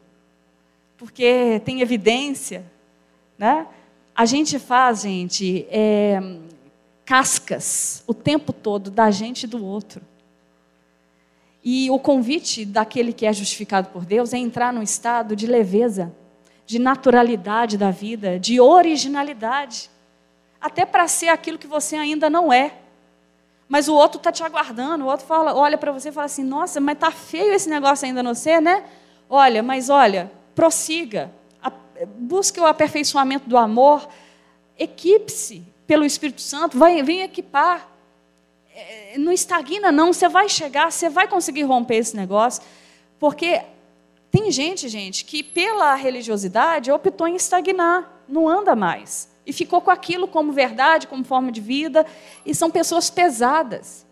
porque 0.96 1.60
tem 1.64 1.82
evidência. 1.82 2.64
Né? 3.38 3.66
A 4.14 4.24
gente 4.24 4.58
faz, 4.58 5.02
gente, 5.02 5.66
é, 5.70 6.20
cascas 7.04 8.02
o 8.06 8.14
tempo 8.14 8.52
todo 8.52 8.90
da 8.90 9.10
gente 9.10 9.44
e 9.44 9.46
do 9.46 9.64
outro. 9.64 10.02
E 11.62 11.90
o 11.90 11.98
convite 11.98 12.64
daquele 12.64 13.12
que 13.12 13.26
é 13.26 13.32
justificado 13.32 13.88
por 13.88 14.04
Deus 14.04 14.32
é 14.32 14.38
entrar 14.38 14.72
num 14.72 14.82
estado 14.82 15.34
de 15.34 15.46
leveza, 15.46 16.14
de 16.64 16.78
naturalidade 16.78 17.76
da 17.76 17.90
vida, 17.90 18.38
de 18.38 18.60
originalidade 18.60 19.90
até 20.60 20.84
para 20.84 21.06
ser 21.06 21.28
aquilo 21.28 21.58
que 21.58 21.66
você 21.66 21.96
ainda 21.96 22.28
não 22.28 22.52
é. 22.52 22.74
Mas 23.68 23.88
o 23.88 23.94
outro 23.94 24.18
está 24.18 24.30
te 24.30 24.42
aguardando, 24.42 25.04
o 25.04 25.08
outro 25.08 25.26
fala, 25.26 25.54
olha 25.54 25.78
para 25.78 25.92
você 25.92 26.08
e 26.08 26.12
fala 26.12 26.26
assim: 26.26 26.44
nossa, 26.44 26.80
mas 26.80 26.94
está 26.94 27.10
feio 27.10 27.52
esse 27.52 27.68
negócio 27.68 28.06
ainda 28.06 28.22
não 28.22 28.34
ser, 28.34 28.60
né? 28.60 28.84
Olha, 29.28 29.62
mas 29.62 29.88
olha, 29.88 30.30
prossiga, 30.54 31.32
busque 32.04 32.60
o 32.60 32.66
aperfeiçoamento 32.66 33.48
do 33.48 33.56
amor, 33.56 34.08
equipe-se 34.78 35.62
pelo 35.86 36.04
Espírito 36.04 36.40
Santo, 36.40 36.78
vai, 36.78 37.02
vem 37.02 37.22
equipar. 37.22 37.88
É, 38.74 39.16
não 39.16 39.32
estagna, 39.32 39.90
não, 39.90 40.12
você 40.12 40.28
vai 40.28 40.48
chegar, 40.48 40.92
você 40.92 41.08
vai 41.08 41.26
conseguir 41.26 41.62
romper 41.62 41.96
esse 41.96 42.14
negócio, 42.14 42.62
porque 43.18 43.62
tem 44.30 44.50
gente, 44.50 44.88
gente, 44.88 45.24
que 45.24 45.42
pela 45.42 45.94
religiosidade 45.94 46.90
optou 46.90 47.26
em 47.26 47.36
estagnar, 47.36 48.22
não 48.28 48.48
anda 48.48 48.76
mais 48.76 49.34
e 49.46 49.52
ficou 49.52 49.80
com 49.80 49.90
aquilo 49.90 50.26
como 50.26 50.52
verdade, 50.52 51.06
como 51.06 51.24
forma 51.24 51.52
de 51.52 51.60
vida, 51.60 52.04
e 52.44 52.52
são 52.54 52.68
pessoas 52.68 53.08
pesadas. 53.08 54.04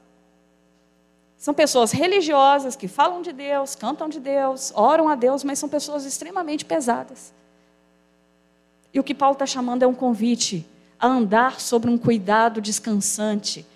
São 1.36 1.52
pessoas 1.52 1.90
religiosas 1.90 2.76
que 2.76 2.86
falam 2.86 3.20
de 3.20 3.32
Deus, 3.32 3.74
cantam 3.74 4.08
de 4.08 4.20
Deus, 4.20 4.72
oram 4.74 5.08
a 5.08 5.16
Deus, 5.16 5.42
mas 5.42 5.58
são 5.58 5.68
pessoas 5.68 6.04
extremamente 6.04 6.64
pesadas. 6.64 7.34
E 8.94 9.00
o 9.00 9.02
que 9.04 9.12
Paulo 9.12 9.32
está 9.32 9.44
chamando 9.44 9.82
é 9.82 9.86
um 9.86 9.92
convite 9.92 10.64
a 11.00 11.08
andar 11.08 11.60
sobre 11.60 11.90
um 11.90 11.98
cuidado 11.98 12.60
descansante, 12.60 13.66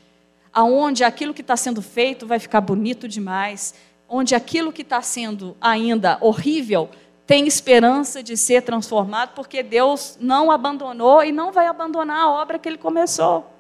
aonde 0.53 1.03
aquilo 1.03 1.35
que 1.35 1.41
está 1.41 1.57
sendo 1.57 1.83
feito 1.83 2.25
vai 2.25 2.39
ficar 2.39 2.61
bonito 2.61 3.09
demais, 3.09 3.75
onde 4.09 4.37
aquilo 4.37 4.73
que 4.73 4.83
está 4.83 5.03
sendo 5.03 5.57
ainda 5.61 6.17
horrível 6.21 6.89
tem 7.27 7.47
esperança 7.47 8.23
de 8.23 8.39
ser 8.39 8.63
transformado, 8.63 9.35
porque 9.35 9.63
Deus 9.63 10.17
não 10.19 10.51
abandonou 10.51 11.23
e 11.23 11.31
não 11.31 11.53
vai 11.53 11.67
abandonar 11.67 12.21
a 12.21 12.31
obra 12.31 12.59
que 12.59 12.67
ele 12.67 12.79
começou. 12.79 13.53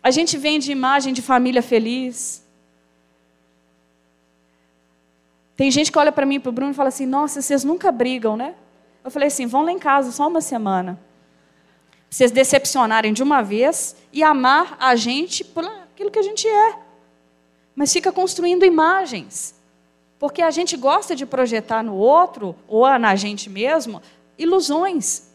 A 0.00 0.12
gente 0.12 0.38
vende 0.38 0.70
imagem 0.70 1.12
de 1.12 1.20
família 1.20 1.62
feliz. 1.62 2.46
Tem 5.58 5.72
gente 5.72 5.90
que 5.90 5.98
olha 5.98 6.12
para 6.12 6.24
mim 6.24 6.36
e 6.36 6.38
para 6.38 6.50
o 6.50 6.52
Bruno 6.52 6.70
e 6.70 6.74
fala 6.74 6.88
assim: 6.88 7.04
Nossa, 7.04 7.42
vocês 7.42 7.64
nunca 7.64 7.90
brigam, 7.90 8.36
né? 8.36 8.54
Eu 9.02 9.10
falei 9.10 9.26
assim: 9.26 9.44
Vão 9.44 9.64
lá 9.64 9.72
em 9.72 9.78
casa 9.78 10.12
só 10.12 10.28
uma 10.28 10.40
semana. 10.40 10.96
Vocês 12.08 12.30
decepcionarem 12.30 13.12
de 13.12 13.24
uma 13.24 13.42
vez 13.42 13.96
e 14.12 14.22
amar 14.22 14.76
a 14.78 14.94
gente 14.94 15.42
por 15.42 15.64
aquilo 15.64 16.12
que 16.12 16.18
a 16.20 16.22
gente 16.22 16.46
é. 16.46 16.78
Mas 17.74 17.92
fica 17.92 18.12
construindo 18.12 18.64
imagens. 18.64 19.52
Porque 20.16 20.42
a 20.42 20.50
gente 20.52 20.76
gosta 20.76 21.16
de 21.16 21.26
projetar 21.26 21.82
no 21.82 21.96
outro, 21.96 22.54
ou 22.68 22.86
na 22.96 23.16
gente 23.16 23.50
mesmo, 23.50 24.00
ilusões. 24.38 25.28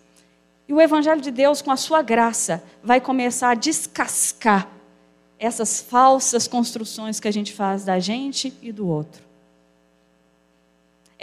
E 0.70 0.74
o 0.74 0.80
Evangelho 0.80 1.20
de 1.20 1.32
Deus, 1.32 1.62
com 1.62 1.70
a 1.70 1.76
sua 1.76 2.02
graça, 2.02 2.64
vai 2.82 3.02
começar 3.02 3.50
a 3.50 3.56
descascar 3.56 4.70
essas 5.38 5.82
falsas 5.82 6.48
construções 6.48 7.20
que 7.20 7.28
a 7.28 7.32
gente 7.32 7.52
faz 7.52 7.84
da 7.84 8.00
gente 8.00 8.58
e 8.62 8.72
do 8.72 8.88
outro. 8.88 9.33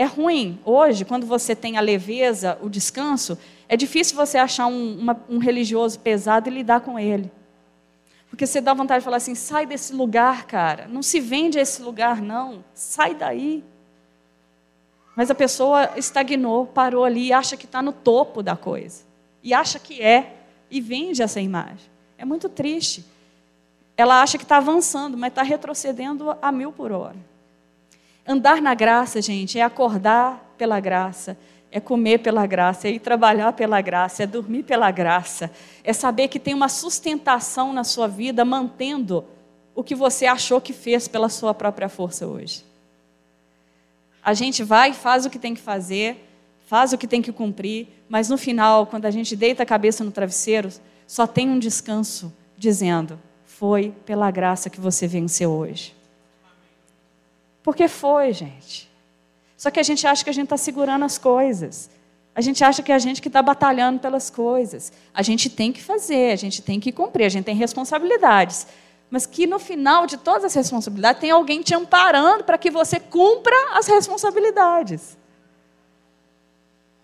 É 0.01 0.05
ruim, 0.05 0.59
hoje, 0.64 1.05
quando 1.05 1.26
você 1.26 1.55
tem 1.55 1.76
a 1.76 1.80
leveza, 1.82 2.57
o 2.62 2.70
descanso, 2.70 3.36
é 3.68 3.76
difícil 3.76 4.16
você 4.16 4.38
achar 4.38 4.66
um, 4.66 4.98
uma, 4.98 5.22
um 5.28 5.36
religioso 5.36 6.01
pesado 6.01 6.48
e 6.48 6.51
lidar 6.51 6.80
com 6.80 6.98
ele. 6.98 7.30
Porque 8.30 8.46
você 8.46 8.62
dá 8.62 8.72
vontade 8.72 9.01
de 9.01 9.05
falar 9.05 9.18
assim: 9.18 9.34
sai 9.34 9.66
desse 9.66 9.92
lugar, 9.92 10.46
cara. 10.46 10.88
Não 10.88 11.03
se 11.03 11.20
vende 11.20 11.59
a 11.59 11.61
esse 11.61 11.82
lugar, 11.82 12.22
não. 12.22 12.64
Sai 12.72 13.14
daí. 13.14 13.62
Mas 15.14 15.30
a 15.30 15.34
pessoa 15.34 15.90
estagnou, 15.98 16.64
parou 16.64 17.05
ali 17.05 17.26
e 17.26 17.32
acha 17.34 17.55
que 17.55 17.66
está 17.66 17.82
no 17.82 17.92
topo 17.92 18.42
da 18.42 18.57
coisa. 18.57 19.03
E 19.42 19.53
acha 19.53 19.78
que 19.78 20.01
é. 20.01 20.34
E 20.70 20.80
vende 20.80 21.20
essa 21.20 21.42
imagem. 21.42 21.90
É 22.16 22.24
muito 22.24 22.48
triste. 22.48 23.05
Ela 23.98 24.22
acha 24.22 24.38
que 24.38 24.44
está 24.44 24.57
avançando, 24.57 25.18
mas 25.18 25.28
está 25.28 25.42
retrocedendo 25.42 26.34
a 26.40 26.51
mil 26.51 26.72
por 26.72 26.90
hora. 26.90 27.28
Andar 28.31 28.62
na 28.62 28.74
graça, 28.74 29.20
gente, 29.20 29.59
é 29.59 29.62
acordar 29.62 30.55
pela 30.57 30.78
graça, 30.78 31.37
é 31.68 31.81
comer 31.81 32.18
pela 32.18 32.47
graça, 32.47 32.87
é 32.87 32.93
ir 32.93 33.01
trabalhar 33.01 33.53
pela 33.55 33.81
graça, 33.81 34.22
é 34.22 34.26
dormir 34.26 34.62
pela 34.62 34.89
graça, 34.93 35.51
é 35.83 35.93
saber 35.93 36.28
que 36.28 36.39
tem 36.39 36.55
uma 36.55 36.68
sustentação 36.68 37.72
na 37.72 37.83
sua 37.83 38.07
vida 38.07 38.45
mantendo 38.45 39.24
o 39.74 39.83
que 39.83 39.97
você 39.97 40.26
achou 40.26 40.61
que 40.61 40.72
fez 40.72 41.09
pela 41.09 41.28
sua 41.28 41.53
própria 41.53 41.89
força 41.89 42.24
hoje. 42.24 42.64
A 44.22 44.33
gente 44.33 44.62
vai, 44.62 44.93
faz 44.93 45.26
o 45.26 45.31
que 45.31 45.37
tem 45.37 45.53
que 45.53 45.61
fazer, 45.61 46.24
faz 46.68 46.93
o 46.93 46.99
que 46.99 47.09
tem 47.09 47.20
que 47.20 47.33
cumprir, 47.33 47.89
mas 48.09 48.28
no 48.28 48.39
final, 48.39 48.87
quando 48.87 49.07
a 49.07 49.11
gente 49.11 49.35
deita 49.35 49.64
a 49.64 49.66
cabeça 49.66 50.05
no 50.05 50.12
travesseiro, 50.12 50.68
só 51.05 51.26
tem 51.26 51.51
um 51.51 51.59
descanso 51.59 52.33
dizendo: 52.57 53.18
Foi 53.45 53.93
pela 54.07 54.31
graça 54.31 54.70
que 54.70 54.81
você 54.81 55.09
venceu 55.09 55.51
hoje. 55.51 55.99
Porque 57.63 57.89
foi, 57.89 58.33
gente. 58.33 58.91
Só 59.57 59.71
que 59.71 59.79
a 59.79 59.83
gente 59.83 60.07
acha 60.07 60.25
que 60.25 60.31
a 60.31 60.33
gente 60.33 60.45
está 60.45 60.57
segurando 60.57 61.05
as 61.05 61.19
coisas. 61.19 61.91
A 62.35 62.41
gente 62.41 62.65
acha 62.65 62.83
que 62.83 62.93
é 62.93 62.95
a 62.95 62.99
gente 62.99 63.21
que 63.21 63.29
está 63.29 63.43
batalhando 63.43 63.99
pelas 63.99 64.31
coisas. 64.31 64.93
A 65.13 65.23
gente 65.23 65.51
tem 65.51 65.73
que 65.73 65.83
fazer, 65.83 66.33
a 66.33 66.37
gente 66.37 66.63
tem 66.63 66.81
que 66.81 66.93
cumprir, 66.93 67.25
a 67.25 67.29
gente 67.29 67.45
tem 67.45 67.55
responsabilidades. 67.55 68.67
Mas 69.11 69.27
que 69.27 69.47
no 69.47 69.59
final 69.59 70.07
de 70.07 70.17
todas 70.17 70.45
as 70.45 70.55
responsabilidades 70.55 71.21
tem 71.21 71.31
alguém 71.31 71.61
te 71.61 71.75
amparando 71.75 72.45
para 72.45 72.57
que 72.57 72.71
você 72.71 73.01
cumpra 73.01 73.55
as 73.75 73.89
responsabilidades. 73.89 75.19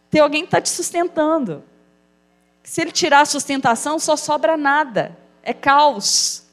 Tem 0.09 0.21
alguém 0.21 0.43
que 0.43 0.47
está 0.47 0.61
te 0.61 0.71
sustentando. 0.71 1.65
Se 2.63 2.81
ele 2.81 2.93
tirar 2.93 3.21
a 3.21 3.27
sustentação, 3.27 3.99
só 3.99 4.17
sobra 4.17 4.57
nada. 4.57 5.19
É 5.43 5.53
caos. 5.53 6.46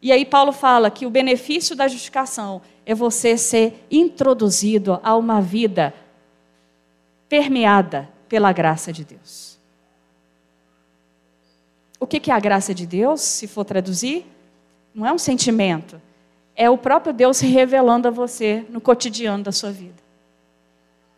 E 0.00 0.12
aí 0.12 0.24
Paulo 0.24 0.52
fala 0.52 0.90
que 0.90 1.06
o 1.06 1.10
benefício 1.10 1.74
da 1.74 1.88
justificação 1.88 2.62
é 2.86 2.94
você 2.94 3.36
ser 3.36 3.84
introduzido 3.90 5.00
a 5.02 5.16
uma 5.16 5.40
vida 5.40 5.92
permeada 7.28 8.08
pela 8.28 8.52
graça 8.52 8.92
de 8.92 9.04
Deus. 9.04 9.58
O 12.00 12.06
que 12.06 12.30
é 12.30 12.34
a 12.34 12.40
graça 12.40 12.72
de 12.72 12.86
Deus, 12.86 13.20
se 13.20 13.48
for 13.48 13.64
traduzir? 13.64 14.24
Não 14.94 15.04
é 15.04 15.12
um 15.12 15.18
sentimento, 15.18 16.00
é 16.54 16.70
o 16.70 16.78
próprio 16.78 17.12
Deus 17.12 17.36
se 17.36 17.46
revelando 17.46 18.08
a 18.08 18.10
você 18.10 18.64
no 18.70 18.80
cotidiano 18.80 19.42
da 19.44 19.52
sua 19.52 19.70
vida. 19.70 20.02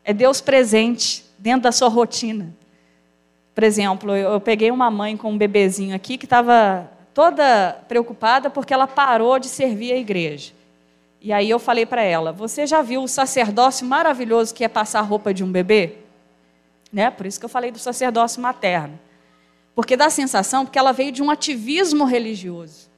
É 0.03 0.13
Deus 0.13 0.41
presente 0.41 1.25
dentro 1.39 1.63
da 1.63 1.73
sua 1.73 1.89
rotina. 1.89 2.55
Por 3.55 3.65
exemplo, 3.65 4.17
eu 4.17 4.41
peguei 4.41 4.71
uma 4.71 4.91
mãe 4.91 5.17
com 5.17 5.33
um 5.33 5.39
bebezinho 5.39 5.95
aqui 5.95 6.17
que 6.17 6.25
estava 6.25 6.91
toda 7.21 7.85
preocupada 7.87 8.49
porque 8.49 8.73
ela 8.73 8.87
parou 8.87 9.39
de 9.39 9.47
servir 9.47 9.93
a 9.93 9.97
igreja. 9.97 10.55
E 11.21 11.35
aí 11.35 11.51
eu 11.51 11.59
falei 11.59 11.85
para 11.85 12.01
ela: 12.01 12.33
Você 12.33 12.67
já 12.67 12.81
viu 12.81 13.03
o 13.03 13.09
sacerdócio 13.09 13.87
maravilhoso 13.87 14.55
que 14.55 14.65
é 14.65 14.69
passar 14.69 15.01
a 15.01 15.03
roupa 15.03 15.35
de 15.35 15.45
um 15.45 15.53
bebê? 15.53 15.97
Né? 16.91 17.11
Por 17.11 17.27
isso 17.27 17.39
que 17.39 17.45
eu 17.45 17.51
falei 17.51 17.71
do 17.71 17.79
sacerdócio 17.79 18.41
materno. 18.41 18.99
Porque 19.75 19.99
dá 19.99 20.07
a 20.07 20.11
sensação, 20.11 20.65
porque 20.65 20.79
ela 20.79 20.93
veio 20.93 21.13
de 21.13 21.23
um 21.23 21.31
ativismo 21.31 22.07
religioso. 22.07 22.89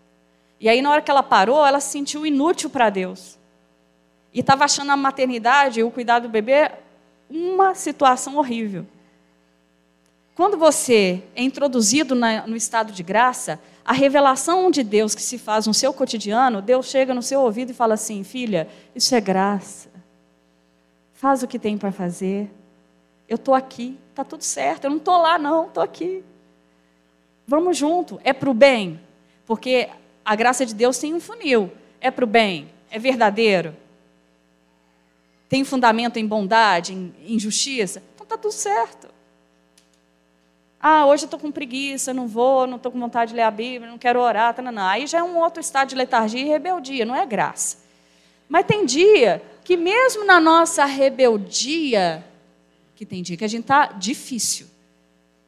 E 0.60 0.68
aí, 0.68 0.80
na 0.80 0.92
hora 0.92 1.02
que 1.02 1.10
ela 1.10 1.24
parou, 1.24 1.66
ela 1.66 1.80
se 1.80 1.90
sentiu 1.90 2.24
inútil 2.24 2.70
para 2.70 2.90
Deus. 2.90 3.36
E 4.32 4.38
estava 4.38 4.64
achando 4.64 4.92
a 4.92 4.96
maternidade, 4.96 5.82
o 5.82 5.90
cuidado 5.90 6.22
do 6.22 6.28
bebê, 6.28 6.70
uma 7.28 7.74
situação 7.74 8.36
horrível. 8.36 8.86
Quando 10.36 10.56
você 10.56 11.24
é 11.34 11.42
introduzido 11.42 12.14
na, 12.14 12.46
no 12.46 12.54
estado 12.54 12.92
de 12.92 13.02
graça, 13.02 13.60
a 13.84 13.92
revelação 13.92 14.70
de 14.70 14.82
Deus 14.82 15.14
que 15.14 15.22
se 15.22 15.38
faz 15.38 15.66
no 15.66 15.74
seu 15.74 15.92
cotidiano, 15.92 16.62
Deus 16.62 16.86
chega 16.86 17.12
no 17.12 17.22
seu 17.22 17.40
ouvido 17.40 17.70
e 17.70 17.74
fala 17.74 17.94
assim: 17.94 18.22
filha, 18.22 18.68
isso 18.94 19.14
é 19.14 19.20
graça. 19.20 19.90
Faz 21.14 21.42
o 21.42 21.48
que 21.48 21.58
tem 21.58 21.76
para 21.76 21.92
fazer. 21.92 22.50
Eu 23.28 23.36
estou 23.36 23.54
aqui, 23.54 23.98
está 24.10 24.24
tudo 24.24 24.42
certo. 24.42 24.84
Eu 24.84 24.90
não 24.90 24.98
estou 24.98 25.16
lá, 25.16 25.38
não, 25.38 25.66
estou 25.66 25.82
aqui. 25.82 26.22
Vamos 27.46 27.76
junto. 27.76 28.20
É 28.22 28.32
para 28.32 28.50
o 28.50 28.54
bem, 28.54 29.00
porque 29.46 29.88
a 30.24 30.34
graça 30.36 30.64
de 30.64 30.74
Deus 30.74 30.98
tem 30.98 31.14
um 31.14 31.20
funil. 31.20 31.70
É 32.00 32.10
para 32.10 32.24
o 32.24 32.28
bem, 32.28 32.70
é 32.90 32.98
verdadeiro. 32.98 33.76
Tem 35.48 35.64
fundamento 35.64 36.18
em 36.18 36.26
bondade, 36.26 36.94
em, 36.94 37.14
em 37.26 37.38
justiça. 37.38 38.02
Então 38.14 38.24
está 38.24 38.38
tudo 38.38 38.52
certo. 38.52 39.11
Ah, 40.84 41.06
hoje 41.06 41.22
eu 41.22 41.26
estou 41.26 41.38
com 41.38 41.52
preguiça, 41.52 42.12
não 42.12 42.26
vou, 42.26 42.66
não 42.66 42.76
estou 42.76 42.90
com 42.90 42.98
vontade 42.98 43.30
de 43.30 43.36
ler 43.36 43.42
a 43.42 43.50
Bíblia, 43.52 43.88
não 43.88 43.96
quero 43.96 44.18
orar. 44.18 44.52
Tá, 44.52 44.60
não, 44.60 44.72
não. 44.72 44.82
Aí 44.82 45.06
já 45.06 45.18
é 45.18 45.22
um 45.22 45.38
outro 45.38 45.60
estado 45.60 45.90
de 45.90 45.94
letargia 45.94 46.40
e 46.40 46.48
rebeldia, 46.48 47.06
não 47.06 47.14
é 47.14 47.24
graça. 47.24 47.78
Mas 48.48 48.66
tem 48.66 48.84
dia 48.84 49.40
que, 49.62 49.76
mesmo 49.76 50.26
na 50.26 50.40
nossa 50.40 50.84
rebeldia, 50.84 52.24
que 52.96 53.06
tem 53.06 53.22
dia 53.22 53.36
que 53.36 53.44
a 53.44 53.48
gente 53.48 53.62
está 53.62 53.86
difícil, 53.86 54.66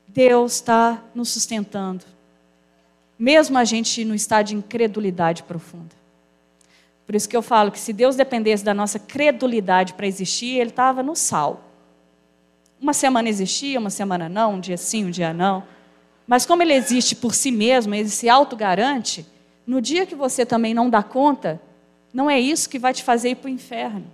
Deus 0.06 0.54
está 0.54 1.02
nos 1.12 1.30
sustentando. 1.30 2.04
Mesmo 3.18 3.58
a 3.58 3.64
gente 3.64 4.04
no 4.04 4.14
estado 4.14 4.46
de 4.46 4.54
incredulidade 4.54 5.42
profunda. 5.42 5.96
Por 7.04 7.16
isso 7.16 7.28
que 7.28 7.36
eu 7.36 7.42
falo 7.42 7.72
que 7.72 7.80
se 7.80 7.92
Deus 7.92 8.14
dependesse 8.14 8.64
da 8.64 8.72
nossa 8.72 9.00
credulidade 9.00 9.94
para 9.94 10.06
existir, 10.06 10.58
Ele 10.60 10.70
estava 10.70 11.02
no 11.02 11.16
sal. 11.16 11.73
Uma 12.84 12.92
semana 12.92 13.30
existia, 13.30 13.80
uma 13.80 13.88
semana 13.88 14.28
não, 14.28 14.56
um 14.56 14.60
dia 14.60 14.76
sim, 14.76 15.06
um 15.06 15.10
dia 15.10 15.32
não. 15.32 15.64
Mas 16.26 16.44
como 16.44 16.62
ele 16.62 16.74
existe 16.74 17.16
por 17.16 17.34
si 17.34 17.50
mesmo, 17.50 17.94
ele 17.94 18.10
se 18.10 18.28
autogarante, 18.28 19.24
no 19.66 19.80
dia 19.80 20.04
que 20.04 20.14
você 20.14 20.44
também 20.44 20.74
não 20.74 20.90
dá 20.90 21.02
conta, 21.02 21.58
não 22.12 22.28
é 22.28 22.38
isso 22.38 22.68
que 22.68 22.78
vai 22.78 22.92
te 22.92 23.02
fazer 23.02 23.30
ir 23.30 23.36
para 23.36 23.48
o 23.48 23.50
inferno. 23.50 24.04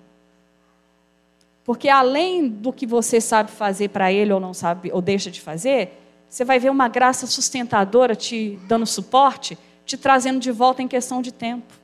Porque 1.64 1.88
além 1.88 2.48
do 2.48 2.72
que 2.72 2.86
você 2.86 3.20
sabe 3.20 3.50
fazer 3.50 3.88
para 3.88 4.12
ele 4.12 4.32
ou 4.32 4.38
não 4.38 4.54
sabe 4.54 4.92
ou 4.92 5.02
deixa 5.02 5.32
de 5.32 5.40
fazer, 5.40 6.00
você 6.28 6.44
vai 6.44 6.60
ver 6.60 6.70
uma 6.70 6.86
graça 6.86 7.26
sustentadora 7.26 8.14
te 8.14 8.56
dando 8.68 8.86
suporte, 8.86 9.58
te 9.84 9.96
trazendo 9.96 10.38
de 10.38 10.52
volta 10.52 10.80
em 10.80 10.86
questão 10.86 11.20
de 11.20 11.32
tempo. 11.32 11.74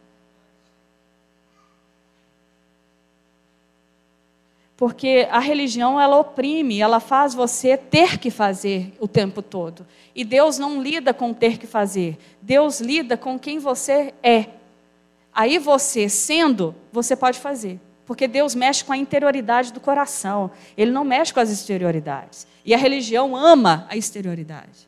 Porque 4.77 5.27
a 5.31 5.39
religião 5.39 5.99
ela 5.99 6.18
oprime, 6.18 6.81
ela 6.81 7.01
faz 7.01 7.33
você 7.33 7.77
ter 7.77 8.18
que 8.18 8.31
fazer 8.31 8.93
o 9.01 9.09
tempo 9.09 9.41
todo. 9.41 9.87
E 10.14 10.22
Deus 10.22 10.59
não 10.59 10.83
lida 10.83 11.14
com 11.14 11.33
ter 11.33 11.57
que 11.57 11.66
fazer. 11.66 12.18
Deus 12.43 12.81
lida 12.81 13.16
com 13.16 13.39
quem 13.39 13.59
você 13.59 14.12
é. 14.22 14.47
Aí 15.33 15.59
você, 15.59 16.09
sendo, 16.09 16.74
você 16.93 17.16
pode 17.16 17.39
fazer. 17.39 17.81
Porque 18.05 18.29
Deus 18.29 18.55
mexe 18.55 18.85
com 18.85 18.93
a 18.93 18.97
interioridade 18.97 19.72
do 19.72 19.81
coração. 19.81 20.51
Ele 20.77 20.91
não 20.91 21.05
mexe 21.05 21.33
com 21.33 21.41
as 21.41 21.51
exterioridades. 21.51 22.47
E 22.64 22.74
a 22.74 22.79
religião 22.79 23.35
ama 23.35 23.87
a 23.89 23.97
exterioridade. 23.97 24.87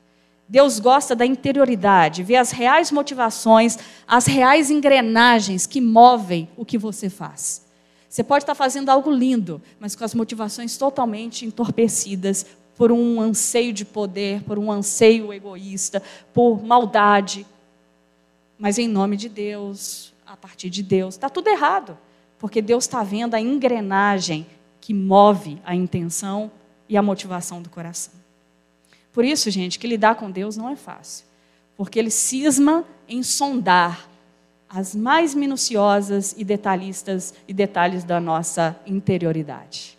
Deus 0.48 0.80
gosta 0.80 1.14
da 1.14 1.26
interioridade, 1.26 2.22
vê 2.22 2.36
as 2.36 2.50
reais 2.50 2.90
motivações, 2.90 3.78
as 4.06 4.26
reais 4.26 4.70
engrenagens 4.70 5.66
que 5.66 5.78
movem 5.78 6.48
o 6.56 6.64
que 6.64 6.78
você 6.78 7.10
faz. 7.10 7.67
Você 8.08 8.24
pode 8.24 8.42
estar 8.42 8.54
fazendo 8.54 8.88
algo 8.88 9.10
lindo, 9.10 9.60
mas 9.78 9.94
com 9.94 10.04
as 10.04 10.14
motivações 10.14 10.76
totalmente 10.78 11.44
entorpecidas 11.44 12.46
por 12.74 12.90
um 12.90 13.20
anseio 13.20 13.72
de 13.72 13.84
poder, 13.84 14.42
por 14.44 14.58
um 14.58 14.70
anseio 14.70 15.32
egoísta, 15.32 16.02
por 16.32 16.62
maldade. 16.62 17.44
Mas 18.58 18.78
em 18.78 18.88
nome 18.88 19.16
de 19.16 19.28
Deus, 19.28 20.14
a 20.24 20.36
partir 20.36 20.70
de 20.70 20.82
Deus, 20.82 21.14
está 21.14 21.28
tudo 21.28 21.48
errado, 21.48 21.98
porque 22.38 22.62
Deus 22.62 22.84
está 22.84 23.02
vendo 23.02 23.34
a 23.34 23.40
engrenagem 23.40 24.46
que 24.80 24.94
move 24.94 25.60
a 25.64 25.74
intenção 25.74 26.50
e 26.88 26.96
a 26.96 27.02
motivação 27.02 27.60
do 27.60 27.68
coração. 27.68 28.14
Por 29.12 29.24
isso, 29.24 29.50
gente, 29.50 29.78
que 29.78 29.86
lidar 29.86 30.14
com 30.14 30.30
Deus 30.30 30.56
não 30.56 30.68
é 30.70 30.76
fácil, 30.76 31.26
porque 31.76 31.98
Ele 31.98 32.10
cisma 32.10 32.84
em 33.08 33.22
sondar 33.22 34.08
as 34.68 34.94
mais 34.94 35.34
minuciosas 35.34 36.34
e 36.36 36.44
detalhistas 36.44 37.32
e 37.46 37.52
detalhes 37.52 38.04
da 38.04 38.20
nossa 38.20 38.76
interioridade. 38.86 39.98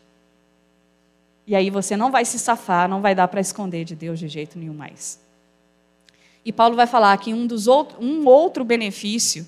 E 1.47 1.55
aí 1.55 1.69
você 1.69 1.97
não 1.97 2.11
vai 2.11 2.23
se 2.25 2.37
safar, 2.37 2.87
não 2.87 3.01
vai 3.01 3.15
dar 3.15 3.27
para 3.27 3.41
esconder 3.41 3.83
de 3.83 3.95
Deus 3.95 4.19
de 4.19 4.27
jeito 4.27 4.59
nenhum 4.59 4.73
mais. 4.73 5.19
E 6.45 6.53
Paulo 6.53 6.75
vai 6.75 6.85
falar 6.85 7.17
que 7.17 7.33
um, 7.33 7.47
dos 7.47 7.67
outro, 7.67 7.97
um 7.99 8.27
outro 8.27 8.63
benefício 8.63 9.47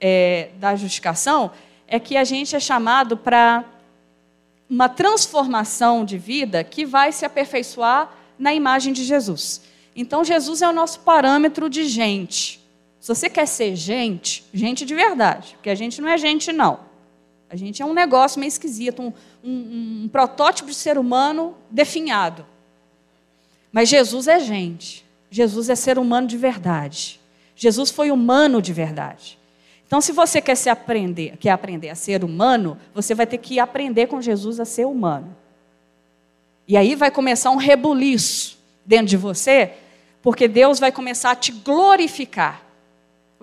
é, 0.00 0.50
da 0.58 0.76
justificação 0.76 1.50
é 1.88 1.98
que 1.98 2.16
a 2.16 2.24
gente 2.24 2.54
é 2.54 2.60
chamado 2.60 3.16
para 3.16 3.64
uma 4.68 4.88
transformação 4.88 6.04
de 6.04 6.16
vida 6.16 6.64
que 6.64 6.86
vai 6.86 7.12
se 7.12 7.24
aperfeiçoar 7.24 8.10
na 8.38 8.54
imagem 8.54 8.92
de 8.92 9.04
Jesus. 9.04 9.62
Então, 9.94 10.24
Jesus 10.24 10.62
é 10.62 10.68
o 10.68 10.72
nosso 10.72 11.00
parâmetro 11.00 11.68
de 11.68 11.84
gente. 11.84 12.61
Se 13.02 13.08
você 13.08 13.28
quer 13.28 13.46
ser 13.46 13.74
gente, 13.74 14.44
gente 14.54 14.84
de 14.84 14.94
verdade, 14.94 15.54
porque 15.54 15.68
a 15.68 15.74
gente 15.74 16.00
não 16.00 16.08
é 16.08 16.16
gente, 16.16 16.52
não. 16.52 16.78
A 17.50 17.56
gente 17.56 17.82
é 17.82 17.84
um 17.84 17.92
negócio 17.92 18.38
meio 18.38 18.46
esquisito, 18.46 19.02
um, 19.02 19.12
um, 19.42 20.02
um 20.04 20.08
protótipo 20.08 20.68
de 20.68 20.76
ser 20.76 20.96
humano 20.96 21.56
definhado. 21.68 22.46
Mas 23.72 23.88
Jesus 23.88 24.28
é 24.28 24.38
gente. 24.38 25.04
Jesus 25.32 25.68
é 25.68 25.74
ser 25.74 25.98
humano 25.98 26.28
de 26.28 26.36
verdade. 26.36 27.20
Jesus 27.56 27.90
foi 27.90 28.12
humano 28.12 28.62
de 28.62 28.72
verdade. 28.72 29.36
Então, 29.84 30.00
se 30.00 30.12
você 30.12 30.40
quer, 30.40 30.54
se 30.54 30.70
aprender, 30.70 31.36
quer 31.38 31.50
aprender 31.50 31.88
a 31.88 31.96
ser 31.96 32.22
humano, 32.22 32.78
você 32.94 33.16
vai 33.16 33.26
ter 33.26 33.38
que 33.38 33.58
aprender 33.58 34.06
com 34.06 34.22
Jesus 34.22 34.60
a 34.60 34.64
ser 34.64 34.86
humano. 34.86 35.36
E 36.68 36.76
aí 36.76 36.94
vai 36.94 37.10
começar 37.10 37.50
um 37.50 37.56
rebuliço 37.56 38.56
dentro 38.86 39.06
de 39.06 39.16
você, 39.16 39.72
porque 40.22 40.46
Deus 40.46 40.78
vai 40.78 40.92
começar 40.92 41.32
a 41.32 41.36
te 41.36 41.50
glorificar. 41.50 42.61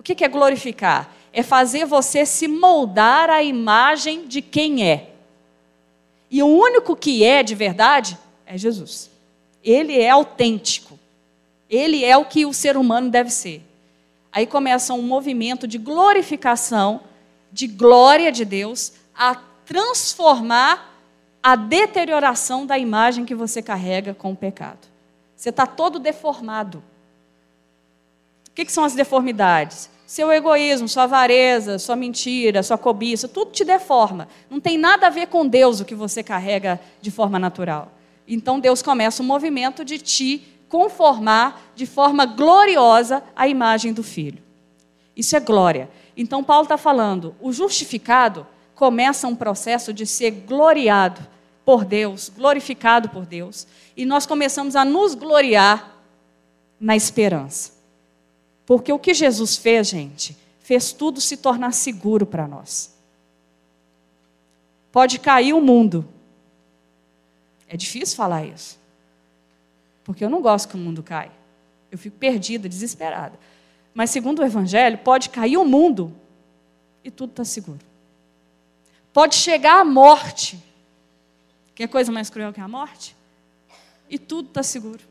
O 0.00 0.02
que 0.02 0.24
é 0.24 0.28
glorificar? 0.28 1.14
é 1.32 1.42
fazer 1.42 1.84
você 1.84 2.26
se 2.26 2.48
moldar 2.48 3.30
à 3.30 3.42
imagem 3.42 4.26
de 4.26 4.42
quem 4.42 4.88
é. 4.88 5.10
E 6.30 6.42
o 6.42 6.46
único 6.46 6.96
que 6.96 7.24
é 7.24 7.42
de 7.42 7.54
verdade 7.54 8.18
é 8.46 8.56
Jesus. 8.58 9.10
Ele 9.62 9.98
é 9.98 10.10
autêntico. 10.10 10.98
Ele 11.68 12.04
é 12.04 12.16
o 12.16 12.24
que 12.24 12.44
o 12.44 12.52
ser 12.52 12.76
humano 12.76 13.10
deve 13.10 13.30
ser. 13.30 13.62
Aí 14.32 14.46
começa 14.46 14.94
um 14.94 15.02
movimento 15.02 15.66
de 15.66 15.78
glorificação, 15.78 17.00
de 17.52 17.66
glória 17.66 18.30
de 18.30 18.44
Deus, 18.44 18.92
a 19.14 19.36
transformar 19.64 20.88
a 21.42 21.56
deterioração 21.56 22.66
da 22.66 22.78
imagem 22.78 23.24
que 23.24 23.34
você 23.34 23.62
carrega 23.62 24.14
com 24.14 24.32
o 24.32 24.36
pecado. 24.36 24.88
Você 25.36 25.50
está 25.50 25.66
todo 25.66 25.98
deformado. 25.98 26.82
Que, 28.60 28.66
que 28.66 28.72
são 28.72 28.84
as 28.84 28.92
deformidades? 28.92 29.88
seu 30.06 30.30
egoísmo, 30.30 30.86
sua 30.86 31.04
avareza, 31.04 31.78
sua 31.78 31.96
mentira, 31.96 32.62
sua 32.62 32.76
cobiça, 32.76 33.26
tudo 33.26 33.52
te 33.52 33.64
deforma. 33.64 34.28
Não 34.50 34.60
tem 34.60 34.76
nada 34.76 35.06
a 35.06 35.10
ver 35.10 35.28
com 35.28 35.46
Deus 35.46 35.80
o 35.80 35.84
que 35.84 35.94
você 35.94 36.22
carrega 36.22 36.78
de 37.00 37.10
forma 37.10 37.38
natural. 37.38 37.90
Então 38.28 38.60
Deus 38.60 38.82
começa 38.82 39.22
um 39.22 39.26
movimento 39.26 39.82
de 39.82 39.98
te 39.98 40.42
conformar 40.68 41.72
de 41.74 41.86
forma 41.86 42.26
gloriosa 42.26 43.22
à 43.34 43.48
imagem 43.48 43.94
do 43.94 44.02
Filho. 44.02 44.42
Isso 45.16 45.36
é 45.36 45.40
glória. 45.40 45.88
Então 46.14 46.44
Paulo 46.44 46.64
está 46.64 46.76
falando, 46.76 47.34
o 47.40 47.52
justificado 47.52 48.46
começa 48.74 49.26
um 49.26 49.36
processo 49.36 49.90
de 49.90 50.04
ser 50.04 50.32
gloriado 50.32 51.26
por 51.64 51.82
Deus, 51.82 52.30
glorificado 52.36 53.08
por 53.08 53.24
Deus, 53.24 53.66
e 53.96 54.04
nós 54.04 54.26
começamos 54.26 54.76
a 54.76 54.84
nos 54.84 55.14
gloriar 55.14 55.96
na 56.78 56.94
esperança. 56.94 57.79
Porque 58.70 58.92
o 58.92 59.00
que 59.00 59.12
Jesus 59.12 59.56
fez, 59.56 59.88
gente, 59.88 60.36
fez 60.60 60.92
tudo 60.92 61.20
se 61.20 61.36
tornar 61.36 61.72
seguro 61.72 62.24
para 62.24 62.46
nós. 62.46 62.94
Pode 64.92 65.18
cair 65.18 65.52
o 65.54 65.60
mundo. 65.60 66.08
É 67.66 67.76
difícil 67.76 68.16
falar 68.16 68.44
isso. 68.44 68.78
Porque 70.04 70.24
eu 70.24 70.30
não 70.30 70.40
gosto 70.40 70.68
que 70.68 70.76
o 70.76 70.78
mundo 70.78 71.02
caia. 71.02 71.32
Eu 71.90 71.98
fico 71.98 72.16
perdida, 72.16 72.68
desesperada. 72.68 73.36
Mas, 73.92 74.10
segundo 74.10 74.38
o 74.38 74.44
Evangelho, 74.44 74.98
pode 74.98 75.30
cair 75.30 75.56
o 75.56 75.64
mundo 75.64 76.14
e 77.02 77.10
tudo 77.10 77.30
está 77.30 77.44
seguro. 77.44 77.80
Pode 79.12 79.34
chegar 79.34 79.80
a 79.80 79.84
morte. 79.84 80.62
Que 81.74 81.82
é 81.82 81.88
coisa 81.88 82.12
mais 82.12 82.30
cruel 82.30 82.52
que 82.52 82.60
a 82.60 82.68
morte? 82.68 83.16
E 84.08 84.16
tudo 84.16 84.46
está 84.46 84.62
seguro. 84.62 85.09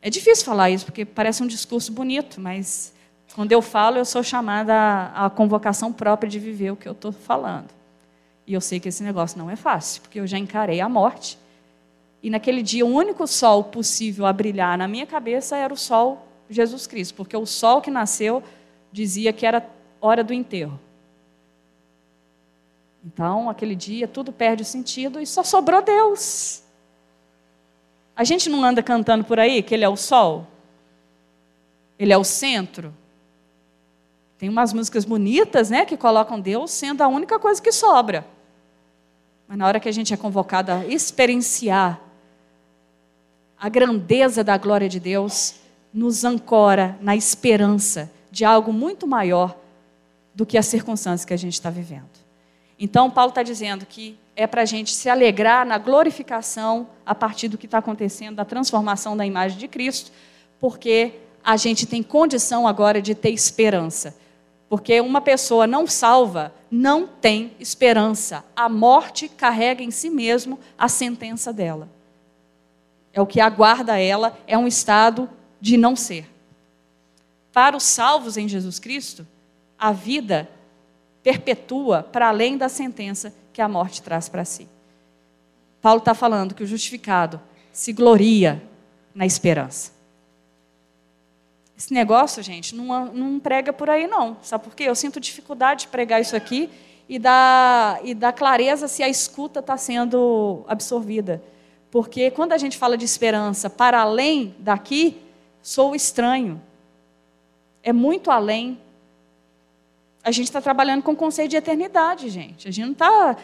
É 0.00 0.08
difícil 0.10 0.44
falar 0.44 0.70
isso, 0.70 0.84
porque 0.84 1.04
parece 1.04 1.42
um 1.42 1.46
discurso 1.46 1.92
bonito, 1.92 2.40
mas 2.40 2.92
quando 3.34 3.52
eu 3.52 3.60
falo, 3.60 3.98
eu 3.98 4.04
sou 4.04 4.22
chamada 4.22 5.12
à 5.14 5.28
convocação 5.28 5.92
própria 5.92 6.28
de 6.28 6.38
viver 6.38 6.70
o 6.70 6.76
que 6.76 6.88
eu 6.88 6.92
estou 6.92 7.12
falando. 7.12 7.68
E 8.46 8.54
eu 8.54 8.60
sei 8.60 8.80
que 8.80 8.88
esse 8.88 9.02
negócio 9.02 9.38
não 9.38 9.50
é 9.50 9.56
fácil, 9.56 10.00
porque 10.02 10.20
eu 10.20 10.26
já 10.26 10.38
encarei 10.38 10.80
a 10.80 10.88
morte. 10.88 11.38
E 12.22 12.30
naquele 12.30 12.62
dia, 12.62 12.84
o 12.84 12.88
único 12.88 13.26
sol 13.26 13.64
possível 13.64 14.26
a 14.26 14.32
brilhar 14.32 14.78
na 14.78 14.88
minha 14.88 15.06
cabeça 15.06 15.56
era 15.56 15.72
o 15.72 15.76
sol 15.76 16.26
Jesus 16.48 16.86
Cristo, 16.86 17.14
porque 17.14 17.36
o 17.36 17.44
sol 17.44 17.80
que 17.80 17.90
nasceu 17.90 18.42
dizia 18.90 19.32
que 19.32 19.44
era 19.44 19.68
hora 20.00 20.24
do 20.24 20.32
enterro. 20.32 20.80
Então, 23.04 23.48
aquele 23.48 23.74
dia, 23.74 24.08
tudo 24.08 24.32
perde 24.32 24.62
o 24.62 24.66
sentido 24.66 25.20
e 25.20 25.26
só 25.26 25.42
sobrou 25.42 25.82
Deus. 25.82 26.62
A 28.18 28.24
gente 28.24 28.50
não 28.50 28.64
anda 28.64 28.82
cantando 28.82 29.22
por 29.22 29.38
aí 29.38 29.62
que 29.62 29.72
Ele 29.72 29.84
é 29.84 29.88
o 29.88 29.96
sol? 29.96 30.44
Ele 31.96 32.12
é 32.12 32.18
o 32.18 32.24
centro? 32.24 32.92
Tem 34.36 34.48
umas 34.48 34.72
músicas 34.72 35.04
bonitas, 35.04 35.70
né, 35.70 35.84
que 35.84 35.96
colocam 35.96 36.40
Deus 36.40 36.72
sendo 36.72 37.02
a 37.02 37.06
única 37.06 37.38
coisa 37.38 37.62
que 37.62 37.70
sobra. 37.70 38.26
Mas 39.46 39.56
na 39.56 39.68
hora 39.68 39.78
que 39.78 39.88
a 39.88 39.92
gente 39.92 40.12
é 40.12 40.16
convocado 40.16 40.72
a 40.72 40.84
experienciar 40.84 42.00
a 43.56 43.68
grandeza 43.68 44.42
da 44.42 44.58
glória 44.58 44.88
de 44.88 44.98
Deus, 44.98 45.54
nos 45.94 46.24
ancora 46.24 46.98
na 47.00 47.14
esperança 47.14 48.10
de 48.32 48.44
algo 48.44 48.72
muito 48.72 49.06
maior 49.06 49.56
do 50.34 50.44
que 50.44 50.58
as 50.58 50.66
circunstâncias 50.66 51.24
que 51.24 51.34
a 51.34 51.38
gente 51.38 51.54
está 51.54 51.70
vivendo. 51.70 52.18
Então, 52.80 53.08
Paulo 53.12 53.28
está 53.28 53.44
dizendo 53.44 53.86
que 53.86 54.18
é 54.38 54.46
para 54.46 54.62
a 54.62 54.64
gente 54.64 54.94
se 54.94 55.10
alegrar 55.10 55.66
na 55.66 55.78
glorificação 55.78 56.86
a 57.04 57.12
partir 57.12 57.48
do 57.48 57.58
que 57.58 57.66
está 57.66 57.78
acontecendo, 57.78 58.36
da 58.36 58.44
transformação 58.44 59.16
da 59.16 59.26
imagem 59.26 59.58
de 59.58 59.66
Cristo, 59.66 60.12
porque 60.60 61.14
a 61.42 61.56
gente 61.56 61.84
tem 61.86 62.04
condição 62.04 62.64
agora 62.64 63.02
de 63.02 63.16
ter 63.16 63.30
esperança. 63.30 64.16
Porque 64.68 65.00
uma 65.00 65.20
pessoa 65.20 65.66
não 65.66 65.88
salva 65.88 66.54
não 66.70 67.04
tem 67.04 67.50
esperança. 67.58 68.44
A 68.54 68.68
morte 68.68 69.28
carrega 69.28 69.82
em 69.82 69.90
si 69.90 70.08
mesmo 70.08 70.56
a 70.78 70.88
sentença 70.88 71.52
dela. 71.52 71.88
É 73.12 73.20
o 73.20 73.26
que 73.26 73.40
aguarda 73.40 73.98
ela, 73.98 74.38
é 74.46 74.56
um 74.56 74.68
estado 74.68 75.28
de 75.60 75.76
não 75.76 75.96
ser. 75.96 76.30
Para 77.52 77.76
os 77.76 77.82
salvos 77.82 78.36
em 78.36 78.46
Jesus 78.46 78.78
Cristo, 78.78 79.26
a 79.76 79.90
vida 79.90 80.48
perpetua 81.24 82.04
para 82.04 82.28
além 82.28 82.56
da 82.56 82.68
sentença 82.68 83.34
que 83.58 83.62
a 83.62 83.66
morte 83.66 84.00
traz 84.00 84.28
para 84.28 84.44
si. 84.44 84.68
Paulo 85.82 85.98
está 85.98 86.14
falando 86.14 86.54
que 86.54 86.62
o 86.62 86.66
justificado 86.66 87.40
se 87.72 87.92
gloria 87.92 88.62
na 89.12 89.26
esperança. 89.26 89.90
Esse 91.76 91.92
negócio, 91.92 92.40
gente, 92.40 92.72
não, 92.76 93.06
não 93.06 93.40
prega 93.40 93.72
por 93.72 93.90
aí, 93.90 94.06
não. 94.06 94.36
Sabe 94.44 94.62
por 94.62 94.76
quê? 94.76 94.84
Eu 94.84 94.94
sinto 94.94 95.18
dificuldade 95.18 95.80
de 95.80 95.88
pregar 95.88 96.20
isso 96.20 96.36
aqui 96.36 96.70
e 97.08 97.18
dar, 97.18 97.98
e 98.04 98.14
dar 98.14 98.32
clareza 98.32 98.86
se 98.86 99.02
a 99.02 99.08
escuta 99.08 99.58
está 99.58 99.76
sendo 99.76 100.64
absorvida. 100.68 101.42
Porque 101.90 102.30
quando 102.30 102.52
a 102.52 102.58
gente 102.58 102.78
fala 102.78 102.96
de 102.96 103.04
esperança 103.04 103.68
para 103.68 104.02
além 104.02 104.54
daqui, 104.60 105.20
sou 105.60 105.96
estranho. 105.96 106.62
É 107.82 107.92
muito 107.92 108.30
além 108.30 108.78
a 110.28 110.30
gente 110.30 110.48
está 110.48 110.60
trabalhando 110.60 111.02
com 111.02 111.12
o 111.12 111.16
conceito 111.16 111.52
de 111.52 111.56
eternidade, 111.56 112.28
gente. 112.28 112.68
A 112.68 112.70
gente 112.70 112.84
não 112.84 112.92
está 112.92 113.34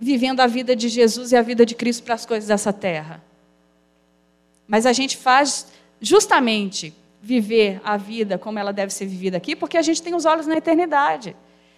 vivendo 0.00 0.40
a 0.40 0.46
vida 0.46 0.74
de 0.74 0.88
Jesus 0.88 1.32
e 1.32 1.36
a 1.36 1.42
vida 1.42 1.66
de 1.66 1.74
Cristo 1.74 2.02
para 2.02 2.14
as 2.14 2.24
coisas 2.24 2.48
dessa 2.48 2.72
terra. 2.72 3.22
Mas 4.66 4.86
a 4.86 4.92
gente 4.94 5.18
faz 5.18 5.66
justamente 6.00 6.94
viver 7.20 7.78
a 7.84 7.98
vida 7.98 8.38
como 8.38 8.58
ela 8.58 8.72
deve 8.72 8.90
ser 8.90 9.04
vivida 9.04 9.36
aqui, 9.36 9.54
porque 9.54 9.76
a 9.76 9.82
gente 9.82 10.02
tem 10.02 10.14
os 10.14 10.24
olhos 10.24 10.46
na 10.46 10.56
eternidade. 10.56 11.36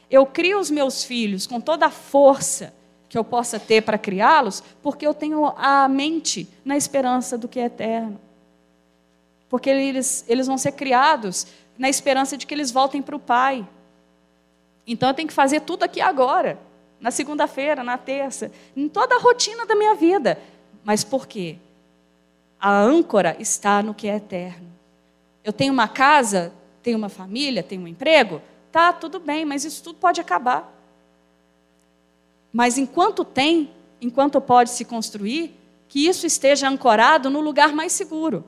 Eu 0.08 0.24
crio 0.24 0.60
os 0.60 0.70
meus 0.70 1.02
filhos 1.02 1.44
com 1.44 1.60
toda 1.60 1.86
a 1.86 1.90
força 1.90 2.72
que 3.08 3.18
eu 3.18 3.24
possa 3.24 3.58
ter 3.58 3.82
para 3.82 3.98
criá-los, 3.98 4.62
porque 4.80 5.04
eu 5.04 5.12
tenho 5.12 5.44
a 5.56 5.88
mente 5.88 6.48
na 6.64 6.76
esperança 6.76 7.36
do 7.36 7.48
que 7.48 7.58
é 7.58 7.64
eterno. 7.64 8.20
Porque 9.48 9.68
eles, 9.68 10.24
eles 10.28 10.46
vão 10.46 10.56
ser 10.56 10.70
criados 10.70 11.48
na 11.76 11.88
esperança 11.88 12.36
de 12.36 12.46
que 12.46 12.54
eles 12.54 12.70
voltem 12.70 13.02
para 13.02 13.16
o 13.16 13.18
Pai. 13.18 13.66
Então 14.87 15.09
eu 15.09 15.14
tenho 15.14 15.28
que 15.28 15.35
fazer 15.35 15.61
tudo 15.61 15.85
aqui 15.85 16.01
agora, 16.01 16.59
na 17.01 17.11
segunda-feira, 17.11 17.83
na 17.83 17.99
terça, 17.99 18.51
em 18.76 18.89
toda 18.89 19.16
a 19.16 19.18
rotina 19.18 19.66
da 19.66 19.74
minha 19.74 19.95
vida. 19.95 20.39
Mas 20.85 21.05
por 21.05 21.26
quê? 21.26 21.57
A 22.61 22.80
âncora 22.80 23.37
está 23.39 23.83
no 23.83 23.95
que 23.95 24.09
é 24.09 24.16
eterno. 24.16 24.70
Eu 25.45 25.53
tenho 25.53 25.72
uma 25.72 25.89
casa, 25.89 26.53
tenho 26.83 26.99
uma 26.99 27.09
família, 27.09 27.62
tenho 27.62 27.83
um 27.83 27.89
emprego, 27.89 28.41
tá, 28.70 28.93
tudo 28.93 29.18
bem, 29.18 29.45
mas 29.45 29.64
isso 29.64 29.83
tudo 29.83 29.99
pode 29.99 30.20
acabar. 30.20 30.72
Mas 32.53 32.78
enquanto 32.78 33.24
tem, 33.24 33.70
enquanto 34.01 34.41
pode 34.41 34.70
se 34.70 34.85
construir, 34.85 35.57
que 35.89 36.07
isso 36.07 36.26
esteja 36.26 36.68
ancorado 36.68 37.30
no 37.30 37.41
lugar 37.41 37.72
mais 37.72 37.93
seguro, 37.93 38.45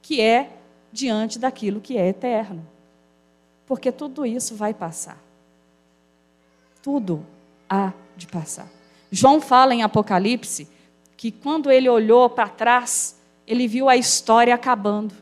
que 0.00 0.20
é 0.20 0.50
diante 0.92 1.38
daquilo 1.38 1.80
que 1.80 1.96
é 1.96 2.08
eterno. 2.08 2.66
Porque 3.66 3.92
tudo 3.92 4.24
isso 4.24 4.54
vai 4.54 4.72
passar. 4.72 5.27
Tudo 6.82 7.24
há 7.68 7.92
de 8.16 8.26
passar. 8.26 8.68
João 9.10 9.40
fala 9.40 9.74
em 9.74 9.82
Apocalipse 9.82 10.68
que 11.16 11.30
quando 11.32 11.70
ele 11.70 11.88
olhou 11.88 12.30
para 12.30 12.48
trás, 12.48 13.18
ele 13.46 13.66
viu 13.66 13.88
a 13.88 13.96
história 13.96 14.54
acabando. 14.54 15.14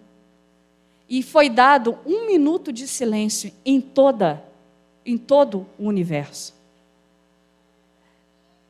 E 1.08 1.22
foi 1.22 1.48
dado 1.48 1.98
um 2.04 2.26
minuto 2.26 2.72
de 2.72 2.86
silêncio 2.86 3.52
em 3.64 3.80
toda, 3.80 4.44
em 5.04 5.16
todo 5.16 5.66
o 5.78 5.86
universo. 5.86 6.54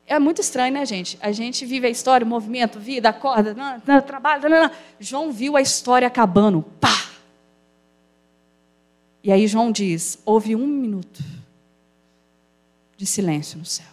É 0.07 0.18
muito 0.20 0.41
estranho, 0.41 0.72
né, 0.72 0.87
gente? 0.87 1.18
A 1.20 1.32
gente 1.32 1.66
vive 1.66 1.87
a 1.87 1.91
história, 1.91 2.24
o 2.24 2.28
movimento, 2.28 2.78
vida, 2.78 3.09
acorda, 3.09 3.55
não, 3.55 3.82
não, 3.84 4.01
trabalho. 4.01 4.49
Não. 4.49 4.70
João 5.01 5.32
viu 5.32 5.57
a 5.57 5.61
história 5.61 6.07
acabando. 6.07 6.62
Pá! 6.80 7.11
E 9.24 9.32
aí 9.32 9.49
João 9.49 9.72
diz: 9.72 10.20
houve 10.24 10.55
um 10.55 10.66
minuto 10.66 11.36
de 12.97 13.07
silêncio 13.07 13.59
no 13.59 13.65
céu. 13.65 13.87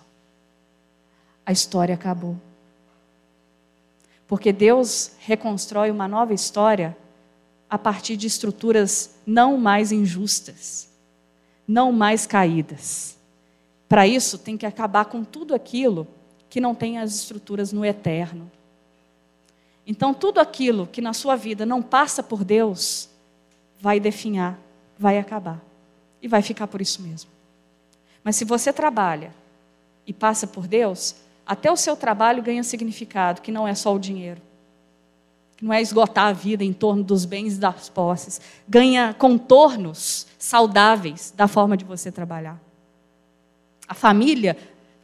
A 1.45 1.51
história 1.51 1.95
acabou. 1.95 2.37
Porque 4.27 4.53
Deus 4.53 5.11
reconstrói 5.19 5.91
uma 5.91 6.07
nova 6.07 6.33
história 6.33 6.97
a 7.69 7.77
partir 7.77 8.15
de 8.15 8.27
estruturas 8.27 9.15
não 9.25 9.57
mais 9.57 9.91
injustas, 9.91 10.89
não 11.67 11.91
mais 11.91 12.25
caídas. 12.25 13.17
Para 13.89 14.07
isso, 14.07 14.37
tem 14.37 14.57
que 14.57 14.65
acabar 14.65 15.05
com 15.05 15.23
tudo 15.23 15.53
aquilo 15.53 16.07
que 16.49 16.61
não 16.61 16.73
tem 16.73 16.99
as 16.99 17.13
estruturas 17.15 17.73
no 17.73 17.83
eterno. 17.83 18.49
Então, 19.85 20.13
tudo 20.13 20.39
aquilo 20.39 20.87
que 20.87 21.01
na 21.01 21.13
sua 21.13 21.35
vida 21.35 21.65
não 21.65 21.81
passa 21.81 22.23
por 22.23 22.43
Deus, 22.43 23.09
vai 23.79 23.99
definhar, 23.99 24.57
vai 24.97 25.17
acabar. 25.17 25.61
E 26.21 26.27
vai 26.27 26.41
ficar 26.41 26.67
por 26.67 26.81
isso 26.81 27.01
mesmo. 27.01 27.32
Mas 28.23 28.35
se 28.35 28.45
você 28.45 28.71
trabalha 28.71 29.33
e 30.07 30.13
passa 30.13 30.47
por 30.47 30.67
Deus, 30.67 31.15
até 31.45 31.71
o 31.71 31.77
seu 31.77 31.95
trabalho 31.95 32.41
ganha 32.41 32.63
significado, 32.63 33.41
que 33.41 33.51
não 33.51 33.67
é 33.67 33.75
só 33.75 33.93
o 33.93 33.99
dinheiro. 33.99 34.41
Que 35.57 35.65
não 35.65 35.73
é 35.73 35.81
esgotar 35.81 36.27
a 36.27 36.33
vida 36.33 36.63
em 36.63 36.71
torno 36.71 37.03
dos 37.03 37.25
bens 37.25 37.55
e 37.55 37.59
das 37.59 37.89
posses. 37.89 38.39
Ganha 38.67 39.13
contornos 39.13 40.25
saudáveis 40.39 41.33
da 41.35 41.47
forma 41.47 41.75
de 41.75 41.83
você 41.83 42.11
trabalhar. 42.11 42.59
A 43.87 43.93
família, 43.93 44.57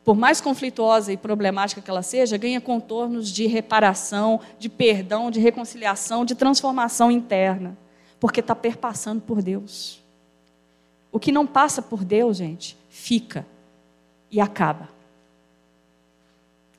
por 0.03 0.15
mais 0.15 0.39
conflituosa 0.39 1.11
e 1.11 1.17
problemática 1.17 1.81
que 1.81 1.89
ela 1.89 2.01
seja, 2.01 2.37
ganha 2.37 2.61
contornos 2.61 3.29
de 3.29 3.45
reparação, 3.47 4.39
de 4.57 4.69
perdão, 4.69 5.29
de 5.29 5.39
reconciliação, 5.39 6.23
de 6.23 6.35
transformação 6.35 7.11
interna, 7.11 7.77
porque 8.17 8.39
está 8.39 8.55
perpassando 8.55 9.21
por 9.21 9.41
Deus. 9.41 10.01
O 11.11 11.19
que 11.19 11.31
não 11.31 11.45
passa 11.45 11.81
por 11.81 12.05
Deus, 12.05 12.37
gente, 12.37 12.78
fica 13.09 13.43
e 14.29 14.39
acaba. 14.39 14.87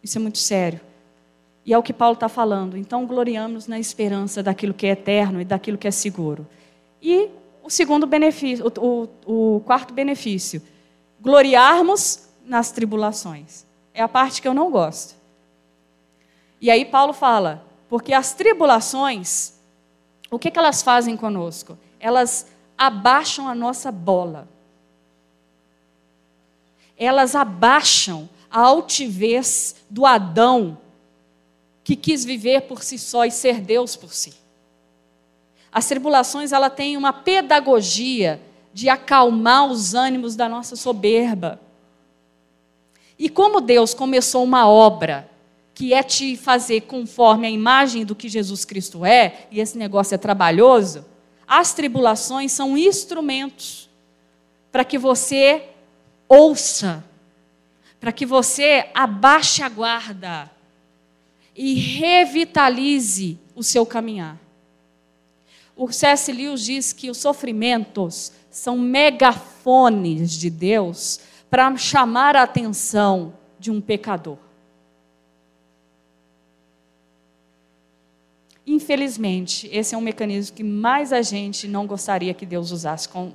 Isso 0.01 0.16
é 0.16 0.20
muito 0.20 0.39
sério. 0.39 0.81
E 1.66 1.74
é 1.74 1.78
o 1.78 1.83
que 1.83 1.93
Paulo 1.93 2.14
está 2.14 2.28
falando. 2.28 2.76
Então, 2.76 3.05
gloriamos 3.05 3.66
na 3.66 3.81
esperança 3.81 4.41
daquilo 4.41 4.72
que 4.72 4.87
é 4.87 4.91
eterno 4.91 5.41
e 5.41 5.45
daquilo 5.45 5.76
que 5.76 5.89
é 5.89 5.91
seguro. 5.91 6.47
E 7.03 7.28
o 7.64 7.68
segundo 7.68 8.07
benefício, 8.07 8.64
o, 8.64 9.09
o, 9.26 9.57
o 9.57 9.61
quarto 9.62 9.93
benefício, 9.93 10.62
gloriarmos 11.20 12.28
nas 12.45 12.70
tribulações. 12.70 13.66
É 13.93 14.01
a 14.01 14.09
parte 14.09 14.41
que 14.41 14.47
eu 14.47 14.55
não 14.55 14.70
gosto. 14.70 15.16
E 16.61 16.70
aí 16.70 16.85
Paulo 16.85 17.12
fala, 17.12 17.66
porque 17.89 18.14
as 18.14 18.35
tribulações, 18.35 19.55
o 20.31 20.39
que, 20.39 20.49
que 20.49 20.59
elas 20.61 20.81
fazem 20.81 21.16
conosco? 21.16 21.76
Elas 21.99 22.47
abaixam 22.78 23.49
a 23.49 23.55
nossa 23.55 23.91
bola. 23.91 24.49
Elas 27.01 27.34
abaixam 27.34 28.28
a 28.51 28.61
altivez 28.61 29.74
do 29.88 30.07
Adão 30.07 30.78
que 31.82 31.96
quis 31.96 32.24
viver 32.24 32.62
por 32.62 32.82
si 32.82 32.98
só 32.98 33.24
e 33.24 33.30
ser 33.32 33.61
Deus 33.61 33.96
por 33.96 34.12
si. 34.12 34.34
As 35.72 35.86
tribulações 35.88 36.53
ela 36.53 36.68
tem 36.68 36.96
uma 36.96 37.12
pedagogia 37.12 38.40
de 38.72 38.88
acalmar 38.88 39.66
os 39.66 39.94
ânimos 39.94 40.36
da 40.36 40.48
nossa 40.48 40.76
soberba. 40.76 41.61
E 43.18 43.28
como 43.28 43.61
Deus 43.61 43.94
começou 43.94 44.44
uma 44.44 44.68
obra 44.68 45.28
que 45.74 45.94
é 45.94 46.03
te 46.03 46.36
fazer 46.36 46.82
conforme 46.82 47.46
a 47.46 47.51
imagem 47.51 48.05
do 48.05 48.14
que 48.14 48.28
Jesus 48.28 48.64
Cristo 48.64 49.05
é, 49.05 49.46
e 49.51 49.61
esse 49.61 49.78
negócio 49.78 50.14
é 50.14 50.18
trabalhoso, 50.18 51.05
as 51.46 51.72
tribulações 51.72 52.53
são 52.53 52.76
instrumentos 52.76 53.88
para 54.70 54.84
que 54.84 54.98
você 54.98 55.70
ouça, 56.31 57.05
para 57.99 58.12
que 58.12 58.24
você 58.24 58.89
abaixe 58.95 59.64
a 59.64 59.68
guarda 59.68 60.49
e 61.57 61.74
revitalize 61.74 63.37
o 63.53 63.64
seu 63.64 63.85
caminhar. 63.85 64.39
O 65.76 65.91
C.S. 65.91 66.31
Lewis 66.31 66.64
diz 66.64 66.93
que 66.93 67.11
os 67.11 67.18
sofrimentos 67.18 68.33
são 68.49 68.78
megafones 68.78 70.31
de 70.33 70.49
Deus 70.49 71.20
para 71.51 71.76
chamar 71.76 72.37
a 72.37 72.45
atenção 72.45 73.35
de 73.59 73.70
um 73.70 73.81
pecador. 73.81 74.39
Infelizmente, 78.64 79.68
esse 79.72 79.97
é 79.97 79.99
um 79.99 80.03
mecanismo 80.03 80.55
que 80.55 80.62
mais 80.62 81.12
a 81.12 81.22
gente 81.22 81.66
não 81.66 81.89
gostaria 81.89 82.33
que 82.33 82.47
Deus 82.47 82.70
usasse 82.70 83.09
com, 83.09 83.33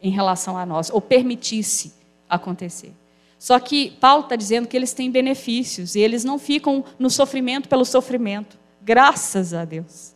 em 0.00 0.10
relação 0.10 0.56
a 0.56 0.64
nós, 0.64 0.88
ou 0.88 1.00
permitisse 1.00 2.01
acontecer. 2.34 2.92
Só 3.38 3.58
que 3.58 3.90
Paulo 4.00 4.24
está 4.24 4.36
dizendo 4.36 4.68
que 4.68 4.76
eles 4.76 4.92
têm 4.92 5.10
benefícios 5.10 5.94
e 5.94 6.00
eles 6.00 6.24
não 6.24 6.38
ficam 6.38 6.84
no 6.98 7.10
sofrimento 7.10 7.68
pelo 7.68 7.84
sofrimento. 7.84 8.58
Graças 8.80 9.52
a 9.52 9.64
Deus 9.64 10.12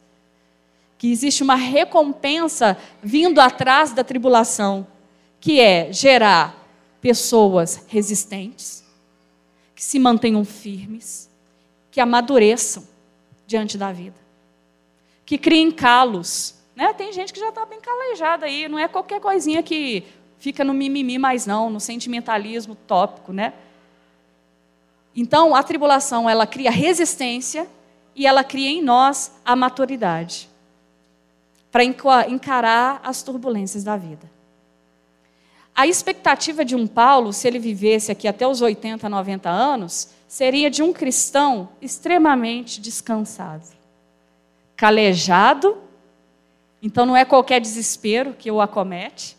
que 0.99 1.11
existe 1.11 1.43
uma 1.43 1.55
recompensa 1.55 2.77
vindo 3.03 3.41
atrás 3.41 3.93
da 3.93 4.03
tribulação, 4.03 4.87
que 5.39 5.61
é 5.61 5.93
gerar 5.93 6.67
pessoas 7.01 7.85
resistentes, 7.89 8.85
que 9.75 9.85
se 9.85 9.99
mantenham 9.99 10.45
firmes, 10.45 11.31
que 11.91 12.01
amadureçam 12.01 12.87
diante 13.47 13.77
da 13.77 13.93
vida, 13.93 14.17
que 15.25 15.37
criem 15.37 15.71
calos. 15.71 16.55
Né? 16.75 16.93
Tem 16.95 17.13
gente 17.13 17.33
que 17.33 17.41
já 17.41 17.51
está 17.51 17.65
bem 17.67 17.81
calejada 17.81 18.47
aí, 18.47 18.69
não 18.69 18.79
é 18.79 18.89
qualquer 18.89 19.21
coisinha 19.21 19.63
que 19.63 20.05
fica 20.47 20.63
no 20.63 20.73
mimimi 20.73 21.19
mais 21.19 21.45
não, 21.45 21.69
no 21.69 21.81
sentimentalismo 21.81 22.77
tópico, 22.87 23.33
né? 23.33 23.53
Então, 25.13 25.57
a 25.57 25.63
tribulação, 25.65 26.31
ela 26.31 26.47
cria 26.47 26.71
resistência 26.71 27.67
e 28.15 28.29
ela 28.29 28.45
cria 28.45 28.71
em 28.71 28.81
nós 28.81 29.33
a 29.45 29.57
maturidade 29.57 30.49
para 31.73 31.83
encarar 31.85 33.01
as 33.03 33.25
turbulências 33.25 33.83
da 33.83 33.97
vida. 33.97 34.31
A 35.75 35.85
expectativa 35.85 36.65
de 36.65 36.77
um 36.77 36.87
Paulo, 36.87 37.33
se 37.33 37.49
ele 37.49 37.59
vivesse 37.59 38.13
aqui 38.13 38.29
até 38.29 38.47
os 38.47 38.61
80, 38.61 39.09
90 39.09 39.51
anos, 39.51 40.11
seria 40.29 40.71
de 40.71 40.81
um 40.81 40.93
cristão 40.93 41.71
extremamente 41.83 42.81
descansado, 42.81 43.67
calejado, 44.77 45.77
então 46.81 47.05
não 47.05 47.17
é 47.17 47.25
qualquer 47.25 47.61
desespero 47.61 48.33
que 48.33 48.49
o 48.49 48.61
acomete, 48.61 49.37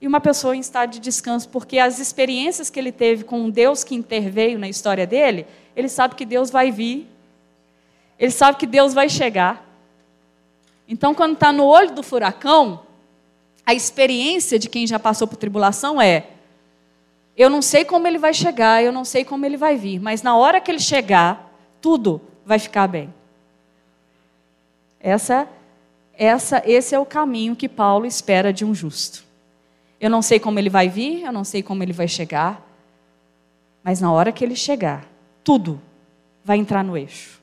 e 0.00 0.06
uma 0.06 0.20
pessoa 0.20 0.54
em 0.54 0.60
estado 0.60 0.90
de 0.90 1.00
descanso, 1.00 1.48
porque 1.48 1.78
as 1.78 1.98
experiências 1.98 2.68
que 2.68 2.78
ele 2.78 2.92
teve 2.92 3.24
com 3.24 3.40
um 3.40 3.50
Deus 3.50 3.82
que 3.82 3.94
interveio 3.94 4.58
na 4.58 4.68
história 4.68 5.06
dele, 5.06 5.46
ele 5.74 5.88
sabe 5.88 6.14
que 6.14 6.26
Deus 6.26 6.50
vai 6.50 6.70
vir, 6.70 7.08
ele 8.18 8.30
sabe 8.30 8.58
que 8.58 8.66
Deus 8.66 8.92
vai 8.92 9.08
chegar. 9.08 9.64
Então, 10.88 11.14
quando 11.14 11.34
está 11.34 11.50
no 11.52 11.64
olho 11.64 11.92
do 11.92 12.02
furacão, 12.02 12.82
a 13.64 13.74
experiência 13.74 14.58
de 14.58 14.68
quem 14.68 14.86
já 14.86 14.98
passou 14.98 15.26
por 15.26 15.36
tribulação 15.36 16.00
é: 16.00 16.28
eu 17.36 17.50
não 17.50 17.60
sei 17.60 17.84
como 17.84 18.06
ele 18.06 18.18
vai 18.18 18.32
chegar, 18.32 18.82
eu 18.82 18.92
não 18.92 19.04
sei 19.04 19.24
como 19.24 19.44
ele 19.44 19.56
vai 19.56 19.76
vir, 19.76 19.98
mas 19.98 20.22
na 20.22 20.36
hora 20.36 20.60
que 20.60 20.70
ele 20.70 20.78
chegar, 20.78 21.52
tudo 21.80 22.20
vai 22.44 22.58
ficar 22.58 22.86
bem. 22.86 23.12
Essa, 25.00 25.48
essa, 26.14 26.62
esse 26.64 26.94
é 26.94 26.98
o 26.98 27.04
caminho 27.04 27.56
que 27.56 27.68
Paulo 27.68 28.06
espera 28.06 28.52
de 28.52 28.64
um 28.64 28.74
justo. 28.74 29.25
Eu 30.00 30.10
não 30.10 30.20
sei 30.22 30.38
como 30.38 30.58
ele 30.58 30.68
vai 30.68 30.88
vir, 30.88 31.22
eu 31.22 31.32
não 31.32 31.44
sei 31.44 31.62
como 31.62 31.82
ele 31.82 31.92
vai 31.92 32.06
chegar, 32.08 32.62
mas 33.82 34.00
na 34.00 34.12
hora 34.12 34.32
que 34.32 34.44
ele 34.44 34.56
chegar, 34.56 35.06
tudo 35.42 35.80
vai 36.44 36.58
entrar 36.58 36.84
no 36.84 36.96
eixo. 36.96 37.40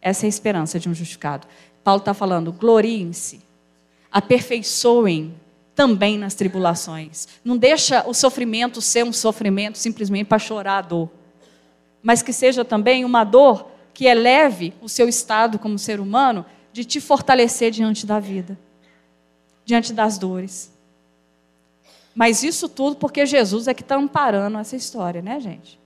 Essa 0.00 0.24
é 0.24 0.26
a 0.26 0.28
esperança 0.28 0.78
de 0.78 0.88
um 0.88 0.94
justificado. 0.94 1.46
Paulo 1.82 2.00
está 2.00 2.14
falando: 2.14 2.52
gloriem-se, 2.52 3.40
aperfeiçoem 4.10 5.34
também 5.74 6.18
nas 6.18 6.34
tribulações. 6.34 7.26
Não 7.44 7.56
deixa 7.56 8.06
o 8.06 8.14
sofrimento 8.14 8.80
ser 8.80 9.04
um 9.04 9.12
sofrimento 9.12 9.78
simplesmente 9.78 10.26
para 10.26 10.38
chorar 10.38 10.78
a 10.78 10.82
dor. 10.82 11.10
mas 12.02 12.22
que 12.22 12.32
seja 12.32 12.64
também 12.64 13.04
uma 13.04 13.24
dor 13.24 13.70
que 13.92 14.06
eleve 14.06 14.72
o 14.80 14.88
seu 14.88 15.08
estado 15.08 15.58
como 15.58 15.78
ser 15.78 16.00
humano 16.00 16.46
de 16.72 16.84
te 16.84 17.00
fortalecer 17.00 17.70
diante 17.70 18.06
da 18.06 18.18
vida, 18.18 18.58
diante 19.64 19.92
das 19.92 20.16
dores. 20.16 20.72
Mas 22.14 22.42
isso 22.42 22.68
tudo 22.68 22.96
porque 22.96 23.24
Jesus 23.24 23.68
é 23.68 23.74
que 23.74 23.82
está 23.82 23.96
amparando 23.96 24.58
essa 24.58 24.76
história, 24.76 25.22
né, 25.22 25.40
gente? 25.40 25.78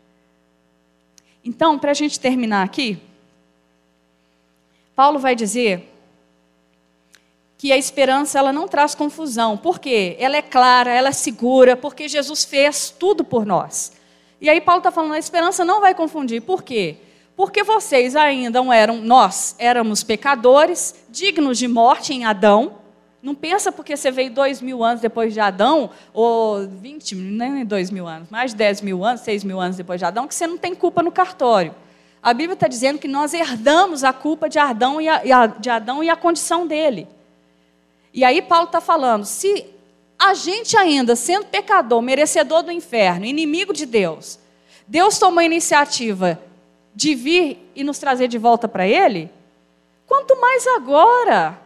Então, 1.45 1.79
para 1.79 1.91
a 1.91 1.95
gente 1.95 2.18
terminar 2.18 2.64
aqui, 2.64 2.99
Paulo 4.97 5.18
vai 5.18 5.35
dizer 5.35 5.91
que 7.59 7.72
a 7.72 7.77
esperança 7.77 8.39
ela 8.39 8.53
não 8.53 8.68
traz 8.68 8.95
confusão. 8.95 9.57
Por 9.57 9.79
quê? 9.79 10.16
Ela 10.18 10.37
é 10.37 10.43
clara, 10.43 10.93
ela 10.93 11.09
é 11.09 11.12
segura, 11.12 11.77
porque 11.77 12.09
Jesus 12.09 12.45
fez 12.45 12.91
tudo 12.91 13.25
por 13.25 13.45
nós. 13.45 13.93
E 14.41 14.49
aí 14.49 14.61
Paulo 14.61 14.81
está 14.81 14.91
falando, 14.91 15.14
a 15.14 15.18
esperança 15.18 15.64
não 15.64 15.81
vai 15.81 15.95
confundir. 15.95 16.43
Por 16.43 16.62
quê? 16.62 16.97
Porque 17.37 17.62
vocês 17.62 18.14
ainda 18.14 18.61
eram, 18.75 18.99
nós 18.99 19.55
éramos 19.59 20.03
pecadores, 20.03 20.95
dignos 21.09 21.59
de 21.59 21.66
morte 21.66 22.12
em 22.12 22.25
Adão. 22.25 22.84
Não 23.25 23.35
pensa 23.35 23.72
porque 23.72 23.97
você 23.97 24.11
veio 24.11 24.31
dois 24.31 24.61
mil 24.61 24.85
anos 24.85 25.01
depois 25.01 25.33
de 25.33 25.41
Adão, 25.41 25.89
ou 26.12 26.68
vinte, 26.68 27.14
nem 27.14 27.64
dois 27.64 27.91
mil 27.91 28.07
anos, 28.07 28.29
mais 28.29 28.51
de 28.51 28.59
dez 28.59 28.83
mil 28.83 29.03
anos, 29.03 29.22
seis 29.22 29.43
mil 29.43 29.59
anos 29.59 29.79
depois 29.79 29.99
de 29.99 30.05
Adão, 30.05 30.29
que 30.29 30.35
você 30.35 30.47
não 30.47 30.59
tem 30.59 30.75
culpa 30.75 31.03
no 31.03 31.11
cartório. 31.11 31.75
A 32.22 32.35
Bíblia 32.35 32.53
está 32.53 32.68
dizendo 32.68 32.99
que 32.99 33.09
nós 33.09 33.33
herdamos 33.33 34.05
a 34.05 34.12
culpa 34.12 34.47
de 34.47 34.59
Adão 34.59 35.01
e 35.01 35.09
a, 35.09 35.47
de 35.47 35.70
Adão 35.70 36.05
e 36.05 36.11
a 36.11 36.16
condição 36.16 36.66
dele. 36.66 37.09
E 38.12 38.22
aí 38.25 38.43
Paulo 38.43 38.66
está 38.66 38.79
falando, 38.79 39.25
se 39.25 39.68
a 40.18 40.35
gente 40.35 40.77
ainda, 40.77 41.16
sendo 41.16 41.47
pecador, 41.47 42.03
merecedor 42.03 42.62
do 42.62 42.70
inferno, 42.70 43.25
inimigo 43.25 43.72
de 43.72 43.87
Deus, 43.87 44.39
Deus 44.87 45.18
tomou 45.18 45.39
a 45.41 45.45
iniciativa 45.45 46.39
de 46.95 47.14
vir 47.14 47.70
e 47.75 47.83
nos 47.83 47.99
trazer 47.99 48.29
de 48.29 48.37
volta 48.37 48.68
para 48.68 48.87
Ele, 48.87 49.31
quanto 50.07 50.39
mais 50.39 50.66
agora, 50.66 51.64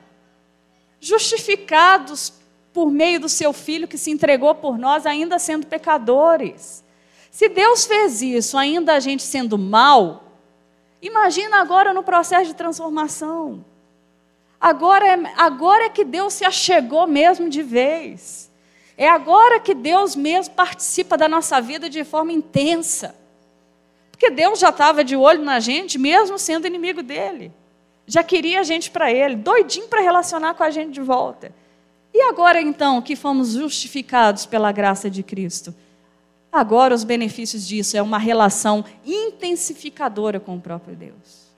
justificados 1.00 2.32
por 2.72 2.90
meio 2.90 3.20
do 3.20 3.28
seu 3.28 3.52
Filho 3.52 3.88
que 3.88 3.98
se 3.98 4.10
entregou 4.10 4.54
por 4.54 4.78
nós, 4.78 5.06
ainda 5.06 5.38
sendo 5.38 5.66
pecadores. 5.66 6.84
Se 7.30 7.48
Deus 7.48 7.86
fez 7.86 8.22
isso, 8.22 8.56
ainda 8.56 8.94
a 8.94 9.00
gente 9.00 9.22
sendo 9.22 9.58
mal, 9.58 10.24
imagina 11.00 11.60
agora 11.60 11.92
no 11.92 12.02
processo 12.02 12.46
de 12.46 12.54
transformação. 12.54 13.64
Agora 14.60 15.06
é, 15.06 15.32
agora 15.36 15.84
é 15.84 15.88
que 15.88 16.04
Deus 16.04 16.34
se 16.34 16.44
achegou 16.44 17.06
mesmo 17.06 17.48
de 17.48 17.62
vez. 17.62 18.50
É 18.96 19.08
agora 19.08 19.60
que 19.60 19.74
Deus 19.74 20.16
mesmo 20.16 20.54
participa 20.54 21.16
da 21.16 21.28
nossa 21.28 21.60
vida 21.60 21.88
de 21.88 22.02
forma 22.02 22.32
intensa. 22.32 23.14
Porque 24.10 24.30
Deus 24.30 24.58
já 24.58 24.70
estava 24.70 25.04
de 25.04 25.14
olho 25.14 25.44
na 25.44 25.60
gente, 25.60 25.96
mesmo 25.96 26.36
sendo 26.38 26.66
inimigo 26.66 27.04
dele. 27.04 27.52
Já 28.08 28.22
queria 28.22 28.60
a 28.60 28.62
gente 28.62 28.90
para 28.90 29.12
ele, 29.12 29.36
doidinho 29.36 29.86
para 29.86 30.00
relacionar 30.00 30.54
com 30.54 30.62
a 30.62 30.70
gente 30.70 30.92
de 30.92 31.02
volta. 31.02 31.52
E 32.12 32.22
agora 32.22 32.58
então 32.58 33.02
que 33.02 33.14
fomos 33.14 33.52
justificados 33.52 34.46
pela 34.46 34.72
graça 34.72 35.10
de 35.10 35.22
Cristo? 35.22 35.74
Agora 36.50 36.94
os 36.94 37.04
benefícios 37.04 37.68
disso 37.68 37.98
é 37.98 38.02
uma 38.02 38.16
relação 38.16 38.82
intensificadora 39.04 40.40
com 40.40 40.56
o 40.56 40.60
próprio 40.60 40.96
Deus. 40.96 41.48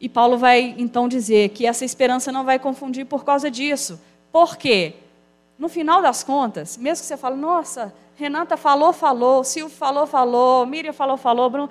E 0.00 0.08
Paulo 0.08 0.38
vai 0.38 0.74
então 0.78 1.06
dizer 1.06 1.50
que 1.50 1.66
essa 1.66 1.84
esperança 1.84 2.32
não 2.32 2.42
vai 2.42 2.58
confundir 2.58 3.04
por 3.04 3.26
causa 3.26 3.50
disso. 3.50 4.00
Por 4.32 4.56
quê? 4.56 4.94
No 5.58 5.68
final 5.68 6.00
das 6.00 6.24
contas, 6.24 6.78
mesmo 6.78 7.02
que 7.02 7.06
você 7.06 7.16
fale, 7.16 7.36
nossa, 7.36 7.94
Renata 8.16 8.56
falou, 8.56 8.92
falou, 8.92 9.44
Silvio 9.44 9.76
falou, 9.76 10.06
falou, 10.06 10.66
Miriam 10.66 10.92
falou, 10.92 11.16
falou, 11.16 11.50
Bruno, 11.50 11.70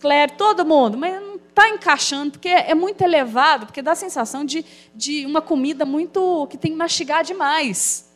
Claire, 0.00 0.32
todo 0.32 0.64
mundo, 0.64 0.96
mas 0.96 1.20
não 1.20 1.37
está 1.58 1.68
encaixando, 1.68 2.32
porque 2.32 2.48
é 2.48 2.74
muito 2.74 3.02
elevado, 3.02 3.66
porque 3.66 3.82
dá 3.82 3.92
a 3.92 3.96
sensação 3.96 4.44
de, 4.44 4.64
de 4.94 5.26
uma 5.26 5.42
comida 5.42 5.84
muito 5.84 6.46
que 6.48 6.56
tem 6.56 6.70
que 6.70 6.76
mastigar 6.76 7.24
demais. 7.24 8.08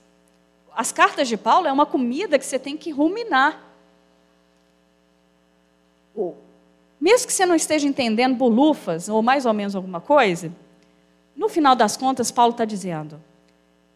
As 0.75 0.93
cartas 0.93 1.29
de 1.29 1.37
Paulo 1.37 1.67
é 1.67 1.73
uma 1.73 1.85
comida 1.85 2.39
que 2.39 2.47
você 2.47 2.59
tem 2.59 2.77
que 2.77 2.91
ruminar. 2.91 3.61
Mesmo 7.01 7.27
que 7.27 7.33
você 7.33 7.45
não 7.45 7.57
esteja 7.57 7.87
entendendo 7.87 8.37
bolufas, 8.37 9.09
ou 9.09 9.23
mais 9.23 9.45
ou 9.45 9.53
menos 9.53 9.75
alguma 9.75 10.01
coisa, 10.01 10.53
no 11.35 11.49
final 11.49 11.75
das 11.75 11.97
contas, 11.97 12.31
Paulo 12.31 12.53
está 12.53 12.65
dizendo 12.65 13.21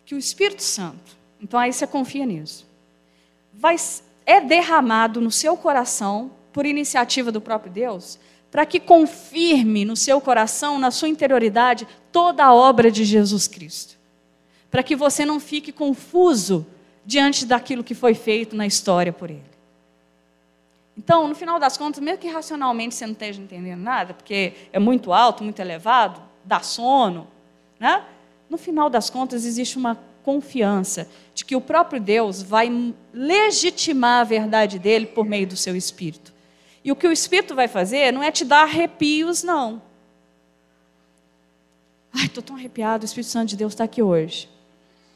que 0.05 0.14
o 0.14 0.18
Espírito 0.18 0.62
Santo, 0.62 1.16
então 1.40 1.61
aí 1.61 1.72
você 1.72 1.86
confia 1.86 2.26
nisso, 2.26 2.66
vai, 3.53 3.76
é 4.24 4.40
derramado 4.40 5.20
no 5.20 5.30
seu 5.30 5.57
coração, 5.57 6.32
por 6.53 6.64
iniciativa 6.64 7.30
do 7.30 7.40
próprio 7.40 7.70
Deus, 7.70 8.18
para 8.57 8.65
que 8.65 8.81
confirme 8.81 9.85
no 9.85 9.95
seu 9.95 10.19
coração, 10.19 10.79
na 10.79 10.91
sua 10.91 11.11
interioridade, 11.11 11.87
toda 12.11 12.43
a 12.43 12.55
obra 12.55 12.91
de 12.91 13.05
Jesus 13.05 13.47
Cristo. 13.47 13.99
Para 14.71 14.83
que 14.83 14.97
você 14.97 15.27
não 15.27 15.39
fique 15.39 15.71
confuso 15.71 16.67
diante 17.05 17.45
daquilo 17.45 17.85
que 17.85 17.95
foi 17.95 18.15
feito 18.15 18.57
na 18.57 18.67
história 18.67 19.13
por 19.13 19.29
Ele. 19.31 19.43
Então, 20.97 21.29
no 21.29 21.35
final 21.35 21.59
das 21.59 21.77
contas, 21.77 22.03
mesmo 22.03 22.17
que 22.17 22.29
racionalmente 22.29 22.95
você 22.95 23.05
não 23.05 23.13
esteja 23.13 23.43
entendendo 23.43 23.83
nada, 23.83 24.15
porque 24.15 24.55
é 24.73 24.79
muito 24.79 25.13
alto, 25.13 25.45
muito 25.45 25.61
elevado, 25.61 26.23
dá 26.43 26.61
sono, 26.61 27.29
né? 27.79 28.07
no 28.49 28.57
final 28.57 28.89
das 28.89 29.11
contas 29.11 29.45
existe 29.45 29.77
uma 29.77 29.99
confiança 30.25 31.07
de 31.35 31.45
que 31.45 31.55
o 31.55 31.61
próprio 31.61 32.01
Deus 32.01 32.43
vai 32.43 32.95
legitimar 33.13 34.23
a 34.23 34.25
verdade 34.25 34.79
dele 34.79 35.05
por 35.05 35.27
meio 35.27 35.47
do 35.47 35.59
seu 35.59 35.77
espírito. 35.77 36.35
E 36.87 36.93
o 36.93 36.95
que 36.95 37.09
o 37.09 37.11
espírito 37.11 37.53
vai 37.53 37.66
fazer 37.66 38.12
não 38.12 38.22
é 38.22 38.30
te 38.30 38.45
dar 38.45 38.62
arrepios, 38.62 39.43
não. 39.43 39.82
Ai, 42.12 42.26
estou 42.26 42.41
tão 42.41 42.55
arrepiado, 42.55 43.03
o 43.03 43.05
Espírito 43.05 43.28
Santo 43.28 43.49
de 43.49 43.57
Deus 43.57 43.72
está 43.72 43.82
aqui 43.82 44.01
hoje. 44.01 44.49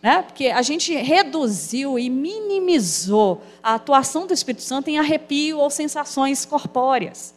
Né? 0.03 0.21
Porque 0.23 0.49
a 0.49 0.63
gente 0.63 0.93
reduziu 0.93 1.97
e 1.97 2.11
minimizou 2.11 3.41
a 3.63 3.75
atuação 3.75 4.27
do 4.27 4.35
Espírito 4.35 4.65
Santo 4.65 4.89
em 4.89 4.99
arrepio 4.99 5.59
ou 5.59 5.71
sensações 5.71 6.45
corpóreas. 6.45 7.33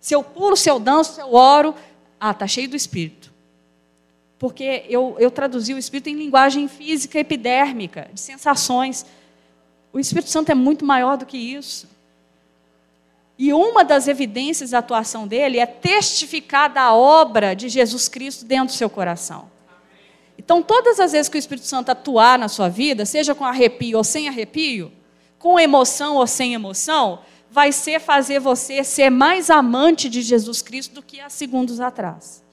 Se 0.00 0.16
eu 0.16 0.24
pulo, 0.24 0.56
se 0.56 0.68
eu 0.68 0.80
danço, 0.80 1.14
se 1.14 1.20
eu 1.20 1.32
oro, 1.34 1.72
ah, 2.18 2.32
está 2.32 2.48
cheio 2.48 2.68
do 2.68 2.74
Espírito. 2.74 3.32
Porque 4.40 4.84
eu, 4.88 5.14
eu 5.20 5.30
traduzi 5.30 5.72
o 5.72 5.78
Espírito 5.78 6.08
em 6.08 6.16
linguagem 6.16 6.66
física 6.66 7.16
epidérmica, 7.16 8.10
de 8.12 8.20
sensações. 8.20 9.06
O 9.92 10.00
Espírito 10.00 10.30
Santo 10.30 10.50
é 10.50 10.54
muito 10.54 10.84
maior 10.84 11.16
do 11.16 11.24
que 11.24 11.38
isso. 11.38 11.94
E 13.38 13.52
uma 13.52 13.84
das 13.84 14.08
evidências 14.08 14.70
da 14.70 14.78
atuação 14.78 15.26
dele 15.26 15.58
é 15.58 15.66
testificar 15.66 16.72
da 16.72 16.94
obra 16.94 17.54
de 17.54 17.68
Jesus 17.68 18.08
Cristo 18.08 18.44
dentro 18.44 18.68
do 18.68 18.78
seu 18.78 18.88
coração. 18.88 19.50
Então, 20.38 20.62
todas 20.62 21.00
as 21.00 21.12
vezes 21.12 21.28
que 21.28 21.36
o 21.36 21.38
Espírito 21.38 21.66
Santo 21.66 21.90
atuar 21.90 22.38
na 22.38 22.48
sua 22.48 22.68
vida, 22.68 23.04
seja 23.04 23.34
com 23.34 23.44
arrepio 23.44 23.98
ou 23.98 24.04
sem 24.04 24.28
arrepio, 24.28 24.92
com 25.38 25.58
emoção 25.58 26.16
ou 26.16 26.26
sem 26.26 26.54
emoção, 26.54 27.20
vai 27.50 27.72
ser 27.72 28.00
fazer 28.00 28.38
você 28.38 28.82
ser 28.84 29.10
mais 29.10 29.50
amante 29.50 30.08
de 30.08 30.22
Jesus 30.22 30.62
Cristo 30.62 30.94
do 30.94 31.02
que 31.02 31.20
há 31.20 31.28
segundos 31.28 31.80
atrás. 31.80 32.45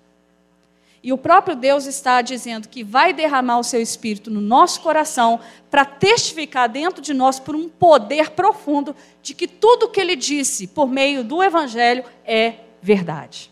E 1.04 1.12
o 1.12 1.18
próprio 1.18 1.54
Deus 1.54 1.86
está 1.86 2.22
dizendo 2.22 2.70
que 2.70 2.82
vai 2.82 3.12
derramar 3.12 3.60
o 3.60 3.64
seu 3.64 3.82
espírito 3.82 4.32
no 4.32 4.40
nosso 4.40 4.80
coração 4.80 5.38
para 5.70 5.84
testificar 5.84 6.70
dentro 6.70 7.02
de 7.02 7.14
nós 7.14 7.42
por 7.42 7.58
um 7.58 7.68
poder 7.68 8.30
profundo 8.30 8.96
de 9.22 9.34
que 9.34 9.46
tudo 9.46 9.88
o 9.88 9.90
que 9.90 10.00
ele 10.00 10.16
disse 10.16 10.66
por 10.66 10.88
meio 10.88 11.22
do 11.22 11.44
evangelho 11.44 12.06
é 12.24 12.54
verdade. 12.82 13.52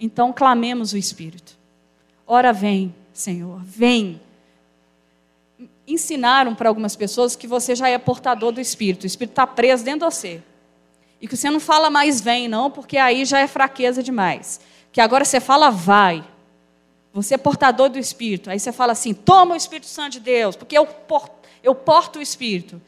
Então 0.00 0.32
clamemos 0.32 0.94
o 0.94 0.96
espírito. 0.96 1.58
Ora 2.26 2.50
vem, 2.50 2.94
Senhor, 3.12 3.60
vem. 3.62 4.18
Ensinaram 5.86 6.54
para 6.54 6.70
algumas 6.70 6.96
pessoas 6.96 7.36
que 7.36 7.46
você 7.46 7.74
já 7.74 7.90
é 7.90 7.98
portador 7.98 8.52
do 8.52 8.60
Espírito, 8.60 9.02
o 9.02 9.06
Espírito 9.06 9.32
está 9.32 9.46
preso 9.46 9.84
dentro 9.84 10.08
de 10.08 10.14
você. 10.14 10.42
E 11.20 11.28
que 11.28 11.36
você 11.36 11.50
não 11.50 11.60
fala 11.60 11.90
mais 11.90 12.20
vem, 12.20 12.48
não, 12.48 12.70
porque 12.70 12.96
aí 12.96 13.24
já 13.24 13.38
é 13.40 13.46
fraqueza 13.46 14.02
demais. 14.02 14.60
Que 14.92 15.00
agora 15.00 15.24
você 15.24 15.40
fala 15.40 15.70
vai. 15.70 16.22
Você 17.12 17.34
é 17.34 17.38
portador 17.38 17.88
do 17.88 17.98
Espírito. 17.98 18.50
Aí 18.50 18.60
você 18.60 18.70
fala 18.70 18.92
assim: 18.92 19.12
toma 19.12 19.54
o 19.54 19.56
Espírito 19.56 19.86
Santo 19.86 20.12
de 20.12 20.20
Deus, 20.20 20.54
porque 20.54 20.76
eu 20.76 20.86
porto, 20.86 21.32
eu 21.62 21.74
porto 21.74 22.18
o 22.18 22.22
Espírito. 22.22 22.80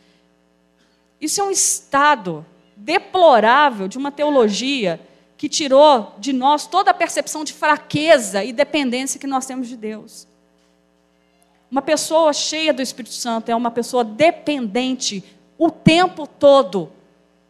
Isso 1.20 1.40
é 1.40 1.44
um 1.44 1.50
estado 1.50 2.44
deplorável 2.76 3.88
de 3.88 3.96
uma 3.96 4.12
teologia 4.12 5.00
que 5.36 5.48
tirou 5.48 6.14
de 6.18 6.32
nós 6.32 6.66
toda 6.66 6.90
a 6.90 6.94
percepção 6.94 7.44
de 7.44 7.52
fraqueza 7.52 8.44
e 8.44 8.52
dependência 8.52 9.18
que 9.18 9.26
nós 9.26 9.46
temos 9.46 9.68
de 9.68 9.76
Deus. 9.76 10.26
Uma 11.70 11.82
pessoa 11.82 12.32
cheia 12.32 12.72
do 12.72 12.82
Espírito 12.82 13.14
Santo 13.14 13.48
é 13.48 13.56
uma 13.56 13.70
pessoa 13.70 14.04
dependente 14.04 15.24
o 15.58 15.70
tempo 15.70 16.26
todo 16.26 16.92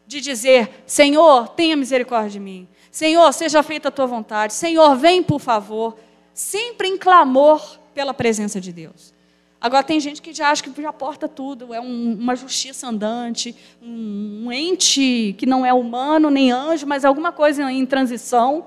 de 0.07 0.21
dizer: 0.21 0.83
Senhor, 0.87 1.49
tenha 1.49 1.77
misericórdia 1.77 2.31
de 2.31 2.41
mim. 2.41 2.69
Senhor, 2.95 3.33
seja 3.33 3.61
feita 3.61 3.89
a 3.89 3.91
tua 3.91 4.07
vontade. 4.07 4.55
Senhor, 4.55 4.95
vem 4.95 5.21
por 5.21 5.41
favor. 5.41 5.97
Sempre 6.33 6.87
em 6.87 6.97
clamor 6.97 7.81
pela 7.93 8.15
presença 8.15 8.61
de 8.61 8.73
Deus. 8.73 9.13
Agora, 9.61 9.83
tem 9.83 9.99
gente 9.99 10.23
que 10.23 10.33
já 10.33 10.53
acha 10.53 10.63
que 10.63 10.81
já 10.81 10.93
porta 10.93 11.29
tudo, 11.29 11.75
é 11.75 11.81
um, 11.81 12.13
uma 12.13 12.37
justiça 12.37 12.87
andante, 12.87 13.53
um, 13.83 14.45
um, 14.45 14.53
ente 14.53 15.35
que 15.37 15.45
não 15.45 15.67
é 15.67 15.75
humano 15.75 16.31
nem 16.31 16.53
anjo, 16.53 16.87
mas 16.87 17.05
alguma 17.05 17.33
coisa 17.33 17.69
em 17.73 17.85
transição, 17.85 18.67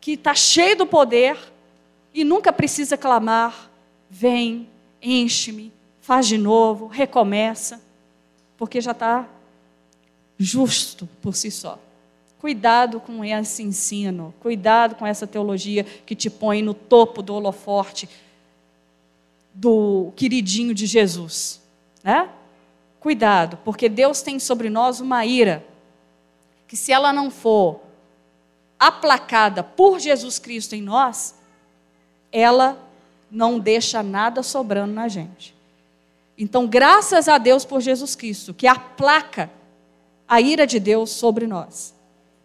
que 0.00 0.12
está 0.12 0.32
cheio 0.32 0.76
do 0.76 0.86
poder 0.86 1.36
e 2.14 2.22
nunca 2.22 2.52
precisa 2.52 2.96
clamar: 2.96 3.68
vem, 4.08 4.68
enche-me, 5.02 5.72
faz 6.00 6.28
de 6.28 6.38
novo, 6.38 6.86
recomeça, 6.86 7.82
porque 8.56 8.80
já 8.80 8.92
está 8.92 9.28
justo 10.38 11.08
por 11.20 11.34
si 11.34 11.50
só. 11.50 11.80
Cuidado 12.42 12.98
com 12.98 13.24
esse 13.24 13.62
ensino, 13.62 14.34
cuidado 14.40 14.96
com 14.96 15.06
essa 15.06 15.28
teologia 15.28 15.84
que 15.84 16.16
te 16.16 16.28
põe 16.28 16.60
no 16.60 16.74
topo 16.74 17.22
do 17.22 17.32
holoforte 17.32 18.08
do 19.54 20.12
queridinho 20.16 20.74
de 20.74 20.84
Jesus, 20.84 21.62
né? 22.02 22.28
Cuidado, 22.98 23.60
porque 23.64 23.88
Deus 23.88 24.22
tem 24.22 24.40
sobre 24.40 24.68
nós 24.68 24.98
uma 24.98 25.24
ira 25.24 25.64
que 26.66 26.76
se 26.76 26.90
ela 26.90 27.12
não 27.12 27.30
for 27.30 27.80
aplacada 28.76 29.62
por 29.62 30.00
Jesus 30.00 30.40
Cristo 30.40 30.74
em 30.74 30.82
nós, 30.82 31.36
ela 32.32 32.76
não 33.30 33.60
deixa 33.60 34.02
nada 34.02 34.42
sobrando 34.42 34.92
na 34.92 35.06
gente. 35.06 35.54
Então, 36.36 36.66
graças 36.66 37.28
a 37.28 37.38
Deus 37.38 37.64
por 37.64 37.80
Jesus 37.80 38.16
Cristo, 38.16 38.52
que 38.52 38.66
aplaca 38.66 39.48
a 40.26 40.40
ira 40.40 40.66
de 40.66 40.80
Deus 40.80 41.10
sobre 41.10 41.46
nós. 41.46 41.91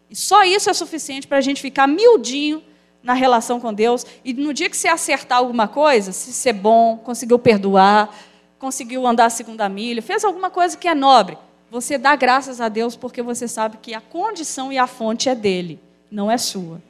E 0.10 0.16
só 0.16 0.44
isso 0.44 0.70
é 0.70 0.74
suficiente 0.74 1.28
para 1.28 1.38
a 1.38 1.42
gente 1.42 1.62
ficar 1.62 1.88
miudinho 1.88 2.64
na 3.04 3.14
relação 3.14 3.60
com 3.60 3.74
Deus. 3.74 4.06
E 4.24 4.34
no 4.34 4.54
dia 4.54 4.70
que 4.70 4.78
você 4.78 4.88
acertar 4.88 5.40
alguma 5.40 5.68
coisa, 5.68 6.12
se 6.12 6.34
ser 6.34 6.54
bom, 6.54 6.98
conseguiu 6.98 7.40
perdoar, 7.40 8.14
conseguiu 8.60 9.06
andar 9.06 9.26
a 9.26 9.30
segunda 9.30 9.68
milha, 9.70 10.02
fez 10.02 10.24
alguma 10.24 10.50
coisa 10.50 10.76
que 10.78 10.88
é 10.88 10.96
nobre, 10.96 11.38
você 11.70 11.98
dá 11.98 12.16
graças 12.16 12.62
a 12.62 12.70
Deus 12.70 12.96
porque 12.96 13.22
você 13.22 13.48
sabe 13.48 13.78
que 13.82 13.94
a 13.94 14.02
condição 14.02 14.72
e 14.72 14.78
a 14.78 14.88
fonte 14.88 15.28
é 15.28 15.36
dele, 15.36 15.80
não 16.10 16.32
é 16.32 16.38
sua. 16.38 16.82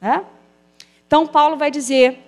É? 0.00 0.20
Então, 1.06 1.26
Paulo 1.26 1.56
vai 1.56 1.70
dizer, 1.70 2.18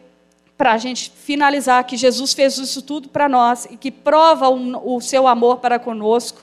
para 0.57 0.73
a 0.73 0.79
gente 0.79 1.11
finalizar, 1.11 1.85
que 1.85 1.97
Jesus 1.97 2.33
fez 2.33 2.57
isso 2.59 2.83
tudo 2.83 3.09
para 3.09 3.29
nós 3.29 3.67
e 3.71 3.77
que 3.77 3.91
prova 3.91 4.49
o, 4.49 4.97
o 4.97 5.01
seu 5.01 5.27
amor 5.27 5.59
para 5.59 5.79
conosco. 5.79 6.43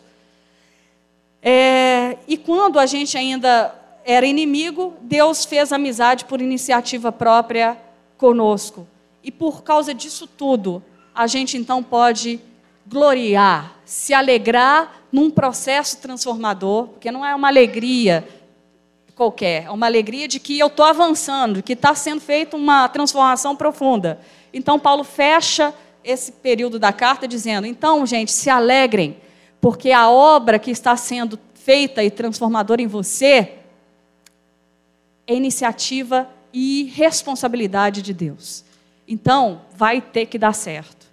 É, 1.41 2.17
e 2.27 2.37
quando 2.37 2.79
a 2.79 2.85
gente 2.85 3.17
ainda 3.17 3.73
era 4.05 4.25
inimigo, 4.25 4.95
Deus 5.01 5.45
fez 5.45 5.71
amizade 5.71 6.25
por 6.25 6.41
iniciativa 6.41 7.11
própria 7.11 7.77
conosco. 8.17 8.87
E 9.23 9.31
por 9.31 9.63
causa 9.63 9.93
disso 9.93 10.27
tudo, 10.27 10.83
a 11.13 11.27
gente 11.27 11.57
então 11.57 11.83
pode 11.83 12.39
gloriar, 12.87 13.75
se 13.85 14.13
alegrar 14.13 15.01
num 15.11 15.29
processo 15.29 15.97
transformador, 15.97 16.87
porque 16.87 17.11
não 17.11 17.25
é 17.25 17.35
uma 17.35 17.47
alegria 17.47 18.27
qualquer, 19.15 19.65
é 19.65 19.69
uma 19.69 19.85
alegria 19.85 20.29
de 20.29 20.39
que 20.39 20.57
eu 20.57 20.67
estou 20.67 20.85
avançando, 20.85 21.61
que 21.61 21.73
está 21.73 21.93
sendo 21.93 22.21
feita 22.21 22.55
uma 22.55 22.87
transformação 22.87 23.53
profunda. 23.53 24.19
Então, 24.53 24.79
Paulo 24.79 25.03
fecha 25.03 25.73
esse 26.03 26.31
período 26.31 26.79
da 26.79 26.93
carta 26.93 27.27
dizendo: 27.27 27.67
então, 27.67 28.05
gente, 28.05 28.31
se 28.31 28.49
alegrem, 28.49 29.17
porque 29.61 29.91
a 29.91 30.09
obra 30.09 30.57
que 30.57 30.71
está 30.71 30.95
sendo 30.95 31.39
feita 31.53 32.03
e 32.03 32.09
transformadora 32.09 32.81
em 32.81 32.87
você 32.87 33.55
é 35.27 35.35
iniciativa 35.35 36.29
e 36.53 36.91
responsabilidade 36.95 38.01
de 38.01 38.13
Deus. 38.13 38.63
Então, 39.07 39.61
vai 39.75 40.01
ter 40.01 40.25
que 40.25 40.37
dar 40.37 40.53
certo. 40.53 41.07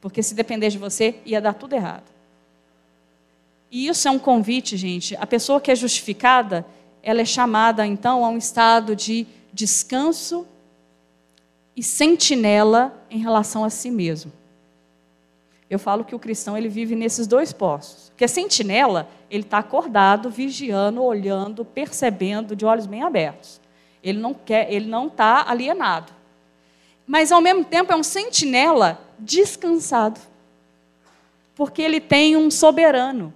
Porque 0.00 0.22
se 0.22 0.34
depender 0.34 0.70
de 0.70 0.78
você, 0.78 1.16
ia 1.24 1.40
dar 1.40 1.54
tudo 1.54 1.74
errado. 1.74 2.04
E 3.70 3.88
isso 3.88 4.08
é 4.08 4.10
um 4.10 4.18
convite, 4.18 4.76
gente. 4.76 5.16
A 5.16 5.26
pessoa 5.26 5.60
que 5.60 5.70
é 5.70 5.74
justificada, 5.74 6.64
ela 7.02 7.20
é 7.20 7.24
chamada 7.24 7.86
então 7.86 8.24
a 8.24 8.28
um 8.28 8.38
estado 8.38 8.96
de 8.96 9.26
descanso 9.52 10.46
e 11.76 11.82
sentinela 11.82 13.04
em 13.10 13.18
relação 13.18 13.64
a 13.64 13.70
si 13.70 13.90
mesmo. 13.90 14.32
Eu 15.68 15.78
falo 15.78 16.04
que 16.04 16.14
o 16.14 16.18
cristão 16.18 16.56
ele 16.56 16.68
vive 16.68 16.94
nesses 16.94 17.26
dois 17.26 17.52
postos. 17.52 18.10
Porque 18.10 18.28
sentinela, 18.28 19.08
ele 19.30 19.42
está 19.42 19.58
acordado, 19.58 20.30
vigiando, 20.30 21.02
olhando, 21.02 21.64
percebendo, 21.64 22.54
de 22.54 22.64
olhos 22.64 22.86
bem 22.86 23.02
abertos. 23.02 23.60
Ele 24.02 24.18
não 24.18 24.32
quer, 24.32 24.72
ele 24.72 24.86
não 24.86 25.08
está 25.08 25.44
alienado. 25.48 26.12
Mas 27.06 27.32
ao 27.32 27.40
mesmo 27.40 27.64
tempo 27.64 27.92
é 27.92 27.96
um 27.96 28.02
sentinela 28.02 29.00
descansado. 29.18 30.20
Porque 31.54 31.82
ele 31.82 32.00
tem 32.00 32.36
um 32.36 32.50
soberano. 32.50 33.34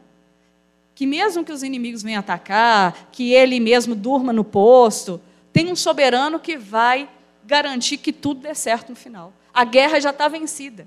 Que 0.95 1.07
mesmo 1.07 1.45
que 1.45 1.53
os 1.53 1.63
inimigos 1.63 2.03
venham 2.03 2.21
atacar, 2.21 3.09
que 3.11 3.33
ele 3.33 3.59
mesmo 3.59 3.95
durma 3.95 4.33
no 4.33 4.45
posto, 4.45 5.21
tem 5.53 5.73
um 5.73 5.77
soberano 5.77 6.39
que 6.39 6.57
vai 6.57 7.09
garantir 7.45 7.97
que 7.97 8.13
tudo 8.13 8.43
dê 8.43 8.55
certo 8.55 8.91
no 8.91 8.97
final. 8.97 9.33
A 9.53 9.65
guerra 9.65 9.99
já 9.99 10.11
está 10.11 10.29
vencida. 10.29 10.87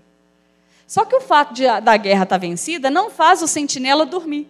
Só 0.88 1.06
que 1.06 1.16
o 1.16 1.22
fato 1.22 1.54
de, 1.54 1.64
da 1.82 1.98
guerra 1.98 2.24
estar 2.24 2.36
tá 2.36 2.38
vencida 2.38 2.90
não 2.90 3.10
faz 3.10 3.42
o 3.42 3.48
sentinela 3.48 4.06
dormir. 4.06 4.48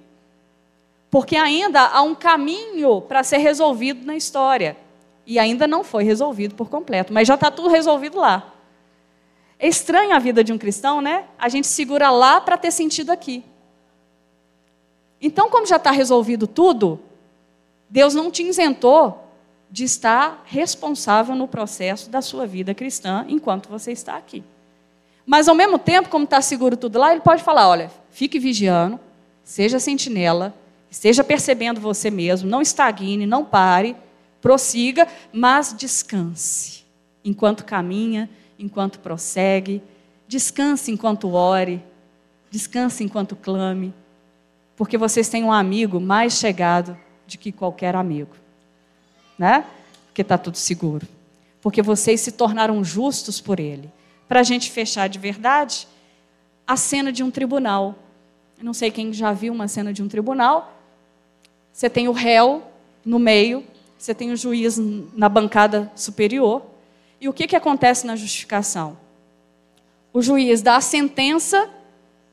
Porque 1.10 1.36
ainda 1.36 1.82
há 1.82 2.02
um 2.02 2.16
caminho 2.16 3.02
para 3.02 3.24
ser 3.24 3.38
resolvido 3.38 4.06
na 4.06 4.16
história. 4.16 4.76
E 5.26 5.40
ainda 5.40 5.68
não 5.68 5.84
foi 5.84 6.04
resolvido 6.04 6.56
por 6.56 6.70
completo, 6.70 7.14
mas 7.14 7.28
já 7.28 7.36
está 7.36 7.50
tudo 7.50 7.70
resolvido 7.70 8.20
lá. 8.20 8.54
É 9.58 9.68
estranho 9.68 10.16
a 10.16 10.20
vida 10.20 10.44
de 10.44 10.52
um 10.52 10.58
cristão, 10.58 11.02
né? 11.02 11.26
A 11.38 11.48
gente 11.48 11.68
segura 11.68 12.10
lá 12.10 12.42
para 12.42 12.58
ter 12.58 12.72
sentido 12.72 13.12
aqui. 13.12 13.44
Então, 15.22 15.50
como 15.50 15.66
já 15.66 15.78
está 15.78 15.92
resolvido 15.92 16.48
tudo, 16.48 17.00
Deus 17.90 18.14
não 18.14 18.30
te 18.30 18.44
isentou 18.44 19.24
de 19.72 19.86
estar 19.86 20.44
responsável 20.46 21.34
no 21.36 21.48
processo 21.48 22.10
da 22.10 22.22
sua 22.22 22.46
vida 22.46 22.74
cristã 22.74 23.26
enquanto 23.30 23.70
você 23.70 23.92
está 23.92 24.18
aqui. 24.18 24.44
Mas 25.26 25.48
ao 25.48 25.56
mesmo 25.56 25.80
tempo, 25.80 26.10
como 26.10 26.26
está 26.26 26.42
seguro 26.42 26.76
tudo 26.76 27.00
lá, 27.00 27.12
ele 27.12 27.22
pode 27.22 27.44
falar: 27.44 27.68
olha, 27.68 27.92
fique 28.12 28.40
vigiando, 28.40 29.00
seja 29.44 29.80
sentinela, 29.80 30.54
esteja 30.90 31.24
percebendo 31.24 31.80
você 31.80 32.12
mesmo, 32.12 32.50
não 32.50 32.62
estagne, 32.62 33.26
não 33.26 33.46
pare, 33.46 33.96
prossiga, 34.42 35.08
mas 35.32 35.74
descanse. 35.74 36.84
Enquanto 37.24 37.64
caminha, 37.64 38.30
enquanto 38.60 39.00
prossegue, 39.00 39.82
descanse 40.28 40.92
enquanto 40.92 41.32
ore, 41.32 41.82
descanse 42.52 43.04
enquanto 43.04 43.36
clame, 43.36 43.94
porque 44.76 44.98
vocês 44.98 45.30
têm 45.30 45.44
um 45.44 45.54
amigo 45.54 46.02
mais 46.02 46.34
chegado 46.34 46.98
do 47.26 47.38
que 47.38 47.52
qualquer 47.52 47.96
amigo, 47.96 48.36
né? 49.38 49.66
Porque 50.08 50.22
está 50.22 50.38
tudo 50.38 50.58
seguro, 50.58 51.08
porque 51.62 51.82
vocês 51.82 52.20
se 52.20 52.34
tornaram 52.34 52.84
justos 52.84 53.40
por 53.40 53.60
ele 53.60 53.90
para 54.34 54.40
a 54.40 54.44
gente 54.44 54.72
fechar 54.72 55.08
de 55.08 55.20
verdade, 55.20 55.88
a 56.66 56.76
cena 56.76 57.12
de 57.12 57.22
um 57.22 57.30
tribunal. 57.30 57.94
Não 58.60 58.74
sei 58.74 58.90
quem 58.90 59.14
já 59.14 59.32
viu 59.32 59.54
uma 59.54 59.68
cena 59.68 59.94
de 59.94 60.02
um 60.02 60.08
tribunal. 60.08 60.74
Você 61.72 61.88
tem 61.88 62.08
o 62.08 62.12
réu 62.12 62.64
no 63.06 63.20
meio, 63.20 63.64
você 63.96 64.12
tem 64.12 64.32
o 64.32 64.36
juiz 64.36 64.80
na 65.14 65.30
bancada 65.30 65.92
superior. 65.96 66.64
E 67.22 67.30
o 67.30 67.34
que, 67.34 67.46
que 67.46 67.56
acontece 67.56 68.08
na 68.08 68.16
justificação? 68.16 68.98
O 70.12 70.20
juiz 70.20 70.64
dá 70.64 70.78
a 70.78 70.82
sentença 70.82 71.70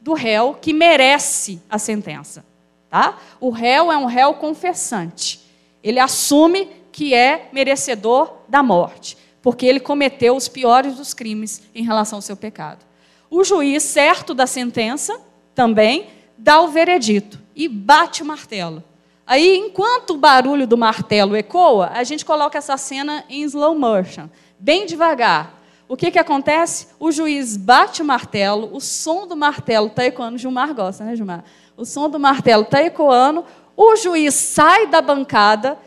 do 0.00 0.14
réu 0.14 0.54
que 0.54 0.72
merece 0.72 1.60
a 1.68 1.78
sentença. 1.78 2.42
Tá? 2.88 3.18
O 3.38 3.50
réu 3.50 3.92
é 3.92 3.98
um 3.98 4.06
réu 4.06 4.32
confessante. 4.32 5.38
Ele 5.84 6.00
assume 6.00 6.66
que 6.90 7.12
é 7.12 7.50
merecedor 7.52 8.36
da 8.48 8.62
morte 8.62 9.18
porque 9.42 9.66
ele 9.66 9.80
cometeu 9.80 10.36
os 10.36 10.48
piores 10.48 10.96
dos 10.96 11.14
crimes 11.14 11.62
em 11.74 11.82
relação 11.82 12.18
ao 12.18 12.22
seu 12.22 12.36
pecado. 12.36 12.84
O 13.30 13.44
juiz, 13.44 13.82
certo 13.82 14.34
da 14.34 14.46
sentença, 14.46 15.18
também 15.54 16.08
dá 16.36 16.60
o 16.60 16.68
veredito 16.68 17.38
e 17.54 17.68
bate 17.68 18.22
o 18.22 18.26
martelo. 18.26 18.82
Aí, 19.26 19.56
enquanto 19.56 20.10
o 20.10 20.16
barulho 20.16 20.66
do 20.66 20.76
martelo 20.76 21.36
ecoa, 21.36 21.90
a 21.94 22.02
gente 22.02 22.24
coloca 22.24 22.58
essa 22.58 22.76
cena 22.76 23.24
em 23.28 23.42
slow 23.42 23.78
motion, 23.78 24.28
bem 24.58 24.86
devagar. 24.86 25.60
O 25.88 25.96
que, 25.96 26.10
que 26.10 26.18
acontece? 26.18 26.88
O 26.98 27.12
juiz 27.12 27.56
bate 27.56 28.02
o 28.02 28.04
martelo, 28.04 28.70
o 28.72 28.80
som 28.80 29.26
do 29.26 29.36
martelo 29.36 29.86
está 29.86 30.04
ecoando. 30.04 30.38
Gilmar 30.38 30.74
gosta, 30.74 31.04
né, 31.04 31.14
Gilmar? 31.14 31.44
O 31.76 31.84
som 31.84 32.08
do 32.08 32.18
martelo 32.18 32.64
está 32.64 32.82
ecoando, 32.82 33.44
o 33.76 33.96
juiz 33.96 34.34
sai 34.34 34.88
da 34.88 35.00
bancada, 35.00 35.78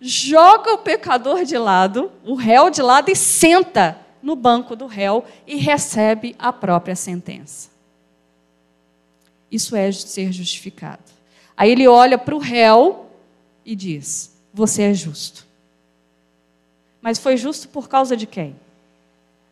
joga 0.00 0.72
o 0.72 0.78
pecador 0.78 1.44
de 1.44 1.56
lado, 1.56 2.10
o 2.24 2.34
réu 2.34 2.70
de 2.70 2.82
lado, 2.82 3.10
e 3.10 3.16
senta 3.16 3.98
no 4.22 4.34
banco 4.36 4.74
do 4.74 4.86
réu 4.86 5.24
e 5.46 5.56
recebe 5.56 6.34
a 6.38 6.52
própria 6.52 6.96
sentença. 6.96 7.70
Isso 9.50 9.76
é 9.76 9.90
ser 9.92 10.32
justificado. 10.32 11.02
Aí 11.56 11.70
ele 11.70 11.86
olha 11.86 12.18
para 12.18 12.34
o 12.34 12.38
réu 12.38 13.06
e 13.64 13.74
diz: 13.74 14.36
Você 14.52 14.82
é 14.82 14.94
justo. 14.94 15.46
Mas 17.00 17.18
foi 17.18 17.36
justo 17.36 17.68
por 17.68 17.88
causa 17.88 18.16
de 18.16 18.26
quem? 18.26 18.56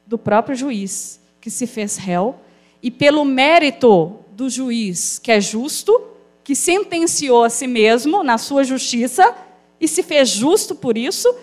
Do 0.06 0.18
próprio 0.18 0.56
juiz, 0.56 1.20
que 1.40 1.50
se 1.50 1.66
fez 1.66 1.96
réu, 1.96 2.36
e 2.82 2.90
pelo 2.90 3.24
mérito 3.24 4.18
do 4.32 4.50
juiz, 4.50 5.18
que 5.18 5.30
é 5.30 5.40
justo, 5.40 6.02
que 6.42 6.54
sentenciou 6.54 7.44
a 7.44 7.48
si 7.48 7.66
mesmo 7.66 8.22
na 8.22 8.36
sua 8.36 8.64
justiça 8.64 9.34
e 9.80 9.88
se 9.88 10.02
fez 10.02 10.28
justo 10.28 10.74
por 10.74 10.96
isso, 10.96 11.34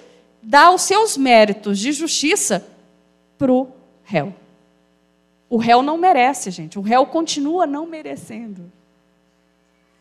dá 0.42 0.72
os 0.72 0.82
seus 0.82 1.18
méritos 1.18 1.78
de 1.80 1.92
justiça 1.92 2.66
para 3.38 3.52
o 3.52 3.70
réu. 4.04 4.34
O 5.50 5.58
réu 5.58 5.82
não 5.82 5.98
merece, 5.98 6.50
gente. 6.50 6.80
O 6.80 6.82
réu 6.82 7.06
continua 7.06 7.68
não 7.68 7.86
merecendo. 7.86 8.72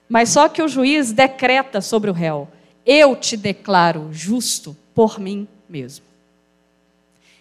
Mas 0.09 0.31
só 0.31 0.49
que 0.49 0.63
o 0.63 0.69
juiz 0.69 1.13
decreta 1.13 1.81
sobre 1.81 2.11
o 2.11 2.13
réu: 2.13 2.49
Eu 2.87 3.17
te 3.17 3.37
declaro 3.37 4.09
justo 4.13 4.77
por 4.95 5.19
mim 5.19 5.47
mesmo. 5.69 6.05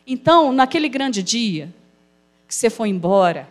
Então, 0.05 0.51
naquele 0.51 0.89
grande 0.89 1.21
dia 1.21 1.73
que 2.47 2.55
você 2.55 2.69
foi 2.69 2.89
embora 2.89 3.47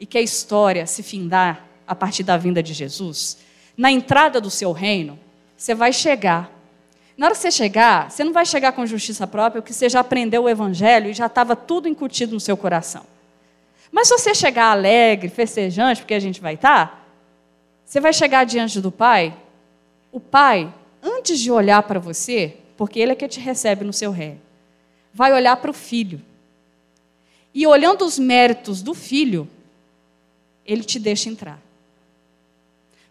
e 0.00 0.06
que 0.06 0.18
a 0.18 0.20
história 0.20 0.84
se 0.84 1.00
findar 1.02 1.64
a 1.86 1.94
partir 1.94 2.24
da 2.24 2.36
vinda 2.36 2.60
de 2.60 2.72
Jesus, 2.72 3.38
na 3.76 3.90
entrada 3.90 4.40
do 4.40 4.50
seu 4.50 4.72
reino, 4.72 5.18
você 5.56 5.74
vai 5.74 5.92
chegar. 5.92 6.50
Na 7.16 7.26
hora 7.26 7.34
que 7.34 7.40
você 7.40 7.50
chegar, 7.50 8.10
você 8.10 8.24
não 8.24 8.32
vai 8.32 8.46
chegar 8.46 8.72
com 8.72 8.86
justiça 8.86 9.26
própria, 9.26 9.60
porque 9.60 9.72
você 9.72 9.88
já 9.88 10.00
aprendeu 10.00 10.44
o 10.44 10.48
evangelho 10.48 11.10
e 11.10 11.14
já 11.14 11.26
estava 11.26 11.54
tudo 11.54 11.88
incutido 11.88 12.34
no 12.34 12.40
seu 12.40 12.56
coração. 12.56 13.04
Mas 13.90 14.08
se 14.08 14.18
você 14.18 14.34
chegar 14.34 14.70
alegre, 14.70 15.28
festejante, 15.28 16.00
porque 16.00 16.14
a 16.14 16.20
gente 16.20 16.40
vai 16.40 16.54
estar, 16.54 16.86
tá, 16.86 16.98
você 17.84 18.00
vai 18.00 18.12
chegar 18.12 18.44
diante 18.44 18.80
do 18.80 18.90
Pai. 18.90 19.36
O 20.10 20.18
Pai, 20.18 20.72
antes 21.02 21.38
de 21.38 21.50
olhar 21.50 21.82
para 21.82 22.00
você, 22.00 22.56
porque 22.76 22.98
Ele 22.98 23.12
é 23.12 23.14
que 23.14 23.28
te 23.28 23.38
recebe 23.38 23.84
no 23.84 23.92
seu 23.92 24.10
reino, 24.10 24.40
vai 25.12 25.32
olhar 25.32 25.56
para 25.56 25.70
o 25.70 25.74
filho. 25.74 26.20
E 27.54 27.66
olhando 27.66 28.04
os 28.04 28.18
méritos 28.18 28.80
do 28.80 28.94
filho, 28.94 29.46
ele 30.64 30.82
te 30.82 30.98
deixa 30.98 31.28
entrar. 31.28 31.60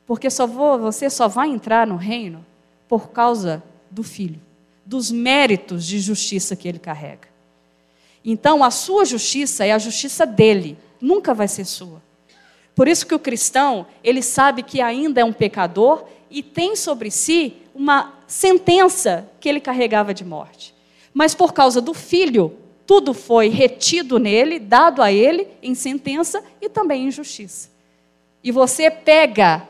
Porque 0.07 0.29
só 0.29 0.47
vou, 0.47 0.79
você 0.79 1.09
só 1.09 1.27
vai 1.27 1.49
entrar 1.49 1.85
no 1.85 1.95
reino 1.95 2.43
por 2.87 3.09
causa 3.09 3.63
do 3.91 4.01
filho, 4.01 4.41
dos 4.85 5.11
méritos 5.11 5.85
de 5.85 5.99
justiça 5.99 6.55
que 6.55 6.67
ele 6.67 6.79
carrega. 6.79 7.27
Então, 8.23 8.63
a 8.63 8.71
sua 8.71 9.03
justiça 9.05 9.65
é 9.65 9.71
a 9.71 9.79
justiça 9.79 10.25
dele, 10.25 10.77
nunca 10.99 11.33
vai 11.33 11.47
ser 11.47 11.65
sua. 11.65 12.01
Por 12.75 12.87
isso 12.87 13.05
que 13.05 13.13
o 13.13 13.19
cristão, 13.19 13.85
ele 14.03 14.21
sabe 14.21 14.63
que 14.63 14.81
ainda 14.81 15.21
é 15.21 15.25
um 15.25 15.33
pecador 15.33 16.05
e 16.29 16.41
tem 16.41 16.75
sobre 16.75 17.11
si 17.11 17.53
uma 17.75 18.13
sentença 18.25 19.29
que 19.39 19.49
ele 19.49 19.59
carregava 19.59 20.13
de 20.13 20.23
morte. 20.23 20.73
Mas 21.13 21.35
por 21.35 21.53
causa 21.53 21.81
do 21.81 21.93
filho, 21.93 22.55
tudo 22.87 23.13
foi 23.13 23.49
retido 23.49 24.17
nele, 24.17 24.59
dado 24.59 25.01
a 25.01 25.11
ele 25.11 25.47
em 25.61 25.75
sentença 25.75 26.43
e 26.61 26.69
também 26.69 27.07
em 27.07 27.11
justiça. 27.11 27.69
E 28.43 28.51
você 28.51 28.89
pega 28.89 29.67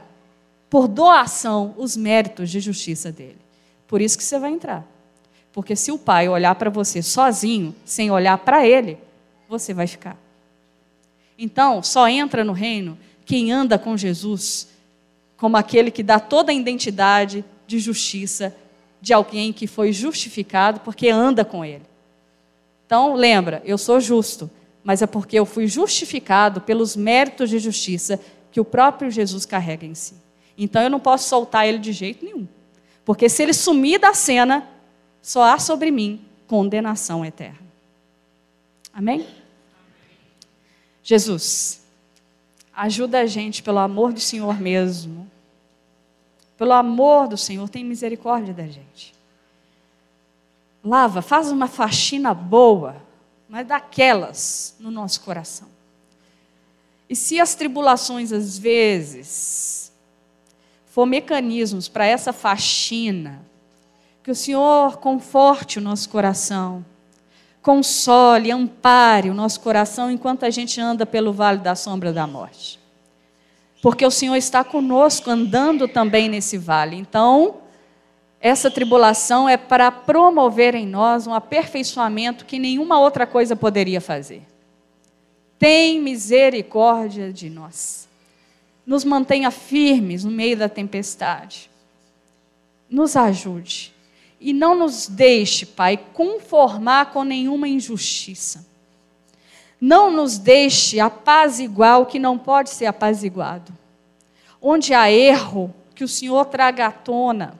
por 0.69 0.87
doação 0.87 1.73
os 1.77 1.97
méritos 1.97 2.49
de 2.49 2.59
justiça 2.59 3.11
dele. 3.11 3.40
Por 3.91 3.99
isso 4.01 4.17
que 4.17 4.23
você 4.23 4.39
vai 4.39 4.51
entrar. 4.51 4.87
Porque 5.51 5.75
se 5.75 5.91
o 5.91 5.97
pai 5.97 6.29
olhar 6.29 6.55
para 6.55 6.69
você 6.69 7.01
sozinho, 7.01 7.75
sem 7.83 8.09
olhar 8.09 8.37
para 8.37 8.65
ele, 8.65 8.97
você 9.49 9.73
vai 9.73 9.85
ficar. 9.85 10.17
Então, 11.37 11.83
só 11.83 12.07
entra 12.07 12.41
no 12.41 12.53
reino 12.53 12.97
quem 13.25 13.51
anda 13.51 13.77
com 13.77 13.97
Jesus, 13.97 14.69
como 15.35 15.57
aquele 15.57 15.91
que 15.91 16.03
dá 16.03 16.21
toda 16.21 16.53
a 16.53 16.55
identidade 16.55 17.43
de 17.67 17.79
justiça 17.79 18.55
de 19.01 19.11
alguém 19.11 19.51
que 19.51 19.67
foi 19.67 19.91
justificado 19.91 20.79
porque 20.79 21.09
anda 21.09 21.43
com 21.43 21.65
ele. 21.65 21.83
Então, 22.85 23.13
lembra, 23.13 23.61
eu 23.65 23.77
sou 23.77 23.99
justo, 23.99 24.49
mas 24.85 25.01
é 25.01 25.05
porque 25.05 25.37
eu 25.37 25.45
fui 25.45 25.67
justificado 25.67 26.61
pelos 26.61 26.95
méritos 26.95 27.49
de 27.49 27.59
justiça 27.59 28.17
que 28.53 28.59
o 28.61 28.65
próprio 28.65 29.11
Jesus 29.11 29.45
carrega 29.45 29.85
em 29.85 29.95
si. 29.95 30.13
Então, 30.57 30.81
eu 30.81 30.89
não 30.89 30.99
posso 30.99 31.27
soltar 31.27 31.67
ele 31.67 31.77
de 31.77 31.91
jeito 31.91 32.23
nenhum. 32.23 32.47
Porque 33.03 33.27
se 33.27 33.43
ele 33.43 33.53
sumir 33.53 33.99
da 33.99 34.13
cena, 34.13 34.67
só 35.21 35.43
há 35.43 35.59
sobre 35.59 35.91
mim 35.91 36.23
condenação 36.47 37.25
eterna. 37.25 37.59
Amém? 38.93 39.25
Jesus, 41.03 41.81
ajuda 42.73 43.21
a 43.21 43.25
gente 43.25 43.63
pelo 43.63 43.79
amor 43.79 44.13
do 44.13 44.19
Senhor 44.19 44.59
mesmo 44.59 45.31
pelo 46.61 46.73
amor 46.73 47.27
do 47.27 47.37
Senhor, 47.37 47.67
tem 47.67 47.83
misericórdia 47.83 48.53
da 48.53 48.67
gente. 48.67 49.15
Lava, 50.85 51.19
faz 51.19 51.51
uma 51.51 51.67
faxina 51.67 52.35
boa, 52.35 53.01
mas 53.49 53.65
daquelas 53.65 54.75
no 54.79 54.91
nosso 54.91 55.21
coração. 55.21 55.67
E 57.09 57.15
se 57.15 57.39
as 57.39 57.55
tribulações, 57.55 58.31
às 58.31 58.59
vezes, 58.59 59.90
for 60.91 61.05
mecanismos 61.05 61.87
para 61.87 62.05
essa 62.05 62.31
faxina, 62.31 63.41
que 64.21 64.29
o 64.29 64.35
Senhor 64.35 64.97
conforte 64.97 65.79
o 65.79 65.81
nosso 65.81 66.07
coração, 66.09 66.85
console, 67.61 68.51
ampare 68.51 69.29
o 69.29 69.33
nosso 69.33 69.59
coração 69.61 70.11
enquanto 70.11 70.45
a 70.45 70.49
gente 70.49 70.79
anda 70.79 71.05
pelo 71.05 71.33
vale 71.33 71.57
da 71.57 71.73
sombra 71.73 72.13
da 72.13 72.27
morte 72.27 72.81
porque 73.81 74.05
o 74.05 74.11
Senhor 74.11 74.35
está 74.35 74.63
conosco 74.63 75.29
andando 75.29 75.87
também 75.87 76.29
nesse 76.29 76.57
vale. 76.57 76.95
Então, 76.95 77.55
essa 78.39 78.69
tribulação 78.69 79.49
é 79.49 79.57
para 79.57 79.91
promover 79.91 80.75
em 80.75 80.85
nós 80.85 81.25
um 81.25 81.33
aperfeiçoamento 81.33 82.45
que 82.45 82.59
nenhuma 82.59 82.99
outra 82.99 83.25
coisa 83.25 83.55
poderia 83.55 83.99
fazer. 83.99 84.43
Tem 85.57 85.99
misericórdia 85.99 87.33
de 87.33 87.49
nós. 87.49 88.07
Nos 88.91 89.05
mantenha 89.05 89.49
firmes 89.49 90.25
no 90.25 90.31
meio 90.31 90.57
da 90.57 90.67
tempestade. 90.67 91.69
Nos 92.89 93.15
ajude. 93.15 93.93
E 94.39 94.51
não 94.51 94.75
nos 94.75 95.07
deixe, 95.07 95.65
Pai, 95.65 95.97
conformar 95.97 97.11
com 97.11 97.23
nenhuma 97.23 97.67
injustiça 97.67 98.69
não 99.81 100.11
nos 100.11 100.37
deixe 100.37 100.99
apaziguar 100.99 101.99
o 101.99 102.05
que 102.05 102.19
não 102.19 102.37
pode 102.37 102.69
ser 102.69 102.85
apaziguado. 102.85 103.73
Onde 104.61 104.93
há 104.93 105.11
erro, 105.11 105.73
que 105.95 106.03
o 106.03 106.07
Senhor 106.07 106.45
traga 106.45 106.85
à 106.85 106.91
tona. 106.91 107.59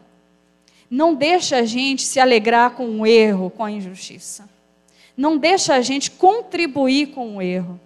Não 0.88 1.16
deixe 1.16 1.56
a 1.56 1.66
gente 1.66 2.04
se 2.04 2.20
alegrar 2.20 2.72
com 2.72 3.00
o 3.00 3.08
erro, 3.08 3.50
com 3.50 3.64
a 3.64 3.72
injustiça. 3.72 4.48
Não 5.18 5.36
deixe 5.36 5.72
a 5.72 5.82
gente 5.82 6.12
contribuir 6.12 7.08
com 7.08 7.38
o 7.38 7.42
erro. 7.42 7.80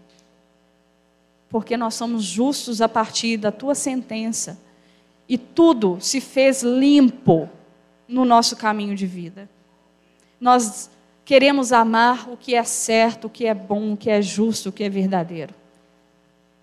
Porque 1.50 1.78
nós 1.78 1.96
somos 1.96 2.24
justos 2.24 2.82
a 2.82 2.90
partir 2.90 3.38
da 3.38 3.52
tua 3.52 3.76
sentença. 3.76 4.60
E 5.28 5.38
tudo 5.38 5.98
se 6.00 6.22
fez 6.22 6.64
limpo 6.64 7.50
no 8.08 8.26
nosso 8.26 8.56
caminho 8.56 8.96
de 8.96 9.06
vida. 9.06 9.50
Nós 10.40 10.90
queremos 11.24 11.72
amar 11.72 12.30
o 12.30 12.38
que 12.38 12.54
é 12.54 12.64
certo, 12.64 13.26
o 13.26 13.30
que 13.30 13.46
é 13.46 13.54
bom, 13.54 13.94
o 13.94 13.98
que 13.98 14.10
é 14.10 14.22
justo, 14.22 14.70
o 14.70 14.72
que 14.72 14.84
é 14.84 14.90
verdadeiro. 14.90 15.54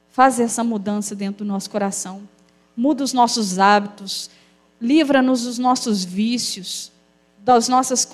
Faz 0.08 0.38
essa 0.38 0.62
mudança 0.62 1.16
dentro 1.16 1.44
do 1.44 1.48
nosso 1.48 1.68
coração. 1.70 2.22
Muda 2.76 3.02
os 3.02 3.12
nossos 3.12 3.58
hábitos, 3.58 4.30
livra-nos 4.80 5.44
dos 5.44 5.58
nossos 5.58 6.04
vícios, 6.04 6.92
das 7.38 7.68
nossas 7.68 8.08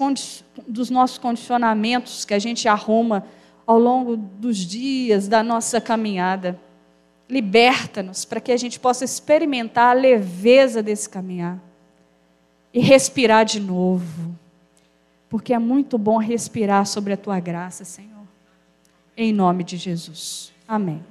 dos 0.67 0.91
nossos 0.91 1.19
condicionamentos 1.19 2.25
que 2.25 2.35
a 2.35 2.39
gente 2.39 2.67
arruma 2.67 3.25
ao 3.67 3.79
longo 3.79 4.17
dos 4.17 4.59
dias 4.59 5.29
da 5.29 5.43
nossa 5.43 5.81
caminhada. 5.81 6.59
Liberta-nos 7.29 8.25
para 8.25 8.41
que 8.41 8.53
a 8.53 8.57
gente 8.57 8.81
possa 8.81 9.05
experimentar 9.05 9.97
a 9.97 10.01
leveza 10.01 10.83
desse 10.83 11.09
caminhar 11.09 11.59
e 12.73 12.81
respirar 12.81 13.45
de 13.45 13.61
novo 13.61 14.39
porque 15.29 15.53
é 15.53 15.59
muito 15.59 15.99
bom 15.99 16.17
respirar 16.17 16.87
sobre 16.87 17.13
a 17.13 17.17
tua 17.17 17.39
graça, 17.39 17.85
Senhor. 17.85 18.27
Em 19.17 19.33
nome 19.33 19.63
de 19.63 19.77
Jesus. 19.77 20.53
Amém. 20.67 21.03